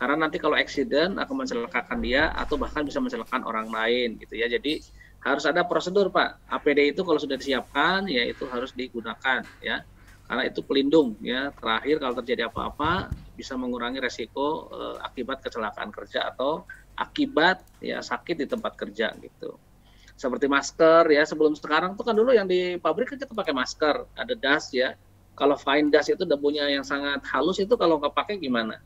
karena 0.00 0.16
nanti 0.16 0.40
kalau 0.40 0.56
accident 0.56 1.20
akan 1.20 1.44
mencelakakan 1.44 2.00
dia 2.00 2.32
atau 2.32 2.56
bahkan 2.56 2.88
bisa 2.88 3.04
mencelakakan 3.04 3.44
orang 3.44 3.68
lain 3.68 4.16
gitu 4.16 4.32
ya. 4.32 4.48
Jadi 4.48 4.80
harus 5.20 5.44
ada 5.44 5.60
prosedur 5.68 6.08
Pak. 6.08 6.48
APD 6.48 6.96
itu 6.96 7.04
kalau 7.04 7.20
sudah 7.20 7.36
disiapkan 7.36 8.08
ya 8.08 8.24
itu 8.24 8.48
harus 8.48 8.72
digunakan 8.72 9.44
ya. 9.60 9.84
Karena 10.24 10.48
itu 10.48 10.64
pelindung 10.64 11.20
ya. 11.20 11.52
Terakhir 11.52 12.00
kalau 12.00 12.16
terjadi 12.16 12.48
apa-apa 12.48 13.12
bisa 13.36 13.60
mengurangi 13.60 14.00
resiko 14.00 14.72
eh, 14.72 14.96
akibat 15.04 15.44
kecelakaan 15.44 15.92
kerja 15.92 16.32
atau 16.32 16.64
akibat 16.96 17.60
ya 17.84 18.00
sakit 18.00 18.40
di 18.40 18.46
tempat 18.48 18.80
kerja 18.80 19.12
gitu. 19.20 19.60
Seperti 20.16 20.48
masker 20.48 21.12
ya. 21.12 21.28
Sebelum 21.28 21.52
sekarang 21.52 21.92
tuh 22.00 22.08
kan 22.08 22.16
dulu 22.16 22.32
yang 22.32 22.48
di 22.48 22.80
pabrik 22.80 23.04
kan 23.04 23.20
kita 23.20 23.36
pakai 23.36 23.52
masker. 23.52 24.16
Ada 24.16 24.32
dust 24.32 24.72
ya. 24.72 24.96
Kalau 25.36 25.60
fine 25.60 25.92
dust 25.92 26.08
itu 26.08 26.24
debunya 26.24 26.72
yang 26.72 26.88
sangat 26.88 27.20
halus 27.28 27.60
itu 27.60 27.76
kalau 27.76 28.00
nggak 28.00 28.16
pakai 28.16 28.40
gimana 28.40 28.80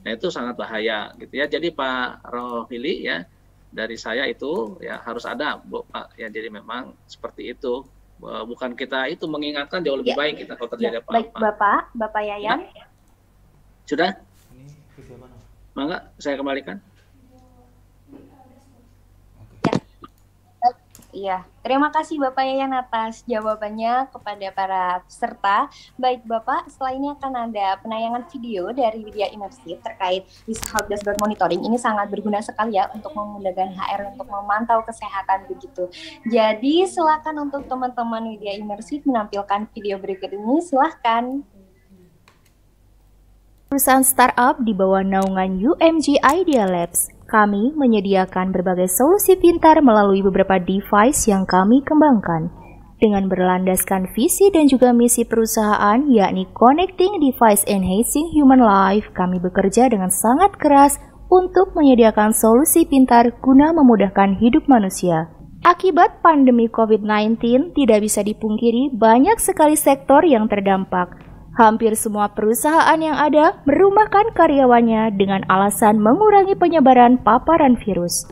Nah 0.00 0.10
itu 0.16 0.32
sangat 0.32 0.56
bahaya 0.56 1.12
gitu 1.20 1.36
ya. 1.36 1.44
Jadi 1.44 1.72
Pak 1.72 2.24
Rohili 2.28 3.04
ya 3.04 3.24
dari 3.70 3.94
saya 4.00 4.26
itu 4.26 4.80
ya 4.80 4.98
harus 5.04 5.28
ada 5.28 5.60
Bu 5.60 5.84
Pak 5.84 6.16
ya. 6.16 6.32
Jadi 6.32 6.48
memang 6.48 6.96
seperti 7.04 7.52
itu. 7.52 7.84
Bukan 8.20 8.76
kita 8.76 9.08
itu 9.08 9.24
mengingatkan 9.24 9.80
jauh 9.80 9.96
lebih 9.96 10.12
ya. 10.12 10.20
baik 10.20 10.44
kita 10.44 10.52
kalau 10.52 10.68
terjadi 10.76 10.96
ya, 10.96 11.00
apa-apa. 11.00 11.16
Baik 11.16 11.28
Bapak, 11.40 11.82
Bapak 11.96 12.20
Yayan. 12.20 12.60
Ya. 12.68 12.84
Sudah? 13.88 14.10
Mangga 15.72 16.12
saya 16.20 16.36
kembalikan. 16.36 16.84
Iya, 21.10 21.42
terima 21.66 21.90
kasih 21.90 22.22
Bapak 22.22 22.46
Yayan 22.46 22.70
atas 22.70 23.26
jawabannya 23.26 24.14
kepada 24.14 24.46
para 24.54 24.84
peserta. 25.02 25.66
Baik 25.98 26.22
Bapak, 26.22 26.70
setelah 26.70 26.94
ini 26.94 27.10
akan 27.10 27.50
ada 27.50 27.82
penayangan 27.82 28.30
video 28.30 28.70
dari 28.70 29.02
Widya 29.02 29.26
Imersif 29.34 29.82
terkait 29.82 30.22
Help 30.46 30.86
Dashboard 30.86 31.18
Monitoring. 31.18 31.66
Ini 31.66 31.74
sangat 31.82 32.14
berguna 32.14 32.38
sekali 32.38 32.78
ya 32.78 32.86
untuk 32.94 33.10
memudahkan 33.10 33.74
HR 33.74 34.14
untuk 34.14 34.30
memantau 34.30 34.86
kesehatan 34.86 35.50
begitu. 35.50 35.90
Jadi 36.30 36.86
silakan 36.86 37.50
untuk 37.50 37.66
teman-teman 37.66 38.30
Widya 38.30 38.54
Imersif 38.62 39.02
menampilkan 39.02 39.66
video 39.74 39.98
berikut 39.98 40.30
ini, 40.30 40.62
silahkan. 40.62 41.42
Perusahaan 43.66 44.06
startup 44.06 44.62
di 44.62 44.70
bawah 44.74 45.02
naungan 45.02 45.58
UMG 45.58 46.22
Idea 46.22 46.70
Labs 46.70 47.10
kami 47.30 47.70
menyediakan 47.78 48.50
berbagai 48.50 48.90
solusi 48.90 49.38
pintar 49.38 49.78
melalui 49.78 50.18
beberapa 50.26 50.58
device 50.58 51.30
yang 51.30 51.46
kami 51.46 51.78
kembangkan. 51.86 52.50
Dengan 52.98 53.30
berlandaskan 53.30 54.12
visi 54.12 54.50
dan 54.52 54.68
juga 54.68 54.90
misi 54.92 55.24
perusahaan, 55.24 56.04
yakni 56.10 56.44
Connecting 56.52 57.22
Device 57.22 57.64
Enhancing 57.70 58.34
Human 58.36 58.60
Life, 58.60 59.08
kami 59.16 59.40
bekerja 59.40 59.88
dengan 59.88 60.12
sangat 60.12 60.58
keras 60.58 61.00
untuk 61.30 61.72
menyediakan 61.78 62.34
solusi 62.34 62.84
pintar 62.84 63.30
guna 63.40 63.72
memudahkan 63.72 64.36
hidup 64.42 64.68
manusia. 64.68 65.30
Akibat 65.64 66.20
pandemi 66.20 66.68
COVID-19, 66.68 67.72
tidak 67.72 68.04
bisa 68.04 68.20
dipungkiri 68.20 68.92
banyak 68.92 69.38
sekali 69.40 69.80
sektor 69.80 70.20
yang 70.26 70.44
terdampak, 70.50 71.29
Hampir 71.60 71.92
semua 71.92 72.32
perusahaan 72.32 72.96
yang 72.96 73.20
ada 73.20 73.60
merumahkan 73.68 74.32
karyawannya 74.32 75.12
dengan 75.12 75.44
alasan 75.44 76.00
mengurangi 76.00 76.56
penyebaran 76.56 77.20
paparan 77.20 77.76
virus. 77.76 78.24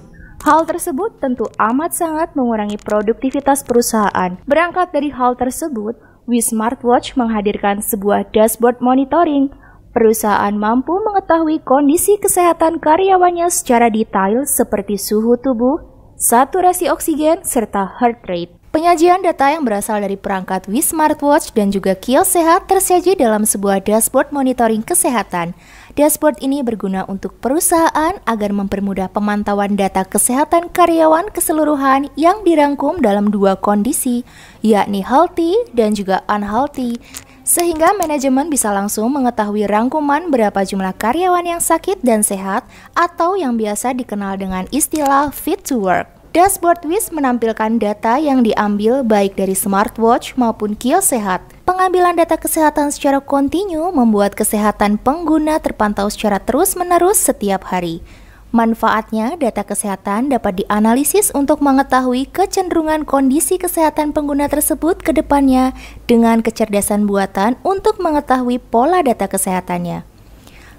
Hal 0.49 0.65
tersebut 0.65 1.21
tentu 1.21 1.45
amat 1.61 1.93
sangat 1.93 2.33
mengurangi 2.33 2.81
produktivitas 2.81 3.69
perusahaan. 3.69 4.41
Berangkat 4.49 4.97
dari 4.97 5.13
hal 5.13 5.37
tersebut, 5.37 6.01
We 6.25 6.41
Smartwatch 6.41 7.21
menghadirkan 7.21 7.85
sebuah 7.85 8.33
dashboard 8.33 8.81
monitoring. 8.81 9.53
Perusahaan 9.93 10.57
mampu 10.57 10.97
mengetahui 10.97 11.61
kondisi 11.69 12.17
kesehatan 12.17 12.81
karyawannya 12.81 13.53
secara 13.53 13.93
detail 13.93 14.49
seperti 14.49 14.97
suhu 14.97 15.37
tubuh, 15.37 15.85
saturasi 16.17 16.89
oksigen, 16.89 17.45
serta 17.45 17.93
heart 18.01 18.25
rate. 18.25 18.58
Penyajian 18.69 19.25
data 19.25 19.49
yang 19.49 19.65
berasal 19.65 20.05
dari 20.05 20.21
perangkat 20.21 20.69
Wii 20.69 20.85
Smartwatch 20.85 21.57
dan 21.57 21.73
juga 21.73 21.97
kios 21.97 22.37
sehat 22.37 22.69
tersaji 22.69 23.17
dalam 23.17 23.49
sebuah 23.49 23.81
dashboard 23.81 24.29
monitoring 24.29 24.85
kesehatan. 24.85 25.57
Dashboard 25.97 26.37
ini 26.45 26.61
berguna 26.61 27.09
untuk 27.09 27.41
perusahaan 27.41 28.21
agar 28.29 28.51
mempermudah 28.53 29.09
pemantauan 29.09 29.73
data 29.73 30.05
kesehatan 30.05 30.69
karyawan 30.69 31.33
keseluruhan 31.33 32.13
yang 32.13 32.45
dirangkum 32.45 33.01
dalam 33.01 33.33
dua 33.33 33.57
kondisi, 33.57 34.29
yakni 34.61 35.01
healthy 35.01 35.57
dan 35.73 35.97
juga 35.97 36.21
unhealthy, 36.29 37.01
sehingga 37.49 37.97
manajemen 37.97 38.53
bisa 38.53 38.69
langsung 38.69 39.09
mengetahui 39.17 39.65
rangkuman 39.65 40.29
berapa 40.29 40.61
jumlah 40.61 40.93
karyawan 41.01 41.57
yang 41.57 41.63
sakit 41.65 42.05
dan 42.05 42.21
sehat 42.21 42.69
atau 42.93 43.33
yang 43.33 43.57
biasa 43.57 43.97
dikenal 43.97 44.37
dengan 44.37 44.69
istilah 44.69 45.33
fit 45.33 45.65
to 45.65 45.81
work. 45.81 46.18
Dashboard 46.29 46.85
WIS 46.85 47.09
menampilkan 47.09 47.81
data 47.81 48.21
yang 48.21 48.45
diambil 48.45 49.01
baik 49.01 49.41
dari 49.41 49.57
smartwatch 49.57 50.37
maupun 50.37 50.77
kios 50.77 51.09
sehat. 51.09 51.41
Pengambilan 51.65 52.21
data 52.21 52.37
kesehatan 52.37 52.93
secara 52.93 53.17
kontinu 53.25 53.89
membuat 53.97 54.37
kesehatan 54.37 55.01
pengguna 55.01 55.57
terpantau 55.57 56.13
secara 56.13 56.37
terus-menerus 56.37 57.17
setiap 57.17 57.73
hari. 57.73 58.05
Manfaatnya, 58.49 59.37
data 59.41 59.61
kesehatan 59.61 60.33
dapat 60.33 60.65
dianalisis 60.65 61.33
untuk 61.33 61.65
mengetahui 61.65 62.29
kecenderungan 62.29 63.09
kondisi 63.09 63.61
kesehatan 63.61 64.17
pengguna 64.17 64.53
tersebut 64.53 65.01
ke 65.05 65.17
depannya 65.17 65.77
dengan 66.09 66.45
kecerdasan 66.45 67.05
buatan 67.05 67.61
untuk 67.65 68.01
mengetahui 68.01 68.57
pola 68.61 69.05
data 69.05 69.29
kesehatannya. 69.29 70.08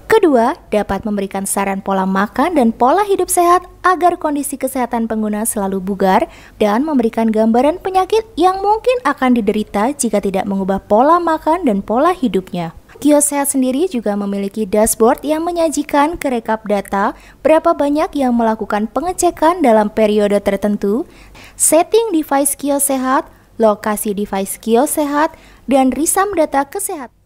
Kedua, 0.10 0.58
dapat 0.74 1.06
memberikan 1.06 1.46
saran 1.46 1.86
pola 1.86 2.02
makan 2.02 2.58
dan 2.58 2.74
pola 2.74 3.06
hidup 3.06 3.30
sehat 3.30 3.70
agar 3.86 4.18
kondisi 4.18 4.58
kesehatan 4.58 5.06
pengguna 5.06 5.46
selalu 5.46 5.78
bugar 5.78 6.26
dan 6.58 6.82
memberikan 6.82 7.30
gambaran 7.30 7.78
penyakit 7.78 8.26
yang 8.34 8.58
mungkin 8.58 8.98
akan 9.06 9.38
diderita 9.38 9.94
jika 9.94 10.18
tidak 10.18 10.50
mengubah 10.50 10.82
pola 10.82 11.22
makan 11.22 11.62
dan 11.62 11.86
pola 11.86 12.10
hidupnya. 12.10 12.74
Kios 12.98 13.30
Sehat 13.30 13.54
sendiri 13.54 13.86
juga 13.86 14.18
memiliki 14.18 14.66
dashboard 14.66 15.22
yang 15.22 15.46
menyajikan 15.46 16.18
kerekap 16.18 16.66
data 16.66 17.14
berapa 17.46 17.78
banyak 17.78 18.10
yang 18.18 18.34
melakukan 18.34 18.90
pengecekan 18.90 19.62
dalam 19.62 19.94
periode 19.94 20.42
tertentu, 20.42 21.06
setting 21.54 22.10
device 22.10 22.58
kios 22.58 22.90
sehat, 22.90 23.30
lokasi 23.62 24.18
device 24.18 24.58
kios 24.58 24.98
sehat, 24.98 25.38
dan 25.70 25.94
risam 25.94 26.34
data 26.34 26.66
kesehatan. 26.66 27.19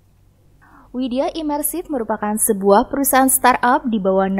Widya 0.93 1.33
Immersive 1.33 1.89
merupakan 1.89 2.37
sebuah 2.37 2.85
perusahaan 2.85 3.25
startup 3.25 3.81
di 3.89 3.97
bawah 3.97 4.37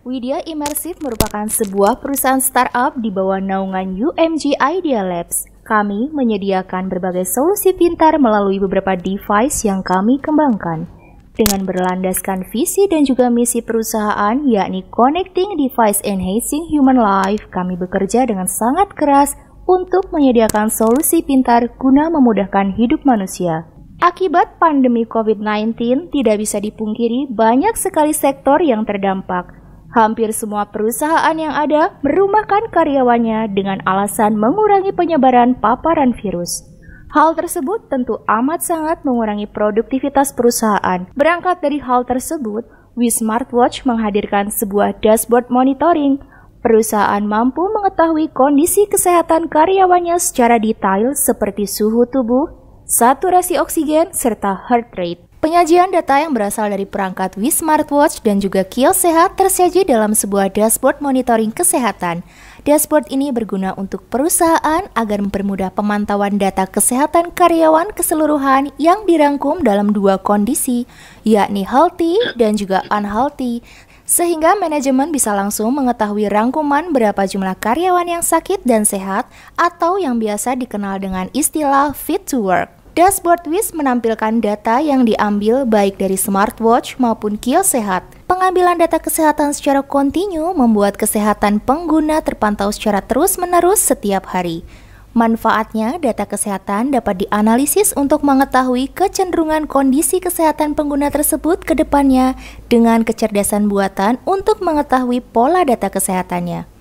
Widya 0.00 0.40
Immersive 0.48 0.96
merupakan 1.04 1.44
sebuah 1.44 2.00
perusahaan 2.00 2.40
startup 2.40 2.96
di 2.96 3.12
bawah 3.12 3.36
naungan 3.36 3.92
UMG 3.92 4.56
Idea 4.56 5.04
Labs. 5.04 5.44
Kami 5.68 6.08
menyediakan 6.08 6.88
berbagai 6.88 7.28
solusi 7.28 7.76
pintar 7.76 8.16
melalui 8.16 8.56
beberapa 8.56 8.96
device 8.96 9.68
yang 9.68 9.84
kami 9.84 10.16
kembangkan. 10.16 10.88
Dengan 11.36 11.68
berlandaskan 11.68 12.48
visi 12.48 12.88
dan 12.88 13.04
juga 13.04 13.28
misi 13.28 13.60
perusahaan 13.60 14.40
yakni 14.48 14.88
Connecting 14.88 15.52
Device 15.60 16.00
Enhancing 16.00 16.64
Human 16.72 16.96
Life, 16.96 17.44
kami 17.52 17.76
bekerja 17.76 18.24
dengan 18.24 18.48
sangat 18.48 18.96
keras 18.96 19.36
untuk 19.68 20.08
menyediakan 20.16 20.72
solusi 20.72 21.20
pintar 21.20 21.68
guna 21.76 22.08
memudahkan 22.08 22.72
hidup 22.72 23.04
manusia. 23.04 23.68
Akibat 23.98 24.62
pandemi 24.62 25.02
COVID-19, 25.02 26.14
tidak 26.14 26.38
bisa 26.38 26.62
dipungkiri 26.62 27.26
banyak 27.34 27.74
sekali 27.74 28.14
sektor 28.14 28.62
yang 28.62 28.86
terdampak. 28.86 29.50
Hampir 29.90 30.30
semua 30.30 30.70
perusahaan 30.70 31.34
yang 31.34 31.50
ada 31.50 31.98
merumahkan 32.06 32.70
karyawannya 32.70 33.50
dengan 33.50 33.82
alasan 33.82 34.38
mengurangi 34.38 34.94
penyebaran 34.94 35.58
paparan 35.58 36.14
virus. 36.14 36.62
Hal 37.10 37.34
tersebut 37.34 37.90
tentu 37.90 38.22
amat 38.30 38.62
sangat 38.62 39.02
mengurangi 39.02 39.50
produktivitas 39.50 40.30
perusahaan. 40.30 41.10
Berangkat 41.18 41.58
dari 41.58 41.82
hal 41.82 42.06
tersebut, 42.06 42.70
We 42.94 43.10
Smartwatch 43.10 43.82
menghadirkan 43.82 44.54
sebuah 44.54 45.02
dashboard 45.02 45.50
monitoring. 45.50 46.22
Perusahaan 46.62 47.22
mampu 47.26 47.66
mengetahui 47.66 48.30
kondisi 48.30 48.86
kesehatan 48.86 49.50
karyawannya 49.50 50.22
secara 50.22 50.62
detail 50.62 51.18
seperti 51.18 51.66
suhu 51.66 52.06
tubuh, 52.06 52.57
saturasi 52.88 53.60
oksigen, 53.60 54.16
serta 54.16 54.56
heart 54.66 54.96
rate. 54.96 55.20
Penyajian 55.38 55.94
data 55.94 56.18
yang 56.18 56.34
berasal 56.34 56.66
dari 56.66 56.82
perangkat 56.82 57.38
Wii 57.38 57.54
Smartwatch 57.54 58.26
dan 58.26 58.42
juga 58.42 58.66
kios 58.66 59.06
sehat 59.06 59.38
tersaji 59.38 59.86
dalam 59.86 60.10
sebuah 60.10 60.50
dashboard 60.50 60.98
monitoring 60.98 61.54
kesehatan. 61.54 62.26
Dashboard 62.66 63.06
ini 63.14 63.30
berguna 63.30 63.70
untuk 63.78 64.02
perusahaan 64.10 64.82
agar 64.98 65.18
mempermudah 65.22 65.70
pemantauan 65.70 66.42
data 66.42 66.66
kesehatan 66.66 67.30
karyawan 67.30 67.94
keseluruhan 67.94 68.74
yang 68.82 69.06
dirangkum 69.06 69.62
dalam 69.62 69.94
dua 69.94 70.18
kondisi, 70.18 70.90
yakni 71.22 71.62
healthy 71.62 72.18
dan 72.34 72.58
juga 72.58 72.82
unhealthy, 72.90 73.62
sehingga 74.08 74.56
manajemen 74.56 75.12
bisa 75.12 75.36
langsung 75.36 75.70
mengetahui 75.76 76.32
rangkuman 76.32 76.90
berapa 76.96 77.28
jumlah 77.28 77.54
karyawan 77.60 78.08
yang 78.08 78.24
sakit 78.24 78.64
dan 78.64 78.88
sehat 78.88 79.28
atau 79.54 80.00
yang 80.00 80.16
biasa 80.16 80.56
dikenal 80.56 80.96
dengan 80.98 81.28
istilah 81.36 81.92
fit 81.92 82.24
to 82.24 82.40
work. 82.40 82.77
Dashboard 82.98 83.46
WIS 83.46 83.78
menampilkan 83.78 84.42
data 84.42 84.82
yang 84.82 85.06
diambil 85.06 85.62
baik 85.62 86.02
dari 86.02 86.18
smartwatch 86.18 86.98
maupun 86.98 87.38
kios 87.38 87.70
sehat. 87.70 88.02
Pengambilan 88.26 88.74
data 88.74 88.98
kesehatan 88.98 89.54
secara 89.54 89.86
kontinu 89.86 90.50
membuat 90.50 90.98
kesehatan 90.98 91.62
pengguna 91.62 92.18
terpantau 92.26 92.74
secara 92.74 92.98
terus-menerus 92.98 93.78
setiap 93.78 94.26
hari. 94.34 94.66
Manfaatnya, 95.14 96.02
data 96.02 96.26
kesehatan 96.26 96.90
dapat 96.90 97.22
dianalisis 97.22 97.94
untuk 97.94 98.26
mengetahui 98.26 98.90
kecenderungan 98.90 99.70
kondisi 99.70 100.18
kesehatan 100.18 100.74
pengguna 100.74 101.14
tersebut 101.14 101.62
ke 101.62 101.78
depannya 101.78 102.34
dengan 102.66 103.06
kecerdasan 103.06 103.70
buatan 103.70 104.18
untuk 104.26 104.58
mengetahui 104.58 105.22
pola 105.22 105.62
data 105.62 105.86
kesehatannya. 105.86 106.77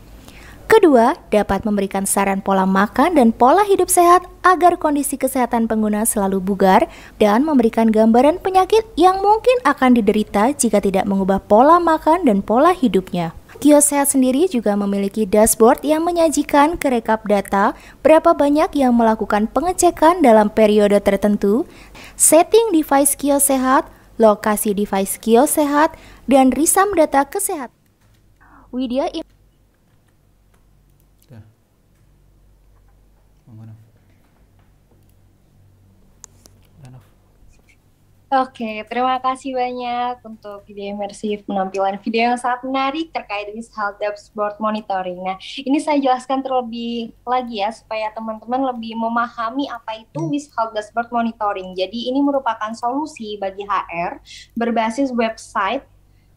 Kedua, 0.67 1.15
dapat 1.31 1.63
memberikan 1.63 2.03
saran 2.03 2.43
pola 2.43 2.67
makan 2.67 3.15
dan 3.15 3.31
pola 3.31 3.63
hidup 3.63 3.87
sehat 3.87 4.27
agar 4.43 4.75
kondisi 4.75 5.15
kesehatan 5.15 5.63
pengguna 5.63 6.03
selalu 6.03 6.43
bugar 6.43 6.91
dan 7.23 7.47
memberikan 7.47 7.87
gambaran 7.87 8.43
penyakit 8.43 8.83
yang 8.99 9.23
mungkin 9.23 9.55
akan 9.63 9.95
diderita 9.95 10.51
jika 10.51 10.83
tidak 10.83 11.07
mengubah 11.07 11.39
pola 11.39 11.79
makan 11.79 12.27
dan 12.27 12.43
pola 12.43 12.75
hidupnya. 12.75 13.31
Kios 13.63 13.89
Sehat 13.89 14.11
sendiri 14.11 14.45
juga 14.51 14.75
memiliki 14.75 15.23
dashboard 15.23 15.87
yang 15.87 16.03
menyajikan 16.03 16.75
kerekap 16.75 17.23
data 17.25 17.71
berapa 18.03 18.35
banyak 18.35 18.69
yang 18.75 18.91
melakukan 18.91 19.47
pengecekan 19.47 20.19
dalam 20.19 20.51
periode 20.51 20.99
tertentu, 20.99 21.63
setting 22.19 22.75
device 22.75 23.15
kios 23.15 23.49
sehat, 23.49 23.87
lokasi 24.19 24.75
device 24.75 25.15
kios 25.17 25.55
sehat, 25.57 25.95
dan 26.27 26.51
risam 26.51 26.91
data 26.93 27.25
kesehatan. 27.25 27.73
Widya 28.69 29.09
Oke, 38.27 38.83
terima 38.91 39.23
kasih 39.23 39.55
banyak 39.55 40.19
untuk 40.27 40.59
video 40.67 40.91
imersif 40.91 41.47
penampilan 41.47 41.95
video 42.03 42.27
yang 42.27 42.35
sangat 42.35 42.59
menarik 42.67 43.07
terkait 43.15 43.55
with 43.55 43.71
health 43.71 43.95
dashboard 44.03 44.51
monitoring. 44.59 45.15
Nah, 45.23 45.39
ini 45.63 45.79
saya 45.79 45.95
jelaskan 45.95 46.43
terlebih 46.43 47.15
lagi 47.23 47.63
ya 47.63 47.71
supaya 47.71 48.11
teman-teman 48.11 48.67
lebih 48.75 48.99
memahami 48.99 49.71
apa 49.71 50.03
itu 50.03 50.27
with 50.27 50.43
health 50.59 50.75
dashboard 50.75 51.07
monitoring. 51.07 51.71
Jadi 51.71 52.11
ini 52.11 52.19
merupakan 52.19 52.75
solusi 52.75 53.39
bagi 53.39 53.63
HR 53.63 54.19
berbasis 54.59 55.07
website, 55.15 55.87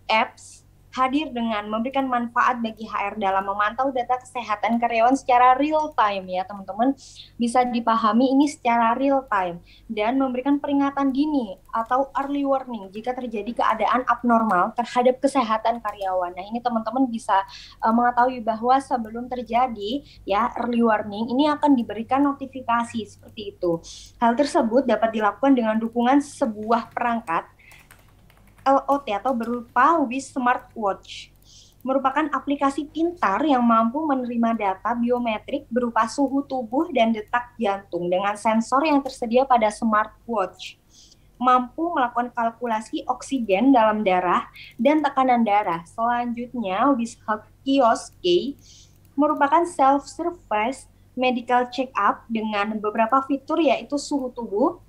apps, 0.06 0.59
hadir 0.90 1.30
dengan 1.30 1.66
memberikan 1.70 2.10
manfaat 2.10 2.58
bagi 2.58 2.86
HR 2.86 3.18
dalam 3.18 3.46
memantau 3.46 3.94
data 3.94 4.18
kesehatan 4.18 4.82
karyawan 4.82 5.14
secara 5.14 5.54
real 5.54 5.94
time 5.94 6.26
ya 6.26 6.42
teman-teman 6.42 6.94
bisa 7.38 7.62
dipahami 7.62 8.34
ini 8.34 8.50
secara 8.50 8.98
real 8.98 9.22
time 9.30 9.62
dan 9.86 10.18
memberikan 10.18 10.58
peringatan 10.58 11.14
dini 11.14 11.54
atau 11.70 12.10
early 12.18 12.42
warning 12.42 12.90
jika 12.90 13.14
terjadi 13.14 13.54
keadaan 13.54 14.02
abnormal 14.10 14.74
terhadap 14.74 15.22
kesehatan 15.22 15.78
karyawan. 15.78 16.34
Nah 16.34 16.44
ini 16.44 16.58
teman-teman 16.58 17.06
bisa 17.06 17.46
uh, 17.82 17.94
mengetahui 17.94 18.42
bahwa 18.42 18.76
sebelum 18.82 19.30
terjadi 19.30 20.02
ya 20.26 20.50
early 20.58 20.82
warning 20.82 21.30
ini 21.30 21.46
akan 21.46 21.78
diberikan 21.78 22.26
notifikasi 22.26 23.06
seperti 23.06 23.54
itu. 23.54 23.78
Hal 24.18 24.34
tersebut 24.34 24.86
dapat 24.86 25.14
dilakukan 25.14 25.54
dengan 25.54 25.78
dukungan 25.78 26.18
sebuah 26.18 26.90
perangkat 26.90 27.46
LOT 28.64 29.06
atau 29.10 29.32
berupa 29.32 29.98
Wish 30.04 30.32
Smartwatch 30.32 31.30
merupakan 31.80 32.28
aplikasi 32.36 32.84
pintar 32.92 33.40
yang 33.40 33.64
mampu 33.64 34.04
menerima 34.04 34.52
data 34.52 34.92
biometrik 34.92 35.64
berupa 35.72 36.04
suhu 36.04 36.44
tubuh 36.44 36.92
dan 36.92 37.16
detak 37.16 37.56
jantung 37.56 38.12
dengan 38.12 38.36
sensor 38.36 38.84
yang 38.84 39.00
tersedia 39.00 39.48
pada 39.48 39.72
smartwatch. 39.72 40.76
Mampu 41.40 41.96
melakukan 41.96 42.28
kalkulasi 42.36 43.08
oksigen 43.08 43.72
dalam 43.72 44.04
darah 44.04 44.44
dan 44.76 45.00
tekanan 45.00 45.40
darah. 45.40 45.80
Selanjutnya, 45.88 46.92
Wish 46.92 47.16
Health 47.24 47.48
Kiosk 47.64 48.12
merupakan 49.16 49.64
self-service 49.64 50.84
medical 51.16 51.64
check-up 51.72 52.28
dengan 52.28 52.76
beberapa 52.76 53.24
fitur 53.24 53.56
yaitu 53.56 53.96
suhu 53.96 54.28
tubuh, 54.36 54.84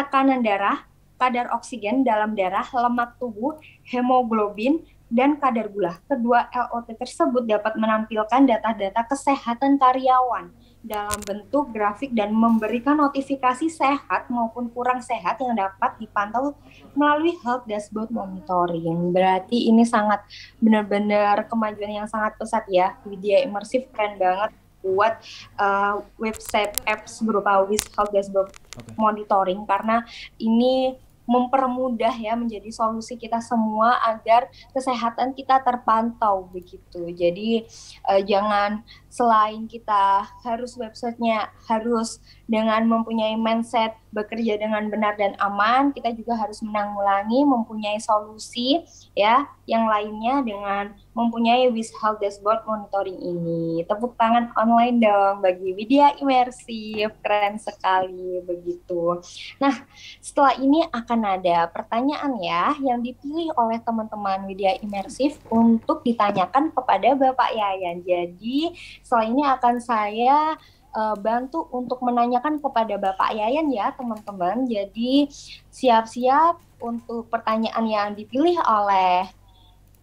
tekanan 0.00 0.40
darah, 0.40 0.88
kadar 1.18 1.50
oksigen 1.52 2.06
dalam 2.06 2.38
darah, 2.38 2.64
lemak 2.70 3.18
tubuh, 3.18 3.58
hemoglobin, 3.84 4.86
dan 5.08 5.40
kadar 5.40 5.72
gula. 5.72 5.96
Kedua 6.04 6.46
LOT 6.52 6.92
tersebut 6.94 7.44
dapat 7.48 7.74
menampilkan 7.80 8.44
data-data 8.44 9.02
kesehatan 9.08 9.80
karyawan 9.80 10.52
dalam 10.84 11.18
bentuk 11.26 11.74
grafik 11.74 12.14
dan 12.14 12.30
memberikan 12.30 12.96
notifikasi 12.96 13.66
sehat 13.66 14.30
maupun 14.30 14.70
kurang 14.70 15.02
sehat 15.02 15.40
yang 15.42 15.56
dapat 15.58 15.96
dipantau 15.98 16.54
melalui 16.94 17.34
health 17.42 17.66
dashboard 17.66 18.12
monitoring. 18.12 19.10
Berarti 19.10 19.68
ini 19.68 19.82
sangat 19.82 20.22
benar-benar 20.62 21.48
kemajuan 21.50 22.04
yang 22.04 22.08
sangat 22.08 22.36
pesat 22.38 22.64
ya. 22.70 22.94
Widya 23.02 23.42
imersif 23.42 23.88
keren 23.90 24.20
banget 24.20 24.54
buat 24.78 25.18
uh, 25.58 26.00
website 26.16 26.78
apps 26.86 27.18
berupa 27.26 27.66
Wiz 27.66 27.82
Health 27.98 28.14
Dashboard 28.14 28.54
okay. 28.54 28.94
Monitoring 28.94 29.66
karena 29.66 30.06
ini 30.38 30.94
mempermudah 31.28 32.16
ya 32.16 32.32
menjadi 32.32 32.72
solusi 32.72 33.20
kita 33.20 33.38
semua 33.44 34.00
agar 34.08 34.48
kesehatan 34.72 35.36
kita 35.36 35.60
terpantau 35.60 36.48
begitu. 36.48 37.12
Jadi 37.12 37.68
uh, 38.08 38.24
jangan 38.24 38.80
selain 39.12 39.68
kita 39.68 40.24
harus 40.40 40.72
websitenya 40.80 41.52
harus 41.68 42.24
dengan 42.48 42.88
mempunyai 42.88 43.36
mindset 43.36 43.92
bekerja 44.08 44.56
dengan 44.56 44.88
benar 44.88 45.20
dan 45.20 45.36
aman, 45.36 45.92
kita 45.92 46.16
juga 46.16 46.32
harus 46.32 46.64
menanggulangi 46.64 47.44
mempunyai 47.44 48.00
solusi 48.00 48.80
ya 49.12 49.44
yang 49.68 49.84
lainnya 49.84 50.40
dengan 50.40 50.96
mempunyai 51.12 51.68
Wish 51.68 51.92
Health 52.00 52.24
Dashboard 52.24 52.64
Monitoring 52.64 53.20
ini. 53.20 53.84
Tepuk 53.84 54.16
tangan 54.16 54.48
online 54.56 54.96
dong 54.96 55.44
bagi 55.44 55.76
Widya 55.76 56.16
Imersif, 56.24 57.12
keren 57.20 57.60
sekali 57.60 58.40
begitu. 58.48 59.20
Nah, 59.60 59.84
setelah 60.24 60.56
ini 60.56 60.88
akan 60.88 61.20
ada 61.28 61.68
pertanyaan 61.68 62.32
ya 62.40 62.72
yang 62.80 63.04
dipilih 63.04 63.52
oleh 63.60 63.76
teman-teman 63.84 64.48
Widya 64.48 64.80
Imersif 64.80 65.36
untuk 65.52 66.00
ditanyakan 66.00 66.72
kepada 66.72 67.12
Bapak 67.12 67.52
Yayan. 67.52 68.00
Jadi, 68.00 68.72
setelah 69.04 69.26
ini 69.28 69.42
akan 69.44 69.74
saya 69.84 70.56
uh, 70.94 71.16
bantu 71.18 71.66
untuk 71.74 72.00
menanyakan 72.04 72.60
kepada 72.62 72.94
Bapak 72.96 73.34
Yayan 73.34 73.68
ya 73.72 73.92
teman-teman. 73.96 74.64
Jadi 74.68 75.28
siap-siap 75.68 76.60
untuk 76.78 77.26
pertanyaan 77.28 77.84
yang 77.88 78.08
dipilih 78.14 78.56
oleh 78.62 79.26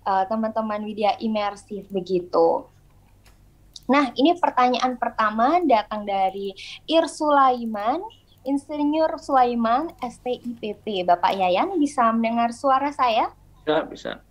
uh, 0.06 0.24
teman-teman 0.28 0.84
Widya 0.84 1.16
Imersif 1.22 1.88
begitu. 1.90 2.68
Nah, 3.86 4.10
ini 4.18 4.34
pertanyaan 4.42 4.98
pertama 4.98 5.62
datang 5.62 6.10
dari 6.10 6.58
Ir 6.90 7.06
Sulaiman, 7.06 8.02
Insinyur 8.42 9.22
Sulaiman, 9.22 9.94
STIPP. 10.02 11.06
Bapak 11.06 11.38
Yayan 11.38 11.78
bisa 11.78 12.10
mendengar 12.10 12.50
suara 12.50 12.90
saya? 12.90 13.30
Ya, 13.66 13.86
bisa. 13.86 14.22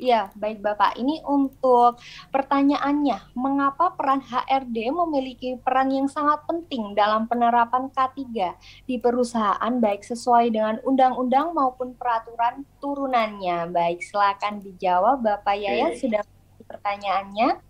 Ya, 0.00 0.34
baik 0.34 0.64
Bapak. 0.64 0.98
Ini 0.98 1.22
untuk 1.22 2.00
pertanyaannya, 2.34 3.36
mengapa 3.38 3.94
peran 3.94 4.18
HRD 4.18 4.90
memiliki 4.90 5.54
peran 5.60 5.92
yang 5.94 6.08
sangat 6.10 6.42
penting 6.48 6.96
dalam 6.96 7.30
penerapan 7.30 7.86
K3 7.92 8.18
di 8.88 8.98
perusahaan 8.98 9.74
baik 9.78 10.02
sesuai 10.02 10.50
dengan 10.50 10.82
undang-undang 10.82 11.54
maupun 11.54 11.94
peraturan 11.94 12.66
turunannya? 12.82 13.70
Baik, 13.70 14.02
silakan 14.02 14.58
dijawab 14.64 15.22
Bapak 15.22 15.54
Yaya 15.60 15.94
sudah 15.94 16.26
pertanyaannya. 16.66 17.62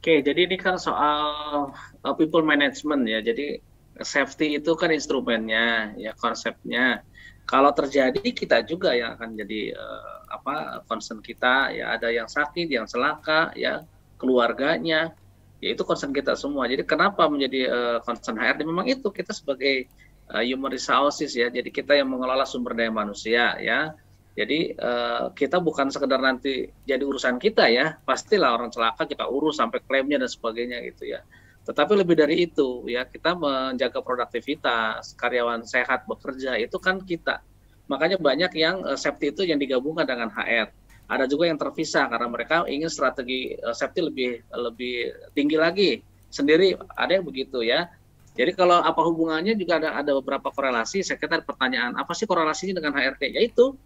Oke, 0.00 0.20
jadi 0.20 0.40
ini 0.44 0.56
kan 0.60 0.76
soal 0.76 1.72
uh, 2.04 2.14
people 2.18 2.44
management 2.44 3.08
ya. 3.08 3.24
Jadi 3.24 3.62
safety 4.02 4.58
itu 4.58 4.74
kan 4.74 4.90
instrumennya, 4.90 5.94
ya 5.96 6.12
konsepnya. 6.18 7.06
Kalau 7.48 7.70
terjadi 7.72 8.24
kita 8.32 8.64
juga 8.64 8.96
yang 8.96 9.16
akan 9.16 9.36
jadi 9.36 9.72
uh, 9.76 10.13
apa 10.40 10.82
concern 10.90 11.22
kita 11.22 11.70
ya 11.70 11.94
ada 11.94 12.10
yang 12.10 12.26
sakit 12.26 12.66
yang 12.66 12.86
celaka 12.90 13.54
ya 13.54 13.86
keluarganya 14.18 15.14
ya 15.62 15.68
itu 15.72 15.82
concern 15.86 16.10
kita 16.10 16.34
semua 16.34 16.66
jadi 16.66 16.82
kenapa 16.82 17.30
menjadi 17.30 17.60
uh, 17.70 17.98
concern 18.02 18.36
HRD 18.36 18.66
memang 18.66 18.86
itu 18.90 19.08
kita 19.08 19.30
sebagai 19.30 19.88
uh, 20.30 20.42
human 20.44 20.72
resources 20.72 21.34
ya. 21.36 21.50
Jadi 21.52 21.68
kita 21.68 21.92
yang 21.98 22.08
mengelola 22.08 22.48
sumber 22.48 22.72
daya 22.72 22.92
manusia 22.92 23.58
ya. 23.60 23.92
Jadi 24.34 24.74
uh, 24.74 25.30
kita 25.30 25.62
bukan 25.62 25.94
sekedar 25.94 26.18
nanti 26.18 26.70
jadi 26.88 27.02
urusan 27.04 27.36
kita 27.38 27.68
ya. 27.70 27.98
Pastilah 28.02 28.56
orang 28.56 28.72
celaka 28.72 29.04
kita 29.04 29.28
urus 29.28 29.60
sampai 29.60 29.82
klaimnya 29.84 30.22
dan 30.22 30.30
sebagainya 30.30 30.82
gitu 30.90 31.12
ya. 31.14 31.20
Tetapi 31.64 31.92
lebih 31.96 32.16
dari 32.18 32.44
itu 32.44 32.84
ya 32.90 33.08
kita 33.08 33.32
menjaga 33.38 34.04
produktivitas, 34.04 35.16
karyawan 35.16 35.64
sehat 35.64 36.04
bekerja 36.04 36.60
itu 36.60 36.76
kan 36.82 37.00
kita. 37.00 37.40
Makanya 37.88 38.16
banyak 38.16 38.52
yang 38.56 38.80
uh, 38.84 38.96
safety 38.96 39.32
itu 39.32 39.42
yang 39.44 39.60
digabungkan 39.60 40.08
dengan 40.08 40.32
HR. 40.32 40.72
Ada 41.04 41.28
juga 41.28 41.44
yang 41.44 41.60
terpisah 41.60 42.08
karena 42.08 42.28
mereka 42.32 42.64
ingin 42.64 42.88
strategi 42.88 43.52
uh, 43.60 43.76
safety 43.76 44.00
lebih 44.00 44.30
lebih 44.52 44.94
tinggi 45.36 45.56
lagi 45.60 45.90
sendiri. 46.32 46.76
Ada 46.96 47.20
yang 47.20 47.24
begitu 47.28 47.60
ya. 47.60 47.92
Jadi 48.34 48.50
kalau 48.56 48.82
apa 48.82 48.98
hubungannya 49.04 49.54
juga 49.54 49.78
ada 49.78 50.00
ada 50.00 50.12
beberapa 50.18 50.50
korelasi. 50.50 51.06
Saya 51.06 51.20
kira 51.20 51.44
pertanyaan 51.44 51.94
apa 51.94 52.16
sih 52.16 52.26
korelasinya 52.26 52.82
dengan 52.82 52.96
HRD? 52.98 53.36
Yaitu 53.36 53.78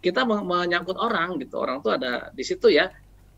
kita 0.00 0.24
menyangkut 0.24 0.96
orang 0.96 1.36
gitu. 1.42 1.60
Orang 1.60 1.84
tuh 1.84 1.92
ada 1.98 2.32
di 2.32 2.40
situ 2.40 2.72
ya. 2.72 2.88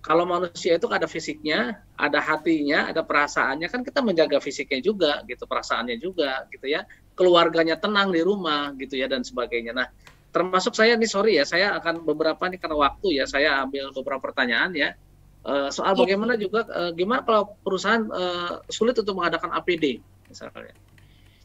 Kalau 0.02 0.26
manusia 0.26 0.74
itu 0.74 0.90
ada 0.90 1.06
fisiknya, 1.06 1.78
ada 1.94 2.18
hatinya, 2.18 2.90
ada 2.90 3.06
perasaannya, 3.06 3.70
kan 3.70 3.86
kita 3.86 4.02
menjaga 4.02 4.42
fisiknya 4.42 4.82
juga 4.82 5.22
gitu, 5.30 5.46
perasaannya 5.46 5.94
juga 6.02 6.42
gitu 6.50 6.66
ya. 6.66 6.82
Keluarganya 7.12 7.76
tenang 7.76 8.10
di 8.10 8.24
rumah 8.24 8.72
gitu 8.76 8.96
ya 8.96 9.06
dan 9.06 9.22
sebagainya. 9.22 9.72
Nah, 9.76 9.88
termasuk 10.32 10.72
saya 10.72 10.96
nih 10.96 11.10
sorry 11.10 11.36
ya, 11.36 11.44
saya 11.44 11.76
akan 11.76 12.08
beberapa 12.08 12.40
nih 12.48 12.56
karena 12.56 12.76
waktu 12.80 13.20
ya, 13.20 13.24
saya 13.28 13.60
ambil 13.62 13.92
beberapa 13.92 14.32
pertanyaan 14.32 14.72
ya. 14.72 14.96
Uh, 15.42 15.68
soal 15.74 15.98
ya. 15.98 16.06
bagaimana 16.06 16.38
juga 16.38 16.62
uh, 16.70 16.94
gimana 16.94 17.26
kalau 17.26 17.58
perusahaan 17.66 18.06
uh, 18.14 18.62
sulit 18.70 18.94
untuk 18.94 19.18
mengadakan 19.18 19.50
APD 19.58 19.98
misalnya. 20.30 20.72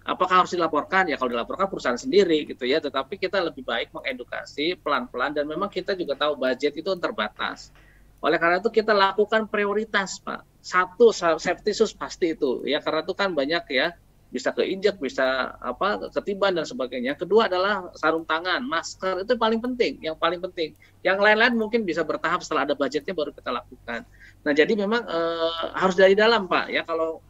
Apakah 0.07 0.45
harus 0.47 0.55
dilaporkan? 0.55 1.11
Ya 1.11 1.19
kalau 1.19 1.35
dilaporkan 1.35 1.67
perusahaan 1.67 1.99
sendiri 1.99 2.47
gitu 2.47 2.63
ya. 2.63 2.79
Tetapi 2.79 3.19
kita 3.19 3.43
lebih 3.43 3.67
baik 3.67 3.91
mengedukasi 3.91 4.79
pelan-pelan 4.79 5.35
dan 5.35 5.43
memang 5.43 5.67
kita 5.67 5.99
juga 5.99 6.15
tahu 6.15 6.39
budget 6.39 6.79
itu 6.79 6.87
terbatas. 6.95 7.75
Oleh 8.23 8.39
karena 8.39 8.63
itu 8.63 8.71
kita 8.71 8.95
lakukan 8.95 9.51
prioritas, 9.51 10.23
Pak. 10.23 10.47
Satu 10.63 11.11
safety 11.11 11.75
sus 11.75 11.91
pasti 11.91 12.31
itu 12.31 12.63
ya 12.63 12.79
karena 12.79 13.03
itu 13.03 13.13
kan 13.15 13.35
banyak 13.35 13.63
ya 13.67 13.91
bisa 14.27 14.51
keinjak, 14.51 14.99
bisa 14.99 15.55
apa 15.63 16.11
ketiban 16.11 16.51
dan 16.51 16.67
sebagainya. 16.67 17.15
Kedua 17.15 17.47
adalah 17.47 17.87
sarung 17.95 18.27
tangan, 18.27 18.59
masker 18.67 19.23
itu 19.23 19.39
paling 19.39 19.63
penting, 19.63 20.03
yang 20.03 20.19
paling 20.19 20.43
penting. 20.43 20.75
Yang 20.99 21.17
lain-lain 21.23 21.55
mungkin 21.55 21.87
bisa 21.87 22.03
bertahap 22.03 22.43
setelah 22.43 22.67
ada 22.67 22.75
budgetnya 22.75 23.15
baru 23.15 23.31
kita 23.31 23.51
lakukan. 23.55 24.03
Nah 24.43 24.51
jadi 24.51 24.73
memang 24.75 25.01
e, 25.07 25.19
harus 25.79 25.95
dari 25.95 26.11
dalam 26.11 26.51
pak 26.51 26.67
ya 26.67 26.83
kalau 26.83 27.23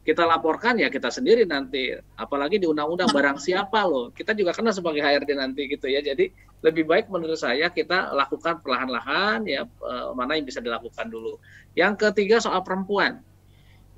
kita 0.00 0.24
laporkan 0.24 0.80
ya 0.80 0.88
kita 0.88 1.12
sendiri 1.12 1.44
nanti 1.44 1.92
apalagi 2.16 2.56
di 2.56 2.64
undang-undang 2.64 3.12
barang 3.12 3.36
siapa 3.36 3.84
loh 3.84 4.08
kita 4.10 4.32
juga 4.32 4.56
kena 4.56 4.72
sebagai 4.72 5.04
HRD 5.04 5.36
nanti 5.36 5.68
gitu 5.68 5.92
ya 5.92 6.00
jadi 6.00 6.32
lebih 6.64 6.88
baik 6.88 7.12
menurut 7.12 7.36
saya 7.36 7.68
kita 7.68 8.16
lakukan 8.16 8.64
perlahan-lahan 8.64 9.44
ya 9.44 9.68
eh, 9.68 10.08
mana 10.16 10.40
yang 10.40 10.48
bisa 10.48 10.64
dilakukan 10.64 11.04
dulu 11.12 11.36
yang 11.76 12.00
ketiga 12.00 12.40
soal 12.40 12.64
perempuan 12.64 13.20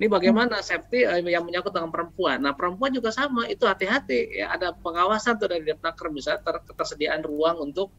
ini 0.01 0.09
bagaimana 0.09 0.57
safety 0.65 1.05
eh, 1.05 1.21
yang 1.21 1.45
menyangkut 1.45 1.69
dengan 1.69 1.93
perempuan? 1.93 2.41
Nah 2.41 2.57
perempuan 2.57 2.89
juga 2.89 3.13
sama 3.13 3.45
itu 3.45 3.69
hati-hati. 3.69 4.41
Ya 4.41 4.49
ada 4.49 4.73
pengawasan 4.73 5.37
tuh 5.37 5.53
dari 5.53 5.61
Depnaker 5.61 6.09
misalnya 6.09 6.41
ter 6.41 6.55
ketersediaan 6.65 7.21
ruang 7.21 7.61
untuk 7.71 7.93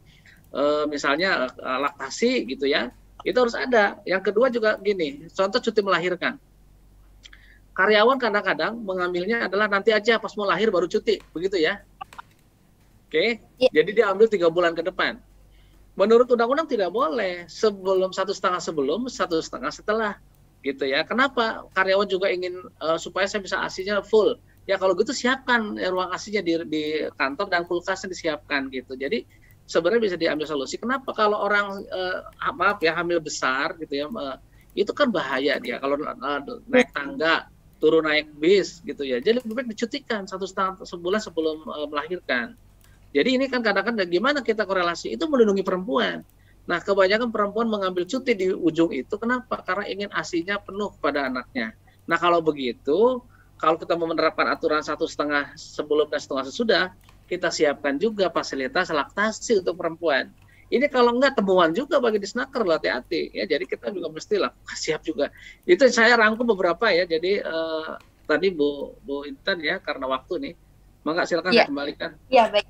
uh, 0.51 0.83
misalnya 0.91 1.47
uh, 1.55 1.79
laktasi 1.87 2.43
gitu 2.51 2.67
ya. 2.67 2.91
Itu 3.23 3.47
harus 3.47 3.55
ada. 3.55 4.03
Yang 4.03 4.21
kedua 4.31 4.51
juga 4.51 4.75
gini 4.83 5.31
contoh 5.31 5.63
cuti 5.63 5.79
melahirkan. 5.79 6.35
Karyawan 7.75 8.19
kadang-kadang 8.19 8.75
mengambilnya 8.79 9.47
adalah 9.47 9.67
nanti 9.67 9.91
aja 9.91 10.15
pas 10.15 10.31
mau 10.39 10.47
lahir 10.47 10.71
baru 10.71 10.87
cuti, 10.87 11.19
begitu 11.35 11.59
ya? 11.59 11.83
Oke, 13.07 13.43
ya. 13.59 13.69
jadi 13.71 13.89
dia 13.91 14.05
ambil 14.11 14.31
tiga 14.31 14.47
bulan 14.47 14.71
ke 14.71 14.79
depan. 14.79 15.19
Menurut 15.95 16.27
undang-undang 16.27 16.67
tidak 16.71 16.91
boleh. 16.91 17.47
Sebelum 17.51 18.15
satu 18.15 18.31
setengah 18.31 18.63
sebelum 18.63 19.11
satu 19.11 19.43
setengah 19.43 19.71
setelah, 19.75 20.11
gitu 20.65 20.89
ya. 20.89 21.05
Kenapa? 21.05 21.69
Karyawan 21.77 22.09
juga 22.09 22.33
ingin 22.33 22.65
uh, 22.81 22.97
supaya 22.97 23.29
saya 23.29 23.45
bisa 23.45 23.61
asinya 23.61 24.01
full. 24.01 24.41
Ya 24.65 24.81
kalau 24.81 24.97
gitu 24.97 25.13
siapkan 25.13 25.77
ya, 25.77 25.93
ruang 25.93 26.09
asinya 26.09 26.41
di, 26.41 26.57
di 26.65 26.83
kantor 27.13 27.53
dan 27.53 27.69
kulkasnya 27.69 28.09
disiapkan 28.09 28.73
gitu. 28.73 28.97
Jadi 28.97 29.21
sebenarnya 29.69 30.01
bisa 30.01 30.17
diambil 30.17 30.49
solusi. 30.49 30.81
Kenapa 30.81 31.13
kalau 31.13 31.37
orang 31.37 31.85
uh, 31.93 32.25
maaf 32.57 32.81
ya 32.81 32.97
hamil 32.97 33.21
besar 33.21 33.77
gitu 33.77 33.93
ya, 33.93 34.09
uh, 34.09 34.41
itu 34.73 34.89
kan 34.89 35.13
bahaya 35.13 35.61
dia 35.61 35.77
kalau 35.77 36.01
uh, 36.01 36.41
naik 36.65 36.89
tangga 36.97 37.45
turun 37.77 38.09
naik 38.09 38.33
bis 38.41 38.81
gitu 38.81 39.05
ya. 39.05 39.21
Jadi 39.21 39.45
lebih 39.45 39.53
baik 39.53 39.69
dicutikan 39.77 40.25
satu 40.25 40.49
setengah 40.49 40.81
sebulan 40.81 41.21
sebelum 41.21 41.61
uh, 41.69 41.85
melahirkan. 41.85 42.57
Jadi 43.13 43.29
ini 43.37 43.45
kan 43.47 43.61
kadang-kadang 43.63 44.09
gimana 44.09 44.41
kita 44.41 44.65
korelasi 44.65 45.13
itu 45.13 45.23
melindungi 45.29 45.61
perempuan. 45.61 46.25
Nah 46.65 46.81
kebanyakan 46.81 47.29
perempuan 47.29 47.69
mengambil 47.69 48.09
cuti 48.09 48.33
di 48.33 48.49
ujung 48.49 48.89
itu 48.89 49.15
kenapa? 49.21 49.61
Karena 49.61 49.85
ingin 49.85 50.09
asinya 50.13 50.57
penuh 50.57 50.89
pada 50.97 51.29
anaknya. 51.29 51.77
Nah 52.09 52.17
kalau 52.17 52.41
begitu, 52.41 53.21
kalau 53.61 53.77
kita 53.77 53.93
mau 53.93 54.09
menerapkan 54.09 54.49
aturan 54.49 54.81
satu 54.81 55.05
setengah 55.05 55.53
sebelum 55.53 56.09
dan 56.09 56.21
setengah 56.21 56.45
sesudah, 56.49 56.83
kita 57.29 57.49
siapkan 57.53 57.97
juga 58.01 58.29
fasilitas 58.33 58.89
laktasi 58.89 59.61
untuk 59.61 59.77
perempuan. 59.77 60.29
Ini 60.65 60.89
kalau 60.89 61.13
enggak 61.13 61.37
temuan 61.37 61.69
juga 61.77 62.01
bagi 62.01 62.17
di 62.17 62.25
snacker 62.25 62.65
loh 62.65 62.81
hati-hati. 62.81 63.29
Ya 63.37 63.45
jadi 63.45 63.69
kita 63.69 63.93
juga 63.93 64.09
mesti 64.09 64.35
lah 64.41 64.49
siap 64.83 65.05
juga. 65.05 65.29
Itu 65.69 65.85
saya 65.93 66.17
rangkum 66.17 66.49
beberapa 66.49 66.89
ya. 66.89 67.05
Jadi 67.05 67.45
uh, 67.45 68.01
tadi 68.25 68.49
Bu 68.49 68.97
Bu 69.05 69.29
Intan 69.29 69.61
ya 69.61 69.77
karena 69.77 70.09
waktu 70.09 70.49
nih. 70.49 70.53
Maka 71.05 71.29
silakan 71.29 71.53
ya. 71.53 71.69
kembalikan 71.69 72.17
ya 72.33 72.49
baik 72.49 72.65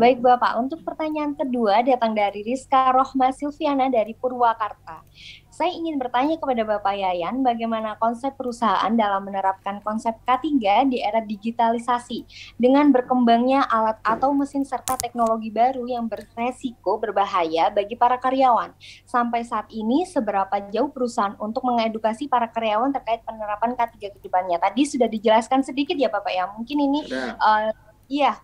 Baik 0.00 0.24
Bapak, 0.24 0.56
untuk 0.56 0.80
pertanyaan 0.80 1.36
kedua 1.36 1.84
datang 1.84 2.16
dari 2.16 2.40
Rizka 2.40 2.88
Rohma 2.88 3.36
Silviana 3.36 3.92
dari 3.92 4.16
Purwakarta. 4.16 5.04
Saya 5.52 5.76
ingin 5.76 6.00
bertanya 6.00 6.40
kepada 6.40 6.64
Bapak 6.64 6.96
Yayan, 6.96 7.44
bagaimana 7.44 8.00
konsep 8.00 8.32
perusahaan 8.32 8.88
dalam 8.96 9.28
menerapkan 9.28 9.84
konsep 9.84 10.16
K3 10.24 10.56
di 10.88 11.04
era 11.04 11.20
digitalisasi 11.20 12.24
dengan 12.56 12.88
berkembangnya 12.88 13.68
alat 13.68 14.00
atau 14.00 14.32
mesin 14.32 14.64
serta 14.64 14.96
teknologi 14.96 15.52
baru 15.52 15.84
yang 15.84 16.08
beresiko 16.08 16.96
berbahaya 16.96 17.68
bagi 17.68 17.92
para 17.92 18.16
karyawan. 18.16 18.72
Sampai 19.04 19.44
saat 19.44 19.68
ini, 19.68 20.08
seberapa 20.08 20.64
jauh 20.72 20.88
perusahaan 20.88 21.36
untuk 21.36 21.60
mengedukasi 21.68 22.24
para 22.24 22.48
karyawan 22.48 22.88
terkait 22.88 23.20
penerapan 23.28 23.76
K3 23.76 24.16
ke 24.16 24.18
depannya? 24.24 24.56
Tadi 24.56 24.80
sudah 24.80 25.12
dijelaskan 25.12 25.60
sedikit 25.60 26.00
ya 26.00 26.08
Bapak 26.08 26.32
ya, 26.32 26.48
mungkin 26.48 26.88
ini... 26.88 27.04
Uh, 27.36 27.68
iya, 28.08 28.40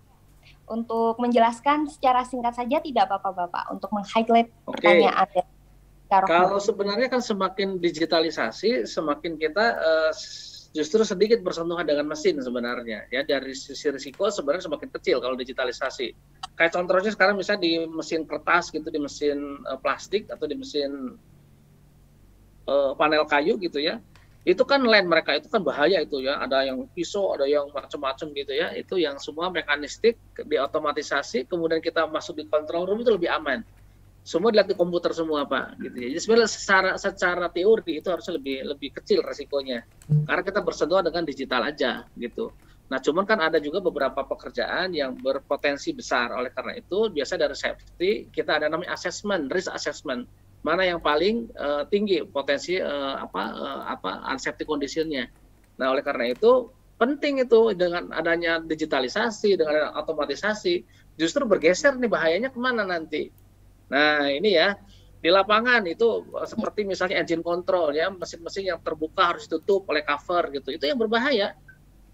untuk 0.66 1.18
menjelaskan 1.22 1.86
secara 1.86 2.26
singkat 2.26 2.54
saja 2.58 2.82
tidak 2.82 3.06
Bapak-Bapak 3.06 3.70
untuk 3.70 3.90
meng-highlight 3.94 4.50
okay. 4.50 4.66
pertanyaan. 4.66 5.28
Kalau 6.06 6.62
sebenarnya 6.62 7.10
kan 7.10 7.18
semakin 7.18 7.82
digitalisasi, 7.82 8.86
semakin 8.86 9.34
kita 9.42 9.74
uh, 9.74 10.12
justru 10.70 11.02
sedikit 11.02 11.42
bersentuhan 11.42 11.82
dengan 11.82 12.06
mesin 12.06 12.38
sebenarnya. 12.38 13.10
Ya 13.10 13.26
dari 13.26 13.54
sisi 13.58 13.90
risiko 13.90 14.30
sebenarnya 14.30 14.70
semakin 14.70 14.90
kecil 14.94 15.18
kalau 15.18 15.34
digitalisasi. 15.34 16.14
Kayak 16.54 16.72
contohnya 16.78 17.10
sekarang 17.10 17.34
misalnya 17.34 17.66
di 17.66 17.72
mesin 17.90 18.22
kertas 18.22 18.70
gitu, 18.70 18.86
di 18.86 19.02
mesin 19.02 19.66
uh, 19.66 19.78
plastik 19.82 20.30
atau 20.30 20.46
di 20.46 20.54
mesin 20.54 21.18
uh, 22.70 22.94
panel 22.94 23.26
kayu 23.26 23.58
gitu 23.58 23.82
ya 23.82 23.98
itu 24.46 24.62
kan 24.62 24.78
land 24.86 25.10
mereka 25.10 25.34
itu 25.34 25.50
kan 25.50 25.66
bahaya 25.66 25.98
itu 26.06 26.22
ya. 26.22 26.38
Ada 26.38 26.70
yang 26.70 26.86
pisau 26.94 27.34
ada 27.34 27.50
yang 27.50 27.66
macam-macam 27.74 28.30
gitu 28.30 28.52
ya. 28.54 28.70
Itu 28.78 28.94
yang 28.94 29.18
semua 29.18 29.50
mekanistik 29.50 30.14
diotomatisasi 30.38 31.50
kemudian 31.50 31.82
kita 31.82 32.06
masuk 32.06 32.38
di 32.38 32.46
control 32.46 32.86
room 32.86 33.02
itu 33.02 33.10
lebih 33.10 33.26
aman. 33.26 33.66
Semua 34.22 34.54
dilihat 34.54 34.70
di 34.70 34.78
komputer 34.78 35.10
semua 35.10 35.50
pak 35.50 35.74
gitu 35.82 35.98
ya. 35.98 36.08
Jadi 36.14 36.20
sebenarnya 36.22 36.50
secara 36.50 36.90
secara 36.94 37.46
teori 37.50 37.98
itu 37.98 38.06
harusnya 38.06 38.38
lebih 38.38 38.70
lebih 38.70 38.94
kecil 38.94 39.26
resikonya. 39.26 39.82
Karena 40.06 40.42
kita 40.46 40.62
bersentuhan 40.62 41.02
dengan 41.02 41.26
digital 41.26 41.66
aja 41.66 42.06
gitu. 42.14 42.54
Nah 42.86 43.02
cuman 43.02 43.26
kan 43.26 43.42
ada 43.42 43.58
juga 43.58 43.82
beberapa 43.82 44.22
pekerjaan 44.22 44.94
yang 44.94 45.18
berpotensi 45.18 45.90
besar. 45.90 46.30
Oleh 46.30 46.54
karena 46.54 46.78
itu 46.78 47.10
biasa 47.10 47.34
dari 47.34 47.58
safety 47.58 48.30
kita 48.30 48.62
ada 48.62 48.70
namanya 48.70 48.94
assessment 48.94 49.50
risk 49.50 49.74
assessment 49.74 50.30
mana 50.66 50.82
yang 50.82 50.98
paling 50.98 51.46
uh, 51.54 51.86
tinggi 51.86 52.26
potensi 52.26 52.74
uh, 52.74 53.22
apa 53.22 53.42
uh, 53.54 53.82
apa 53.86 54.26
unsafety 54.34 54.66
conditionnya. 54.66 55.30
Nah 55.78 55.94
oleh 55.94 56.02
karena 56.02 56.34
itu 56.34 56.74
penting 56.98 57.38
itu 57.46 57.70
dengan 57.78 58.10
adanya 58.10 58.58
digitalisasi 58.58 59.54
dengan 59.54 59.78
adanya 59.78 59.92
otomatisasi 60.02 60.82
justru 61.14 61.46
bergeser 61.46 61.94
nih 61.94 62.10
bahayanya 62.10 62.50
ke 62.50 62.58
mana 62.58 62.82
nanti. 62.82 63.30
Nah 63.94 64.26
ini 64.26 64.58
ya 64.58 64.74
di 65.22 65.30
lapangan 65.30 65.86
itu 65.86 66.26
seperti 66.42 66.82
misalnya 66.82 67.22
engine 67.22 67.46
control 67.46 67.94
ya 67.94 68.10
mesin-mesin 68.10 68.74
yang 68.74 68.82
terbuka 68.82 69.34
harus 69.34 69.46
ditutup 69.46 69.86
oleh 69.86 70.02
cover 70.02 70.50
gitu 70.50 70.74
itu 70.74 70.84
yang 70.90 70.98
berbahaya. 70.98 71.54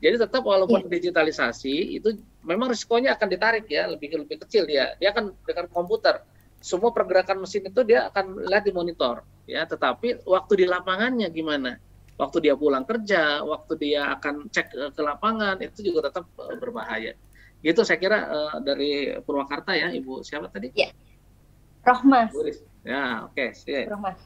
Jadi 0.03 0.18
tetap 0.18 0.42
walaupun 0.44 0.82
yeah. 0.84 0.92
digitalisasi 0.98 2.03
itu 2.03 2.20
memang 2.44 2.68
risikonya 2.74 3.16
akan 3.16 3.28
ditarik 3.32 3.64
ya 3.70 3.88
lebih 3.88 4.12
lebih 4.12 4.44
kecil 4.44 4.68
dia 4.68 4.92
dia 4.98 5.14
akan 5.14 5.32
dengan 5.46 5.70
komputer 5.72 6.20
semua 6.62 6.94
pergerakan 6.94 7.42
mesin 7.42 7.66
itu 7.66 7.80
dia 7.82 8.08
akan 8.08 8.46
lihat 8.46 8.64
di 8.64 8.72
monitor 8.72 9.26
ya 9.44 9.66
tetapi 9.66 10.22
waktu 10.24 10.62
di 10.62 10.66
lapangannya 10.70 11.28
gimana 11.34 11.74
waktu 12.16 12.38
dia 12.48 12.54
pulang 12.54 12.86
kerja 12.86 13.42
waktu 13.42 13.72
dia 13.76 14.14
akan 14.14 14.46
cek 14.48 14.94
ke 14.94 15.02
lapangan 15.02 15.58
itu 15.58 15.90
juga 15.90 16.08
tetap 16.08 16.30
berbahaya 16.62 17.18
Gitu 17.62 17.80
saya 17.86 17.98
kira 18.02 18.18
uh, 18.26 18.56
dari 18.58 19.14
Purwakarta 19.22 19.78
ya, 19.78 19.94
Ibu 19.94 20.26
siapa 20.26 20.50
tadi? 20.50 20.74
Ya. 20.74 20.90
Rohmas. 21.86 22.34
Ya, 22.82 23.26
oke, 23.30 23.54
okay, 23.54 23.86
Rohmas. 23.86 24.18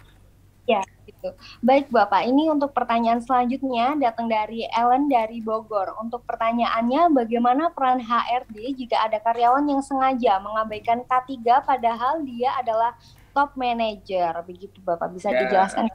Ya, 0.65 0.81
gitu. 1.17 1.31
Baik 1.65 1.89
Bapak, 1.89 2.29
ini 2.29 2.53
untuk 2.53 2.77
pertanyaan 2.77 3.25
selanjutnya 3.25 3.97
datang 3.97 4.29
dari 4.29 4.69
Ellen 4.69 5.09
dari 5.09 5.41
Bogor. 5.41 5.97
Untuk 5.97 6.23
pertanyaannya, 6.29 7.13
bagaimana 7.17 7.73
peran 7.73 7.99
HRD 8.05 8.77
jika 8.77 9.09
ada 9.09 9.19
karyawan 9.25 9.65
yang 9.65 9.81
sengaja 9.81 10.39
mengabaikan 10.45 11.03
K3 11.09 11.65
padahal 11.65 12.23
dia 12.23 12.53
adalah 12.61 12.95
top 13.33 13.57
manager? 13.57 14.45
Begitu 14.45 14.77
Bapak, 14.85 15.17
bisa 15.17 15.33
ya. 15.33 15.49
dijelaskan? 15.49 15.89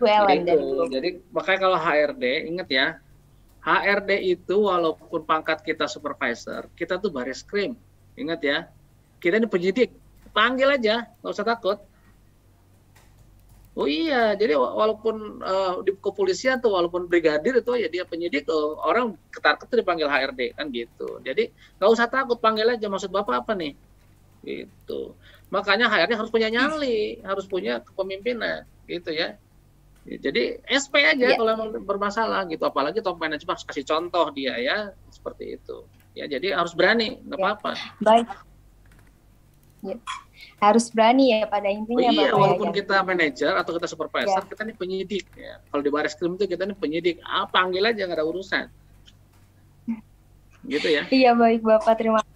Bu 0.00 0.10
Ellen 0.10 0.42
dari 0.42 0.62
Bogor. 0.64 0.88
Jadi 0.90 1.08
makanya 1.30 1.58
kalau 1.60 1.78
HRD, 1.78 2.24
ingat 2.50 2.68
ya, 2.72 2.86
HRD 3.62 4.10
itu 4.36 4.56
walaupun 4.64 5.22
pangkat 5.24 5.62
kita 5.62 5.86
supervisor, 5.86 6.68
kita 6.74 6.98
tuh 6.98 7.12
baris 7.12 7.44
krim. 7.44 7.76
Ingat 8.18 8.40
ya, 8.42 8.58
kita 9.20 9.40
ini 9.40 9.48
penyidik. 9.48 9.90
Panggil 10.34 10.66
aja, 10.66 11.06
nggak 11.22 11.30
usah 11.30 11.46
takut 11.46 11.78
Oh 13.74 13.90
iya, 13.90 14.38
jadi 14.38 14.54
walaupun 14.54 15.42
uh, 15.42 15.82
di 15.82 15.98
kepolisian 15.98 16.62
tuh 16.62 16.78
walaupun 16.78 17.10
brigadir 17.10 17.58
itu 17.58 17.74
ya 17.74 17.90
dia 17.90 18.06
penyidik 18.06 18.46
uh, 18.46 18.78
orang 18.86 19.18
ketar 19.34 19.58
ketar 19.58 19.82
dipanggil 19.82 20.06
HRD 20.06 20.54
kan 20.54 20.70
gitu. 20.70 21.18
Jadi 21.26 21.50
nggak 21.82 21.90
usah 21.90 22.06
takut 22.06 22.38
panggil 22.38 22.70
aja 22.70 22.86
maksud 22.86 23.10
bapak 23.10 23.42
apa 23.42 23.58
nih? 23.58 23.74
Gitu. 24.46 25.18
Makanya 25.50 25.90
HRD 25.90 26.14
harus 26.14 26.30
punya 26.30 26.54
nyali, 26.54 27.18
harus 27.26 27.50
punya 27.50 27.82
kepemimpinan 27.82 28.62
gitu 28.86 29.10
ya. 29.10 29.34
Jadi 30.06 30.62
SP 30.70 31.02
aja 31.02 31.34
ya. 31.34 31.34
kalau 31.34 31.50
emang 31.58 31.74
bermasalah 31.82 32.46
gitu, 32.46 32.62
apalagi 32.62 33.02
top 33.02 33.18
manajemen 33.18 33.58
harus 33.58 33.66
kasih 33.66 33.82
contoh 33.82 34.30
dia 34.30 34.54
ya 34.54 34.94
seperti 35.10 35.58
itu. 35.58 35.82
Ya 36.14 36.30
jadi 36.30 36.54
harus 36.54 36.78
berani, 36.78 37.18
nggak 37.26 37.40
ya. 37.42 37.42
apa-apa. 37.42 37.72
Baik. 37.98 38.28
Ya 39.82 39.98
harus 40.62 40.86
berani 40.88 41.34
ya 41.34 41.44
pada 41.50 41.68
intinya 41.68 42.08
oh, 42.08 42.12
iya, 42.14 42.30
Bapak 42.30 42.38
walaupun 42.40 42.68
ya, 42.70 42.74
kita 42.80 42.96
manajer 43.04 43.52
atau 43.52 43.72
kita 43.76 43.86
supervisor 43.90 44.42
ya. 44.42 44.48
kita 44.48 44.62
nih 44.64 44.76
penyidik 44.78 45.26
ya. 45.36 45.60
Kalau 45.68 45.82
di 45.82 45.90
baris 45.92 46.14
krim 46.16 46.34
itu 46.38 46.46
kita 46.48 46.62
nih 46.64 46.76
penyidik. 46.78 47.16
Ah 47.26 47.44
panggil 47.48 47.84
aja 47.84 48.06
nggak 48.06 48.18
ada 48.18 48.26
urusan. 48.26 48.66
Gitu 50.64 50.88
ya. 50.88 51.02
Iya 51.12 51.36
baik 51.36 51.60
Bapak. 51.60 51.94
Terima 52.00 52.20
kasih. 52.24 52.32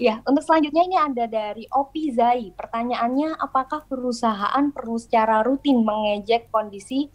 Ya, 0.00 0.18
untuk 0.24 0.42
selanjutnya 0.42 0.82
ini 0.88 0.96
ada 0.96 1.24
dari 1.28 1.68
Opi 1.68 2.10
Zai. 2.16 2.50
Pertanyaannya, 2.56 3.38
apakah 3.38 3.84
perusahaan 3.86 4.64
perlu 4.72 4.96
secara 4.96 5.44
rutin 5.44 5.84
mengejek 5.84 6.48
kondisi 6.48 7.12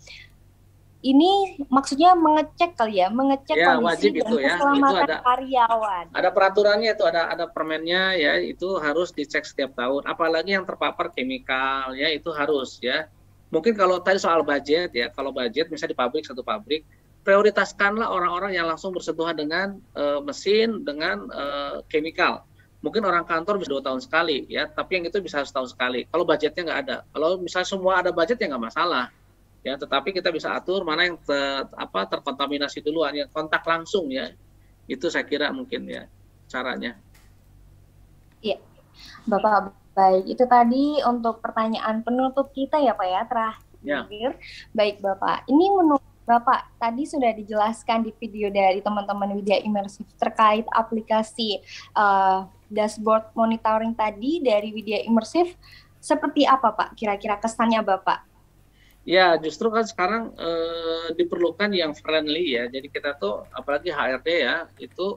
ini 1.08 1.64
maksudnya 1.72 2.12
mengecek 2.18 2.76
kali 2.76 3.00
ya, 3.00 3.08
mengecek 3.08 3.56
ya, 3.56 3.80
kondisi 3.80 3.88
wajib 3.88 4.12
dan 4.12 4.20
itu 4.20 4.36
ya. 4.36 4.48
keselamatan 4.52 4.92
itu 4.92 4.98
ada, 5.00 5.18
karyawan. 5.24 6.06
Ada 6.12 6.30
peraturannya 6.36 6.90
itu, 6.92 7.04
ada 7.08 7.22
ada 7.32 7.46
permennya 7.48 8.04
ya, 8.20 8.34
itu 8.44 8.76
harus 8.84 9.16
dicek 9.16 9.48
setiap 9.48 9.72
tahun. 9.80 10.04
Apalagi 10.04 10.60
yang 10.60 10.68
terpapar 10.68 11.16
chemical 11.16 11.96
ya, 11.96 12.12
itu 12.12 12.28
harus 12.36 12.84
ya. 12.84 13.08
Mungkin 13.48 13.80
kalau 13.80 14.04
tadi 14.04 14.20
soal 14.20 14.44
budget 14.44 14.92
ya, 14.92 15.08
kalau 15.16 15.32
budget 15.32 15.72
misalnya 15.72 15.96
di 15.96 16.00
pabrik 16.00 16.24
satu 16.28 16.44
pabrik, 16.44 16.84
prioritaskanlah 17.24 18.12
orang-orang 18.12 18.52
yang 18.52 18.68
langsung 18.68 18.92
bersentuhan 18.92 19.40
dengan 19.40 19.80
uh, 19.96 20.20
mesin, 20.20 20.84
dengan 20.84 21.32
uh, 21.32 21.80
chemical. 21.88 22.44
Mungkin 22.84 23.02
orang 23.08 23.24
kantor 23.24 23.64
bisa 23.64 23.72
dua 23.72 23.84
tahun 23.84 24.04
sekali 24.04 24.44
ya, 24.52 24.68
tapi 24.68 25.00
yang 25.00 25.08
itu 25.08 25.24
bisa 25.24 25.42
setahun 25.48 25.72
sekali. 25.72 26.04
Kalau 26.12 26.28
budgetnya 26.28 26.62
nggak 26.68 26.80
ada, 26.88 26.98
kalau 27.16 27.40
misalnya 27.40 27.68
semua 27.68 28.04
ada 28.04 28.12
budget 28.12 28.38
ya 28.38 28.52
nggak 28.52 28.66
masalah 28.70 29.08
ya 29.68 29.76
tetapi 29.76 30.16
kita 30.16 30.32
bisa 30.32 30.56
atur 30.56 30.88
mana 30.88 31.04
yang 31.12 31.20
ter, 31.20 31.68
apa 31.76 32.08
terkontaminasi 32.08 32.80
duluan 32.80 33.12
yang 33.12 33.28
kontak 33.28 33.68
langsung 33.68 34.08
ya 34.08 34.32
itu 34.88 35.12
saya 35.12 35.28
kira 35.28 35.52
mungkin 35.52 35.84
ya 35.84 36.08
caranya 36.48 36.96
iya 38.40 38.56
bapak 39.28 39.76
baik 39.92 40.24
itu 40.32 40.44
tadi 40.48 41.04
untuk 41.04 41.44
pertanyaan 41.44 42.00
penutup 42.00 42.48
kita 42.56 42.80
ya 42.80 42.96
pak 42.96 43.08
ya 43.12 43.22
terakhir 43.28 44.32
ya. 44.32 44.40
baik 44.72 45.04
bapak 45.04 45.44
ini 45.52 45.68
menurut 45.68 46.08
Bapak, 46.28 46.76
tadi 46.76 47.08
sudah 47.08 47.32
dijelaskan 47.32 48.04
di 48.04 48.12
video 48.20 48.52
dari 48.52 48.84
teman-teman 48.84 49.32
Widya 49.40 49.64
Imersif 49.64 50.04
terkait 50.20 50.68
aplikasi 50.76 51.64
uh, 51.96 52.44
dashboard 52.68 53.32
monitoring 53.32 53.96
tadi 53.96 54.44
dari 54.44 54.76
Widya 54.76 55.08
Imersif. 55.08 55.56
Seperti 56.04 56.44
apa 56.44 56.76
Pak 56.76 57.00
kira-kira 57.00 57.40
kesannya 57.40 57.80
Bapak? 57.80 58.28
Ya, 59.08 59.40
justru 59.40 59.72
kan 59.72 59.88
sekarang 59.88 60.36
e, 60.36 60.50
diperlukan 61.16 61.72
yang 61.72 61.96
friendly 61.96 62.60
ya. 62.60 62.68
Jadi 62.68 62.92
kita 62.92 63.16
tuh 63.16 63.48
apalagi 63.56 63.88
HRD 63.88 64.28
ya, 64.44 64.68
itu 64.84 65.16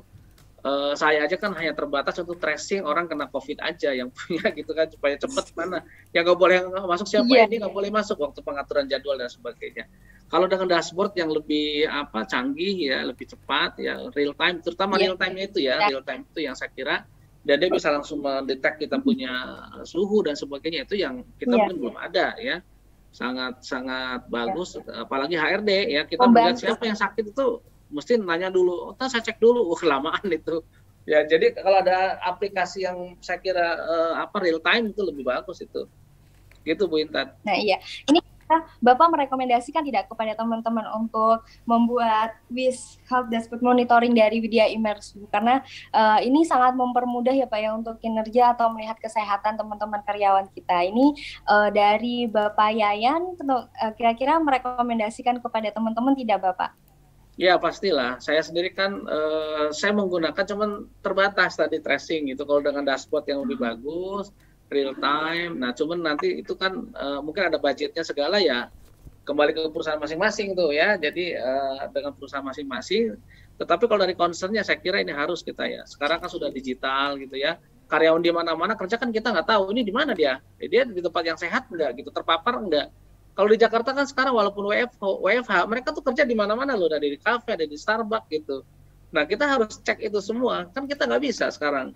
e, 0.62 0.94
saya 0.94 1.26
aja 1.26 1.34
kan 1.34 1.50
hanya 1.58 1.74
terbatas 1.74 2.14
untuk 2.22 2.38
tracing 2.38 2.86
orang 2.86 3.10
kena 3.10 3.26
COVID 3.26 3.58
aja 3.58 3.90
yang 3.90 4.14
punya 4.14 4.46
gitu 4.54 4.70
kan 4.78 4.86
supaya 4.94 5.18
cepat 5.18 5.50
mana. 5.58 5.82
Yang 6.14 6.22
nggak 6.22 6.38
boleh 6.38 6.58
masuk 6.86 7.06
siapa 7.10 7.34
yeah. 7.34 7.50
ini 7.50 7.58
nggak 7.58 7.74
boleh 7.74 7.90
masuk 7.90 8.14
waktu 8.22 8.38
pengaturan 8.46 8.86
jadwal 8.86 9.18
dan 9.18 9.26
sebagainya. 9.26 9.90
Kalau 10.30 10.46
dengan 10.46 10.70
dashboard 10.70 11.18
yang 11.18 11.34
lebih 11.34 11.90
apa 11.90 12.22
canggih 12.30 12.94
ya, 12.94 13.02
lebih 13.02 13.26
cepat 13.26 13.82
ya, 13.82 14.06
real 14.14 14.38
time, 14.38 14.62
terutama 14.62 15.02
yeah. 15.02 15.10
real 15.10 15.16
time 15.18 15.34
itu 15.34 15.58
ya, 15.66 15.90
real 15.90 16.06
time 16.06 16.22
itu 16.30 16.46
yang 16.46 16.54
saya 16.54 16.70
kira 16.70 17.02
dan 17.42 17.56
dia 17.58 17.72
bisa 17.72 17.90
langsung 17.90 18.22
mendetek 18.22 18.86
kita 18.86 19.02
punya 19.02 19.32
suhu 19.82 20.22
dan 20.22 20.38
sebagainya 20.38 20.86
itu 20.86 20.94
yang 20.94 21.26
kita 21.42 21.58
yeah. 21.58 21.58
mungkin 21.58 21.76
belum 21.82 21.96
ada 21.98 22.38
ya 22.38 22.62
sangat 23.10 23.58
sangat 23.66 24.26
bagus 24.30 24.78
ya. 24.78 25.04
apalagi 25.04 25.34
HRD 25.34 25.70
ya. 25.90 26.02
Kita 26.06 26.26
Membantu. 26.26 26.34
melihat 26.34 26.56
siapa 26.58 26.84
yang 26.86 26.98
sakit 26.98 27.24
itu 27.34 27.46
mesti 27.90 28.12
nanya 28.22 28.48
dulu. 28.48 28.94
Oh 28.94 29.08
saya 29.10 29.22
cek 29.22 29.42
dulu. 29.42 29.66
Uh, 29.74 29.78
kelamaan 29.78 30.24
itu. 30.30 30.62
Ya 31.08 31.26
jadi 31.26 31.56
kalau 31.58 31.82
ada 31.82 32.22
aplikasi 32.22 32.86
yang 32.86 33.18
saya 33.18 33.42
kira 33.42 33.66
uh, 33.82 34.14
apa 34.22 34.36
real 34.38 34.62
time 34.62 34.94
itu 34.94 35.02
lebih 35.02 35.26
bagus 35.26 35.58
itu. 35.62 35.90
Gitu 36.62 36.86
Bu 36.86 37.02
Intan. 37.02 37.34
Nah 37.42 37.56
iya. 37.58 37.82
Ini 38.06 38.20
Bapak 38.82 39.08
merekomendasikan 39.14 39.86
tidak 39.86 40.10
kepada 40.10 40.34
teman-teman 40.34 40.82
untuk 40.98 41.46
membuat 41.64 42.34
WIS 42.50 42.98
Health 43.06 43.30
Dashboard 43.30 43.62
Monitoring 43.62 44.12
dari 44.16 44.42
Widya 44.42 44.66
Immersive 44.66 45.30
karena 45.30 45.62
uh, 45.94 46.18
ini 46.18 46.42
sangat 46.42 46.74
mempermudah 46.74 47.32
ya 47.34 47.46
Pak 47.46 47.60
ya 47.60 47.70
untuk 47.76 47.96
kinerja 48.02 48.58
atau 48.58 48.74
melihat 48.74 48.98
kesehatan 48.98 49.54
teman-teman 49.54 50.02
karyawan 50.02 50.46
kita. 50.50 50.90
Ini 50.90 51.06
uh, 51.46 51.68
dari 51.70 52.26
Bapak 52.26 52.74
Yayan 52.74 53.38
uh, 53.38 53.66
kira-kira 53.94 54.42
merekomendasikan 54.42 55.38
kepada 55.38 55.70
teman-teman 55.70 56.18
tidak 56.18 56.42
Bapak? 56.42 56.74
Ya 57.40 57.56
pastilah. 57.56 58.20
Saya 58.20 58.44
sendiri 58.44 58.68
kan 58.74 59.00
uh, 59.08 59.72
saya 59.72 59.96
menggunakan 59.96 60.44
cuman 60.44 60.84
terbatas 61.00 61.56
tadi 61.56 61.80
tracing 61.80 62.28
gitu. 62.28 62.44
Kalau 62.44 62.60
dengan 62.60 62.84
dashboard 62.84 63.24
yang 63.32 63.40
lebih 63.48 63.56
bagus, 63.56 64.28
real 64.70 64.94
time. 64.96 65.58
Nah, 65.58 65.74
cuman 65.74 65.98
nanti 66.00 66.40
itu 66.40 66.54
kan 66.54 66.72
uh, 66.94 67.20
mungkin 67.20 67.50
ada 67.50 67.58
budgetnya 67.58 68.06
segala 68.06 68.38
ya 68.38 68.70
kembali 69.26 69.52
ke 69.52 69.60
perusahaan 69.68 70.00
masing-masing 70.00 70.54
tuh 70.54 70.70
ya. 70.70 70.96
Jadi 70.96 71.36
uh, 71.36 71.90
dengan 71.90 72.14
perusahaan 72.14 72.46
masing-masing. 72.46 73.18
Tetapi 73.60 73.84
kalau 73.84 74.00
dari 74.06 74.16
concernnya 74.16 74.64
saya 74.64 74.80
kira 74.80 75.02
ini 75.02 75.12
harus 75.12 75.44
kita 75.44 75.66
ya. 75.66 75.82
Sekarang 75.84 76.22
kan 76.22 76.30
sudah 76.30 76.48
digital 76.48 77.18
gitu 77.20 77.36
ya. 77.36 77.58
Karyawan 77.90 78.22
di 78.22 78.30
mana-mana 78.30 78.78
kerja 78.78 78.96
kan 78.96 79.10
kita 79.10 79.34
nggak 79.34 79.50
tahu 79.50 79.74
ini 79.74 79.82
di 79.82 79.92
mana 79.92 80.14
dia. 80.14 80.38
Dia 80.56 80.86
di 80.86 81.02
tempat 81.02 81.22
yang 81.26 81.36
sehat 81.36 81.66
enggak 81.68 81.98
gitu, 81.98 82.14
terpapar 82.14 82.62
enggak. 82.62 82.88
Kalau 83.34 83.50
di 83.50 83.58
Jakarta 83.58 83.90
kan 83.90 84.06
sekarang 84.06 84.34
walaupun 84.38 84.70
WFH, 84.70 85.02
WFH 85.02 85.54
mereka 85.66 85.88
tuh 85.90 86.02
kerja 86.06 86.22
di 86.22 86.38
mana-mana 86.38 86.78
loh, 86.78 86.86
dari 86.86 87.14
di 87.14 87.18
kafe, 87.18 87.58
ada 87.58 87.66
di 87.66 87.74
Starbucks 87.74 88.30
gitu. 88.30 88.62
Nah 89.10 89.26
kita 89.26 89.42
harus 89.42 89.82
cek 89.82 89.98
itu 90.06 90.22
semua, 90.22 90.70
kan 90.70 90.86
kita 90.86 91.10
nggak 91.10 91.22
bisa 91.22 91.50
sekarang 91.50 91.90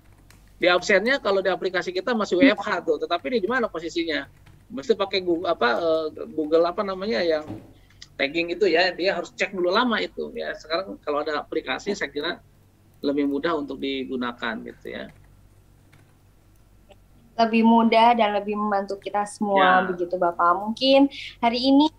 di 0.64 0.72
absennya 0.72 1.20
kalau 1.20 1.44
di 1.44 1.52
aplikasi 1.52 1.92
kita 1.92 2.16
masih 2.16 2.40
WFH 2.40 2.88
tuh, 2.88 2.96
tetapi 2.96 3.36
ini 3.36 3.38
di 3.44 3.48
mana 3.52 3.68
posisinya? 3.68 4.24
Mesti 4.72 4.96
pakai 4.96 5.20
Google 5.20 5.52
apa 5.52 5.76
uh, 5.76 6.08
Google 6.32 6.64
apa 6.64 6.80
namanya 6.80 7.20
yang 7.20 7.44
tagging 8.16 8.48
itu 8.48 8.64
ya, 8.72 8.88
dia 8.96 9.12
harus 9.12 9.28
cek 9.36 9.52
dulu 9.52 9.68
lama 9.68 10.00
itu 10.00 10.32
ya. 10.32 10.56
Sekarang 10.56 10.96
kalau 11.04 11.20
ada 11.20 11.36
aplikasi 11.44 11.92
saya 11.92 12.08
kira 12.08 12.40
lebih 13.04 13.28
mudah 13.28 13.60
untuk 13.60 13.76
digunakan 13.76 14.56
gitu 14.64 14.88
ya. 14.88 15.12
Lebih 17.36 17.60
mudah 17.60 18.16
dan 18.16 18.32
lebih 18.32 18.56
membantu 18.56 18.96
kita 18.96 19.28
semua 19.28 19.84
ya. 19.84 19.92
begitu 19.92 20.16
Bapak. 20.16 20.64
Mungkin 20.64 21.12
hari 21.44 21.60
ini 21.60 21.92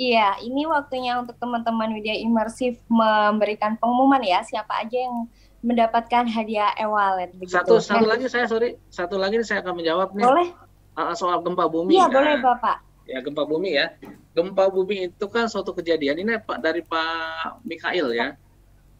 Iya, 0.00 0.40
ini 0.40 0.64
waktunya 0.64 1.20
untuk 1.20 1.36
teman-teman 1.36 1.92
Widya 1.92 2.16
Imersif 2.16 2.80
memberikan 2.88 3.76
pengumuman 3.76 4.24
ya, 4.24 4.40
siapa 4.40 4.80
aja 4.80 4.96
yang 4.96 5.28
mendapatkan 5.60 6.24
hadiah 6.24 6.72
e-wallet. 6.80 7.32
Satu 7.44 7.80
satu 7.80 8.08
lagi 8.08 8.26
saya 8.32 8.48
sorry, 8.48 8.80
satu 8.88 9.20
lagi 9.20 9.40
saya 9.44 9.60
akan 9.60 9.74
menjawab 9.76 10.08
nih. 10.16 10.24
Boleh. 10.24 10.48
Uh, 10.96 11.14
soal 11.14 11.40
gempa 11.44 11.68
bumi. 11.68 11.96
Iya 11.96 12.08
nah, 12.08 12.12
boleh 12.12 12.34
bapak. 12.40 12.76
Ya 13.04 13.18
gempa 13.20 13.42
bumi 13.44 13.70
ya. 13.76 13.86
Gempa 14.32 14.72
bumi 14.72 15.12
itu 15.12 15.26
kan 15.28 15.50
suatu 15.50 15.74
kejadian 15.76 16.22
ini 16.22 16.40
Pak 16.40 16.58
dari 16.64 16.80
Pak 16.80 17.64
Mikail 17.66 18.14
ya. 18.14 18.38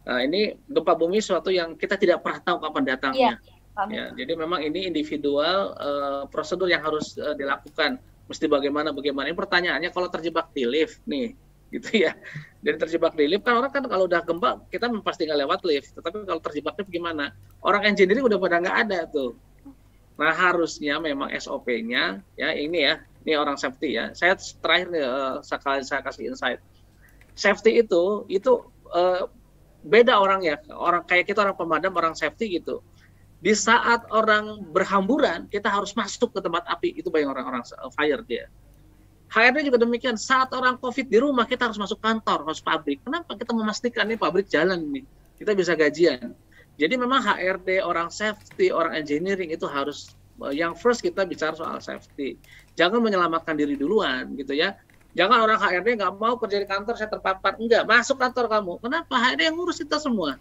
Nah, 0.01 0.19
ini 0.25 0.57
gempa 0.65 0.97
bumi 0.97 1.21
suatu 1.21 1.53
yang 1.53 1.77
kita 1.77 1.97
tidak 1.97 2.25
pernah 2.25 2.41
tahu 2.41 2.57
kapan 2.57 2.83
datangnya. 2.89 3.37
Iya, 3.37 3.87
ya, 3.87 4.05
jadi 4.17 4.33
memang 4.33 4.65
ini 4.65 4.89
individual 4.89 5.77
uh, 5.77 6.23
prosedur 6.27 6.67
yang 6.67 6.81
harus 6.81 7.15
uh, 7.21 7.37
dilakukan. 7.37 8.01
Mesti 8.25 8.45
bagaimana 8.49 8.89
bagaimana. 8.95 9.29
Ini 9.29 9.37
pertanyaannya 9.37 9.89
kalau 9.93 10.09
terjebak 10.09 10.49
di 10.57 10.65
lift 10.65 10.99
nih, 11.05 11.37
gitu 11.71 12.05
ya. 12.05 12.13
Jadi 12.61 12.77
terjebak 12.77 13.17
di 13.17 13.25
lift 13.25 13.47
kan 13.47 13.57
orang 13.57 13.71
kan 13.73 13.81
kalau 13.87 14.05
udah 14.05 14.21
gempa 14.21 14.61
kita 14.69 14.91
pasti 15.01 15.25
nggak 15.25 15.39
lewat 15.47 15.59
lift. 15.65 15.95
Tetapi 15.97 16.27
kalau 16.27 16.41
terjebak 16.43 16.75
lift 16.77 16.91
gimana? 16.91 17.33
Orang 17.63 17.87
engineering 17.87 18.27
udah 18.27 18.37
pada 18.37 18.61
nggak 18.61 18.77
ada 18.87 18.99
tuh. 19.09 19.33
Nah 20.19 20.35
harusnya 20.35 20.99
memang 21.01 21.31
SOP-nya 21.33 22.21
ya 22.37 22.49
ini 22.53 22.85
ya, 22.85 23.01
ini 23.25 23.33
orang 23.33 23.57
safety 23.57 23.97
ya. 23.97 24.11
Saya 24.13 24.37
terakhir 24.37 24.93
nih 24.93 25.03
uh, 25.07 25.39
sekali 25.41 25.81
saya 25.81 26.03
kasih 26.05 26.29
insight. 26.29 26.59
Safety 27.33 27.81
itu 27.81 28.27
itu 28.27 28.61
uh, 28.91 29.25
beda 29.81 30.13
orang 30.13 30.45
ya, 30.45 30.61
orang 30.75 31.01
kayak 31.09 31.25
kita 31.25 31.41
orang 31.41 31.57
pemadam, 31.57 31.95
orang 31.97 32.13
safety 32.13 32.61
gitu. 32.61 32.83
Di 33.41 33.57
saat 33.57 34.05
orang 34.13 34.69
berhamburan, 34.69 35.49
kita 35.49 35.65
harus 35.65 35.97
masuk 35.97 36.29
ke 36.29 36.45
tempat 36.45 36.61
api. 36.69 36.93
Itu 36.93 37.09
banyak 37.09 37.25
orang-orang 37.25 37.65
fire 37.97 38.21
dia 38.29 38.45
HRD 39.31 39.71
juga 39.71 39.79
demikian. 39.79 40.19
Saat 40.19 40.51
orang 40.51 40.75
COVID 40.75 41.07
di 41.07 41.17
rumah, 41.23 41.47
kita 41.47 41.71
harus 41.71 41.79
masuk 41.79 42.03
kantor, 42.03 42.51
harus 42.51 42.59
pabrik. 42.59 42.99
Kenapa? 43.07 43.39
Kita 43.39 43.55
memastikan 43.55 44.03
ini 44.11 44.19
pabrik 44.19 44.51
jalan 44.51 44.91
ini. 44.91 45.07
Kita 45.39 45.55
bisa 45.55 45.71
gajian. 45.73 46.35
Jadi 46.75 46.93
memang 46.99 47.23
HRD, 47.23 47.79
orang 47.79 48.11
safety, 48.11 48.75
orang 48.75 48.99
engineering 48.99 49.55
itu 49.55 49.63
harus 49.71 50.11
eh, 50.43 50.59
yang 50.59 50.75
first 50.75 50.99
kita 50.99 51.23
bicara 51.23 51.55
soal 51.55 51.79
safety. 51.79 52.35
Jangan 52.75 52.99
menyelamatkan 52.99 53.55
diri 53.55 53.79
duluan 53.79 54.35
gitu 54.35 54.51
ya. 54.51 54.75
Jangan 55.15 55.47
orang 55.47 55.59
HRD 55.59 55.95
nggak 55.95 56.13
mau 56.19 56.35
kerja 56.35 56.59
di 56.59 56.67
kantor, 56.67 56.95
saya 56.99 57.07
terpapar. 57.07 57.55
Enggak, 57.55 57.87
masuk 57.87 58.19
kantor 58.19 58.51
kamu. 58.51 58.73
Kenapa? 58.83 59.15
HRD 59.15 59.47
yang 59.47 59.55
ngurus 59.55 59.79
kita 59.79 59.95
semua 59.99 60.35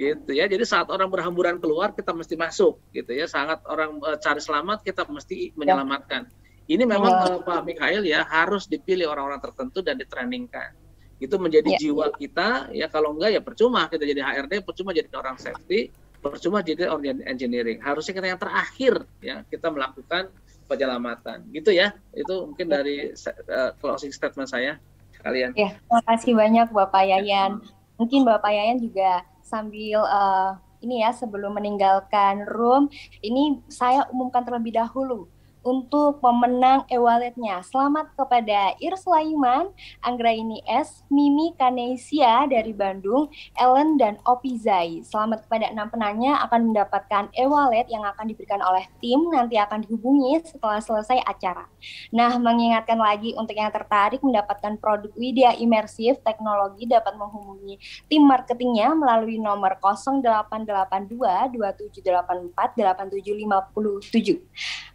gitu 0.00 0.32
ya. 0.32 0.48
Jadi 0.48 0.64
saat 0.64 0.88
orang 0.88 1.12
berhamburan 1.12 1.60
keluar 1.60 1.92
kita 1.92 2.16
mesti 2.16 2.32
masuk 2.36 2.80
gitu 2.96 3.12
ya. 3.12 3.28
Sangat 3.28 3.60
orang 3.68 4.00
uh, 4.00 4.16
cari 4.16 4.40
selamat 4.40 4.80
kita 4.80 5.04
mesti 5.04 5.52
menyelamatkan. 5.56 6.24
Ya. 6.24 6.39
Ini 6.70 6.86
memang 6.86 7.10
oh. 7.10 7.42
Pak 7.42 7.66
Mikhail 7.66 8.06
ya 8.06 8.22
harus 8.22 8.70
dipilih 8.70 9.10
orang-orang 9.10 9.42
tertentu 9.42 9.82
dan 9.82 9.98
ditrainingkan. 9.98 10.70
Itu 11.18 11.34
menjadi 11.42 11.74
ya. 11.74 11.78
jiwa 11.82 12.14
kita 12.14 12.70
ya 12.70 12.86
kalau 12.86 13.18
enggak 13.18 13.34
ya 13.34 13.40
percuma 13.42 13.90
kita 13.90 14.06
jadi 14.06 14.22
HRD, 14.22 14.62
percuma 14.62 14.94
jadi 14.94 15.10
orang 15.18 15.34
safety, 15.34 15.90
percuma 16.22 16.62
jadi 16.62 16.86
orang 16.86 17.26
engineering. 17.26 17.82
Harusnya 17.82 18.14
kita 18.14 18.26
yang 18.30 18.38
terakhir 18.38 19.02
ya 19.18 19.42
kita 19.50 19.66
melakukan 19.66 20.30
penyelamatan. 20.70 21.42
Gitu 21.50 21.74
ya. 21.74 21.90
Itu 22.14 22.54
mungkin 22.54 22.70
dari 22.70 23.10
uh, 23.18 23.74
closing 23.82 24.14
statement 24.14 24.46
saya 24.46 24.78
kalian. 25.26 25.50
Ya, 25.58 25.74
terima 25.74 26.02
kasih 26.06 26.32
banyak 26.38 26.66
Bapak 26.70 27.02
Yayan. 27.02 27.58
Mungkin 27.98 28.22
Bapak 28.22 28.54
Yayan 28.54 28.78
juga 28.78 29.26
sambil 29.42 30.06
uh, 30.06 30.54
ini 30.86 31.02
ya 31.02 31.10
sebelum 31.10 31.58
meninggalkan 31.58 32.46
room, 32.46 32.86
ini 33.26 33.58
saya 33.66 34.06
umumkan 34.14 34.46
terlebih 34.46 34.78
dahulu 34.78 35.26
untuk 35.60 36.24
pemenang 36.24 36.88
e-walletnya. 36.88 37.60
Selamat 37.60 38.08
kepada 38.16 38.72
Irslaiman, 38.80 39.68
Anggraini 40.00 40.64
S, 40.64 41.04
Mimi 41.12 41.52
Kanesia 41.60 42.48
dari 42.48 42.72
Bandung, 42.72 43.28
Ellen 43.56 44.00
dan 44.00 44.16
Opizai. 44.24 45.04
Selamat 45.04 45.44
kepada 45.44 45.68
enam 45.68 45.92
penanya 45.92 46.40
akan 46.48 46.72
mendapatkan 46.72 47.28
e-wallet 47.36 47.84
yang 47.92 48.04
akan 48.08 48.32
diberikan 48.32 48.64
oleh 48.64 48.88
tim 49.04 49.20
nanti 49.28 49.60
akan 49.60 49.84
dihubungi 49.84 50.40
setelah 50.48 50.80
selesai 50.80 51.20
acara. 51.28 51.68
Nah, 52.12 52.40
mengingatkan 52.40 52.96
lagi 52.96 53.36
untuk 53.36 53.56
yang 53.56 53.68
tertarik 53.68 54.24
mendapatkan 54.24 54.80
produk 54.80 55.12
Widya 55.16 55.56
Imersif 55.60 56.20
Teknologi 56.24 56.88
dapat 56.88 57.16
menghubungi 57.20 57.76
tim 58.08 58.24
marketingnya 58.24 58.96
melalui 58.96 59.36
nomor 59.36 59.76
0882 59.80 61.52
2784 61.52 62.80
8757 62.80 64.40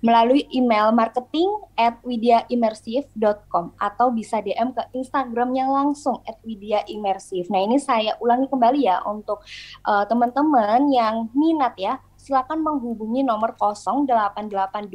melalui 0.01 0.47
email 0.56 0.95
marketing 0.95 1.51
at 1.76 1.99
widiaimersif.com 2.08 3.76
atau 3.76 4.08
bisa 4.16 4.39
DM 4.39 4.72
ke 4.72 4.84
Instagramnya 4.95 5.68
langsung 5.68 6.24
at 6.24 6.39
widiaimersif. 6.47 7.51
Nah 7.51 7.60
ini 7.68 7.76
saya 7.76 8.16
ulangi 8.24 8.47
kembali 8.47 8.88
ya 8.88 9.03
untuk 9.03 9.43
uh, 9.84 10.08
teman-teman 10.08 10.88
yang 10.88 11.28
minat 11.36 11.76
ya 11.76 11.99
silakan 12.16 12.66
menghubungi 12.66 13.22
nomor 13.22 13.53
0882 13.53 14.89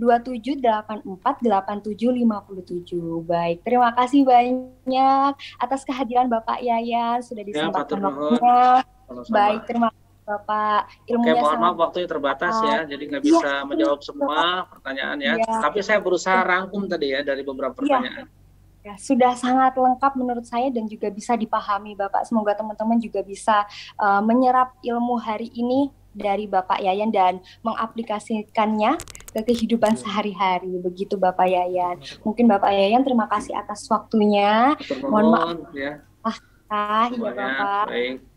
2784 0.00 1.44
8757. 1.44 3.28
Baik, 3.28 3.60
terima 3.60 3.92
kasih 3.92 4.24
banyak 4.24 5.32
atas 5.60 5.84
kehadiran 5.84 6.32
Bapak 6.32 6.64
Yayan 6.64 7.20
sudah 7.20 7.44
disempatkan 7.44 8.00
ya, 8.00 8.06
waktunya. 8.08 8.80
Baik, 9.28 9.68
terima 9.68 9.92
kasih 9.92 10.03
Bapak 10.24 11.04
ilmunya 11.04 11.36
Oke, 11.36 11.42
mohon 11.44 11.60
maaf 11.60 11.76
waktunya 11.76 12.08
terbatas 12.08 12.56
ya, 12.64 12.78
jadi 12.88 13.02
nggak 13.12 13.22
iya, 13.22 13.28
bisa 13.28 13.50
ya, 13.60 13.68
menjawab 13.68 14.00
semua 14.00 14.64
pertanyaan 14.72 15.18
ya. 15.20 15.32
ya. 15.36 15.60
Tapi 15.60 15.78
saya 15.84 16.00
berusaha 16.00 16.40
rangkum 16.40 16.88
tadi 16.88 17.12
ya 17.12 17.20
dari 17.20 17.44
beberapa 17.44 17.76
iya. 17.76 18.00
pertanyaan. 18.00 18.24
Ya. 18.24 18.88
ya, 18.88 18.94
sudah 18.96 19.36
sangat 19.36 19.76
lengkap 19.76 20.12
menurut 20.16 20.48
saya 20.48 20.72
dan 20.72 20.88
juga 20.88 21.12
bisa 21.12 21.36
dipahami 21.36 21.92
Bapak. 21.92 22.24
Semoga 22.24 22.56
teman-teman 22.56 22.96
juga 22.96 23.20
bisa 23.20 23.68
uh, 24.00 24.24
menyerap 24.24 24.72
ilmu 24.80 25.20
hari 25.20 25.52
ini 25.52 25.92
dari 26.16 26.48
Bapak 26.48 26.80
Yayan 26.80 27.12
dan 27.12 27.44
mengaplikasikannya 27.60 28.96
ke 29.28 29.40
kehidupan 29.44 29.92
iya. 29.92 30.00
sehari-hari. 30.08 30.72
Begitu 30.80 31.20
Bapak 31.20 31.52
Yayan. 31.52 32.00
Mungkin 32.24 32.48
Bapak 32.48 32.72
Yayan 32.72 33.04
terima 33.04 33.28
kasih 33.28 33.52
atas 33.60 33.84
waktunya. 33.92 34.72
Mohon 35.04 35.26
maaf. 35.36 35.58
Ya. 35.76 36.00
Ah, 36.24 36.38
ah 36.72 37.06
ya 37.12 37.20
Bapak. 37.20 37.86
Baik 37.92 38.33